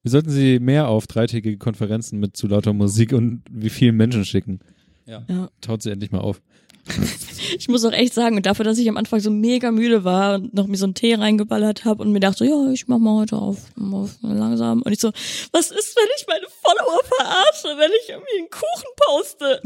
[0.01, 4.25] Wir sollten sie mehr auf dreitägige Konferenzen mit zu lauter Musik und wie vielen Menschen
[4.25, 4.59] schicken.
[5.05, 5.23] Ja.
[5.27, 5.49] Ja.
[5.61, 6.41] Taut sie endlich mal auf.
[7.57, 10.35] Ich muss auch echt sagen, und dafür, dass ich am Anfang so mega müde war
[10.35, 13.21] und noch mir so einen Tee reingeballert habe und mir dachte, ja, ich mach mal
[13.21, 13.57] heute auf,
[13.91, 14.81] auf langsam.
[14.81, 15.11] Und ich so,
[15.51, 19.61] was ist, wenn ich meine Follower verarsche, wenn ich irgendwie einen Kuchen poste?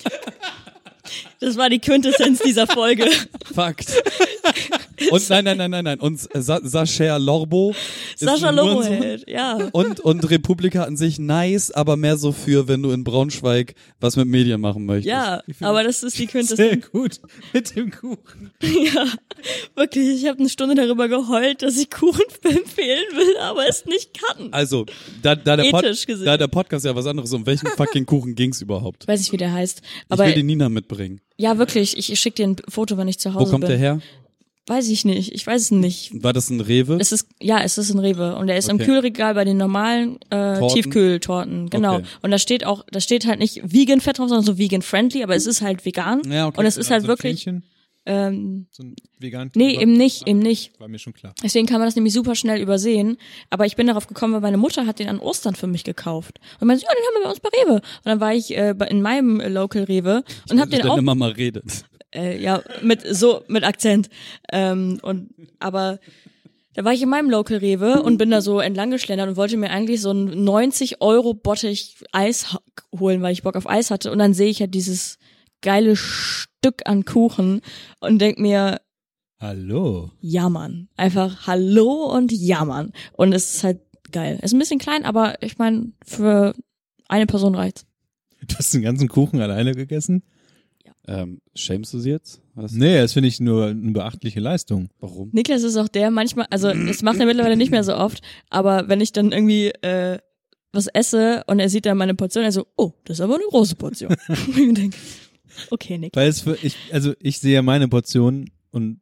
[1.40, 3.06] Das war die Quintessenz dieser Folge.
[3.52, 3.92] Fakt.
[5.10, 6.00] Und nein, nein, nein, nein, nein.
[6.00, 7.74] Und Sa Sascha Lorbo.
[8.14, 8.52] ist Sascha
[8.84, 9.68] hält, ja.
[9.72, 14.16] Und, und Republika an sich nice, aber mehr so für, wenn du in Braunschweig was
[14.16, 15.08] mit Medien machen möchtest.
[15.08, 16.90] Ja, aber das ist die Sehr Quintessenz.
[16.90, 17.20] gut.
[17.52, 18.52] Mit dem Kuchen.
[18.62, 19.06] Ja,
[19.74, 20.22] wirklich.
[20.22, 24.48] Ich habe eine Stunde darüber geheult, dass ich Kuchen empfehlen will, aber es nicht kann.
[24.52, 24.86] Also,
[25.22, 25.84] da, da, der Pod,
[26.24, 29.04] da der Podcast ja was anderes, um welchen fucking Kuchen ging's überhaupt?
[29.04, 29.80] Ich weiß nicht, wie der heißt.
[29.82, 30.99] Ich Aber will die Nina mitbringen.
[31.36, 31.96] Ja, wirklich.
[31.96, 33.70] Ich, ich schicke dir ein Foto, wenn ich zu Wo Hause kommt bin.
[33.70, 34.00] der her?
[34.66, 35.32] Weiß ich nicht.
[35.32, 36.22] Ich weiß es nicht.
[36.22, 36.96] War das ein Rewe?
[37.00, 38.84] Es ist ja, es ist ein Rewe und der ist im Okay.
[38.84, 40.68] Kühlregal bei den normalen äh, Torten?
[40.68, 41.96] Tiefkühltorten, genau.
[41.96, 42.04] Okay.
[42.22, 45.24] Und da steht auch, da steht halt nicht vegan Fett drauf, sondern so vegan friendly,
[45.24, 46.22] aber es ist halt vegan.
[46.30, 46.60] Ja, okay.
[46.60, 47.64] Und es ist halt so ein wirklich, Fähnchen,
[48.10, 50.78] ähm, so ein vegan nee, eben nicht, eben nicht.
[50.80, 51.32] War mir schon klar.
[51.44, 53.18] Deswegen kann man das nämlich super schnell übersehen.
[53.50, 56.40] Aber ich bin darauf gekommen, weil meine Mutter hat den an Ostern für mich gekauft.
[56.58, 57.74] Und meinte, ja, den haben wir bei uns bei Rewe.
[57.74, 60.98] Und dann war ich äh, in meinem äh, Local Rewe und habe den Wenn auch
[60.98, 61.84] immer mal redet.
[62.12, 64.10] äh, ja, mit so mit Akzent.
[64.52, 65.30] Ähm, und
[65.60, 66.00] aber
[66.74, 69.56] da war ich in meinem Local Rewe und bin da so entlang geschlendert und wollte
[69.56, 72.56] mir eigentlich so ein 90 Euro Bottich Eis
[72.98, 74.10] holen, weil ich Bock auf Eis hatte.
[74.10, 75.19] Und dann sehe ich ja dieses
[75.62, 77.60] geile Stück an Kuchen
[78.00, 78.80] und denk mir,
[79.38, 80.10] Hallo.
[80.20, 80.88] ja Mann.
[80.96, 82.92] Einfach Hallo und ja Mann.
[83.12, 83.80] Und es ist halt
[84.12, 84.38] geil.
[84.42, 86.54] Ist ein bisschen klein, aber ich meine, für
[87.08, 87.86] eine Person reicht's.
[88.46, 90.22] Du hast den ganzen Kuchen alleine gegessen?
[91.06, 92.40] Ähm, schämst du sie jetzt?
[92.54, 92.72] Was?
[92.72, 94.90] Nee, das finde ich nur eine beachtliche Leistung.
[95.00, 95.30] Warum?
[95.32, 98.88] Niklas ist auch der manchmal, also das macht er mittlerweile nicht mehr so oft, aber
[98.88, 100.18] wenn ich dann irgendwie äh,
[100.72, 103.44] was esse und er sieht dann meine Portion, er so, oh, das ist aber eine
[103.48, 104.14] große Portion.
[104.28, 104.96] und ich denke,
[105.70, 106.16] okay, Nick.
[106.16, 109.00] Weil es für ich, also ich sehe ja meine Portion und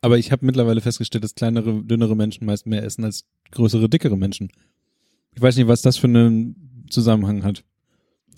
[0.00, 4.16] aber ich habe mittlerweile festgestellt, dass kleinere, dünnere Menschen meist mehr essen als größere, dickere
[4.16, 4.50] Menschen.
[5.34, 7.64] Ich weiß nicht, was das für einen Zusammenhang hat.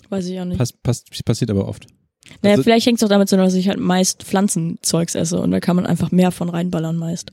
[0.09, 0.57] Weiß ich auch nicht.
[0.57, 1.87] Pass, pass, passiert aber oft.
[2.41, 5.51] naja, also- vielleicht hängt es auch damit zusammen, dass ich halt meist Pflanzenzeugs esse und
[5.51, 7.31] da kann man einfach mehr von reinballern meist.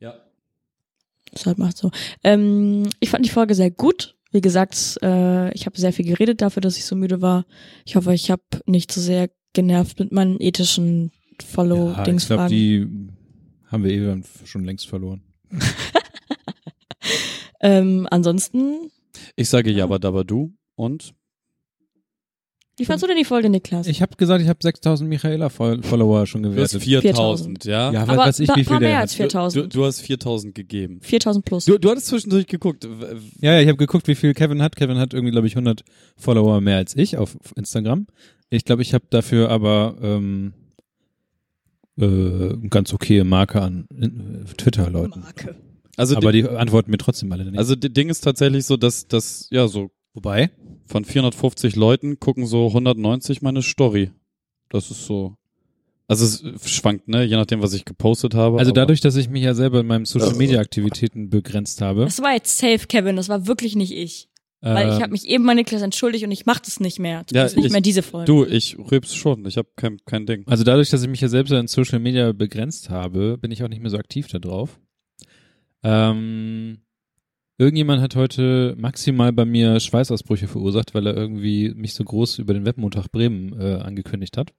[0.00, 0.14] Ja.
[1.32, 1.90] Das halt macht so.
[2.22, 4.14] Ähm, ich fand die Folge sehr gut.
[4.34, 7.46] Wie gesagt, äh, ich habe sehr viel geredet dafür, dass ich so müde war.
[7.84, 12.48] Ich hoffe, ich habe nicht zu sehr genervt mit meinen ethischen Ja, ich Follow-Dings glaube,
[12.48, 12.84] die
[13.66, 15.22] haben wir eh schon längst verloren.
[17.60, 18.90] Ähm, ansonsten,
[19.36, 21.14] Ich sage Jabba Dabba Du und
[22.76, 23.86] wie fandst du denn die Folge, Niklas?
[23.86, 26.82] Ich habe gesagt, ich habe 6000 Michaela-Follower schon du hast gewertet.
[26.82, 27.92] 4000, ja?
[27.92, 29.02] Ja, Aber weiß ich, wie viel paar der hat.
[29.02, 29.74] als Du, 4000.
[29.74, 30.98] du hast 4000 gegeben.
[31.00, 31.64] 4000 plus.
[31.66, 32.86] Du, du hattest zwischendurch geguckt.
[33.40, 34.76] Ja, ja, ich habe geguckt, wie viel Kevin hat.
[34.76, 35.84] Kevin hat irgendwie, glaube ich, 100
[36.16, 38.06] Follower mehr als ich auf Instagram.
[38.50, 40.52] Ich glaube, ich habe dafür aber ähm,
[41.96, 45.20] äh, ganz okay Marke an äh, Twitter-Leuten.
[45.20, 45.56] Marke.
[45.96, 47.56] Also, Aber die, die antworten mir trotzdem alle nicht.
[47.58, 50.50] also das Ding ist tatsächlich so, dass das ja so wobei,
[50.86, 54.10] von 450 Leuten gucken so 190 meine Story.
[54.70, 55.36] Das ist so.
[56.06, 58.58] Also es schwankt, ne, je nachdem, was ich gepostet habe.
[58.58, 62.58] also dadurch, dass ich mich ja selber in meinen Social-Media-Aktivitäten begrenzt habe, Das war jetzt
[62.58, 63.16] safe, Kevin.
[63.16, 64.28] Das war wirklich nicht ich.
[64.60, 67.18] Weil äh, ich habe mich eben bei Niklas entschuldigt und ich mach das nicht mehr.
[67.32, 68.26] Ja, Das ist nicht ich- mehr diese Folge.
[68.26, 69.44] Du, ich rübs schon.
[69.46, 70.44] Ich habe kein, kein Ding.
[70.46, 73.68] also dadurch, dass ich mich ja selbst in Social Media begrenzt habe, bin ich auch
[73.68, 74.78] nicht mehr so aktiv da drauf.
[75.82, 76.78] Ähm,
[77.58, 82.54] irgendjemand hat heute maximal bei mir Schweißausbrüche verursacht, weil er irgendwie mich so groß über
[82.54, 84.52] den Webmontag Bremen äh, angekündigt hat.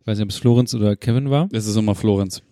[0.00, 1.48] Ich weiß nicht, ob es Florenz oder Kevin war.
[1.52, 2.42] Es ist immer Florenz.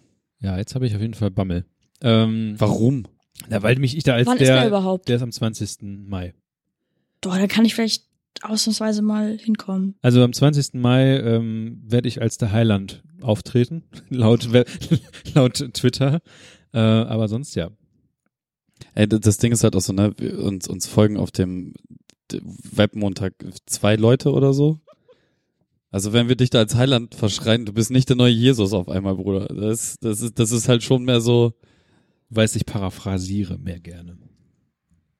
[0.40, 1.64] Ja, jetzt habe ich auf jeden Fall Bammel.
[2.02, 3.06] Ähm, Warum?
[3.48, 5.08] na, weil mich ich da als Wann der, ist der überhaupt?
[5.08, 5.78] der ist am 20.
[6.08, 6.34] Mai.
[7.20, 8.04] Doch, da kann ich vielleicht
[8.42, 9.96] ausnahmsweise mal hinkommen.
[10.02, 10.74] Also am 20.
[10.74, 14.48] Mai ähm, werde ich als der Heiland auftreten, laut,
[15.34, 16.20] laut Twitter.
[16.72, 17.70] Äh, aber sonst ja.
[18.94, 21.74] Ey, das Ding ist halt auch so, ne, uns, uns folgen auf dem
[22.72, 23.34] Webmontag
[23.66, 24.80] zwei Leute oder so.
[25.90, 28.88] Also wenn wir dich da als Heiland verschreien, du bist nicht der neue Jesus auf
[28.88, 29.46] einmal, Bruder.
[29.46, 31.54] Das, das ist, das ist halt schon mehr so.
[32.30, 34.18] Weiß ich paraphrasiere mehr gerne.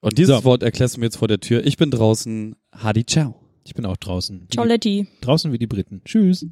[0.01, 0.45] Und dieses So.
[0.45, 1.67] Wort erklärst du mir jetzt vor der Tür.
[1.67, 2.55] Ich bin draußen.
[2.73, 3.41] Hadi ciao.
[3.65, 4.47] Ich bin auch draußen.
[4.51, 5.07] Ciao, Letty.
[5.23, 6.03] draußen wie die Briten.
[6.05, 6.47] Tschüss.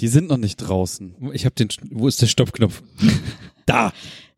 [0.00, 1.14] Die sind noch nicht draußen.
[1.34, 1.68] Ich habe den.
[1.90, 2.82] Wo ist der Stoppknopf?
[3.66, 3.92] da.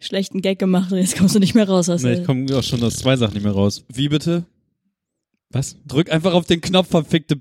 [0.04, 2.62] Schlechten Gag gemacht und jetzt kommst du nicht mehr raus aus Nee, ich komme auch
[2.62, 3.84] schon aus zwei Sachen nicht mehr raus.
[3.92, 4.44] Wie bitte?
[5.50, 5.76] Was?
[5.86, 7.40] Drück einfach auf den Knopf, verfickte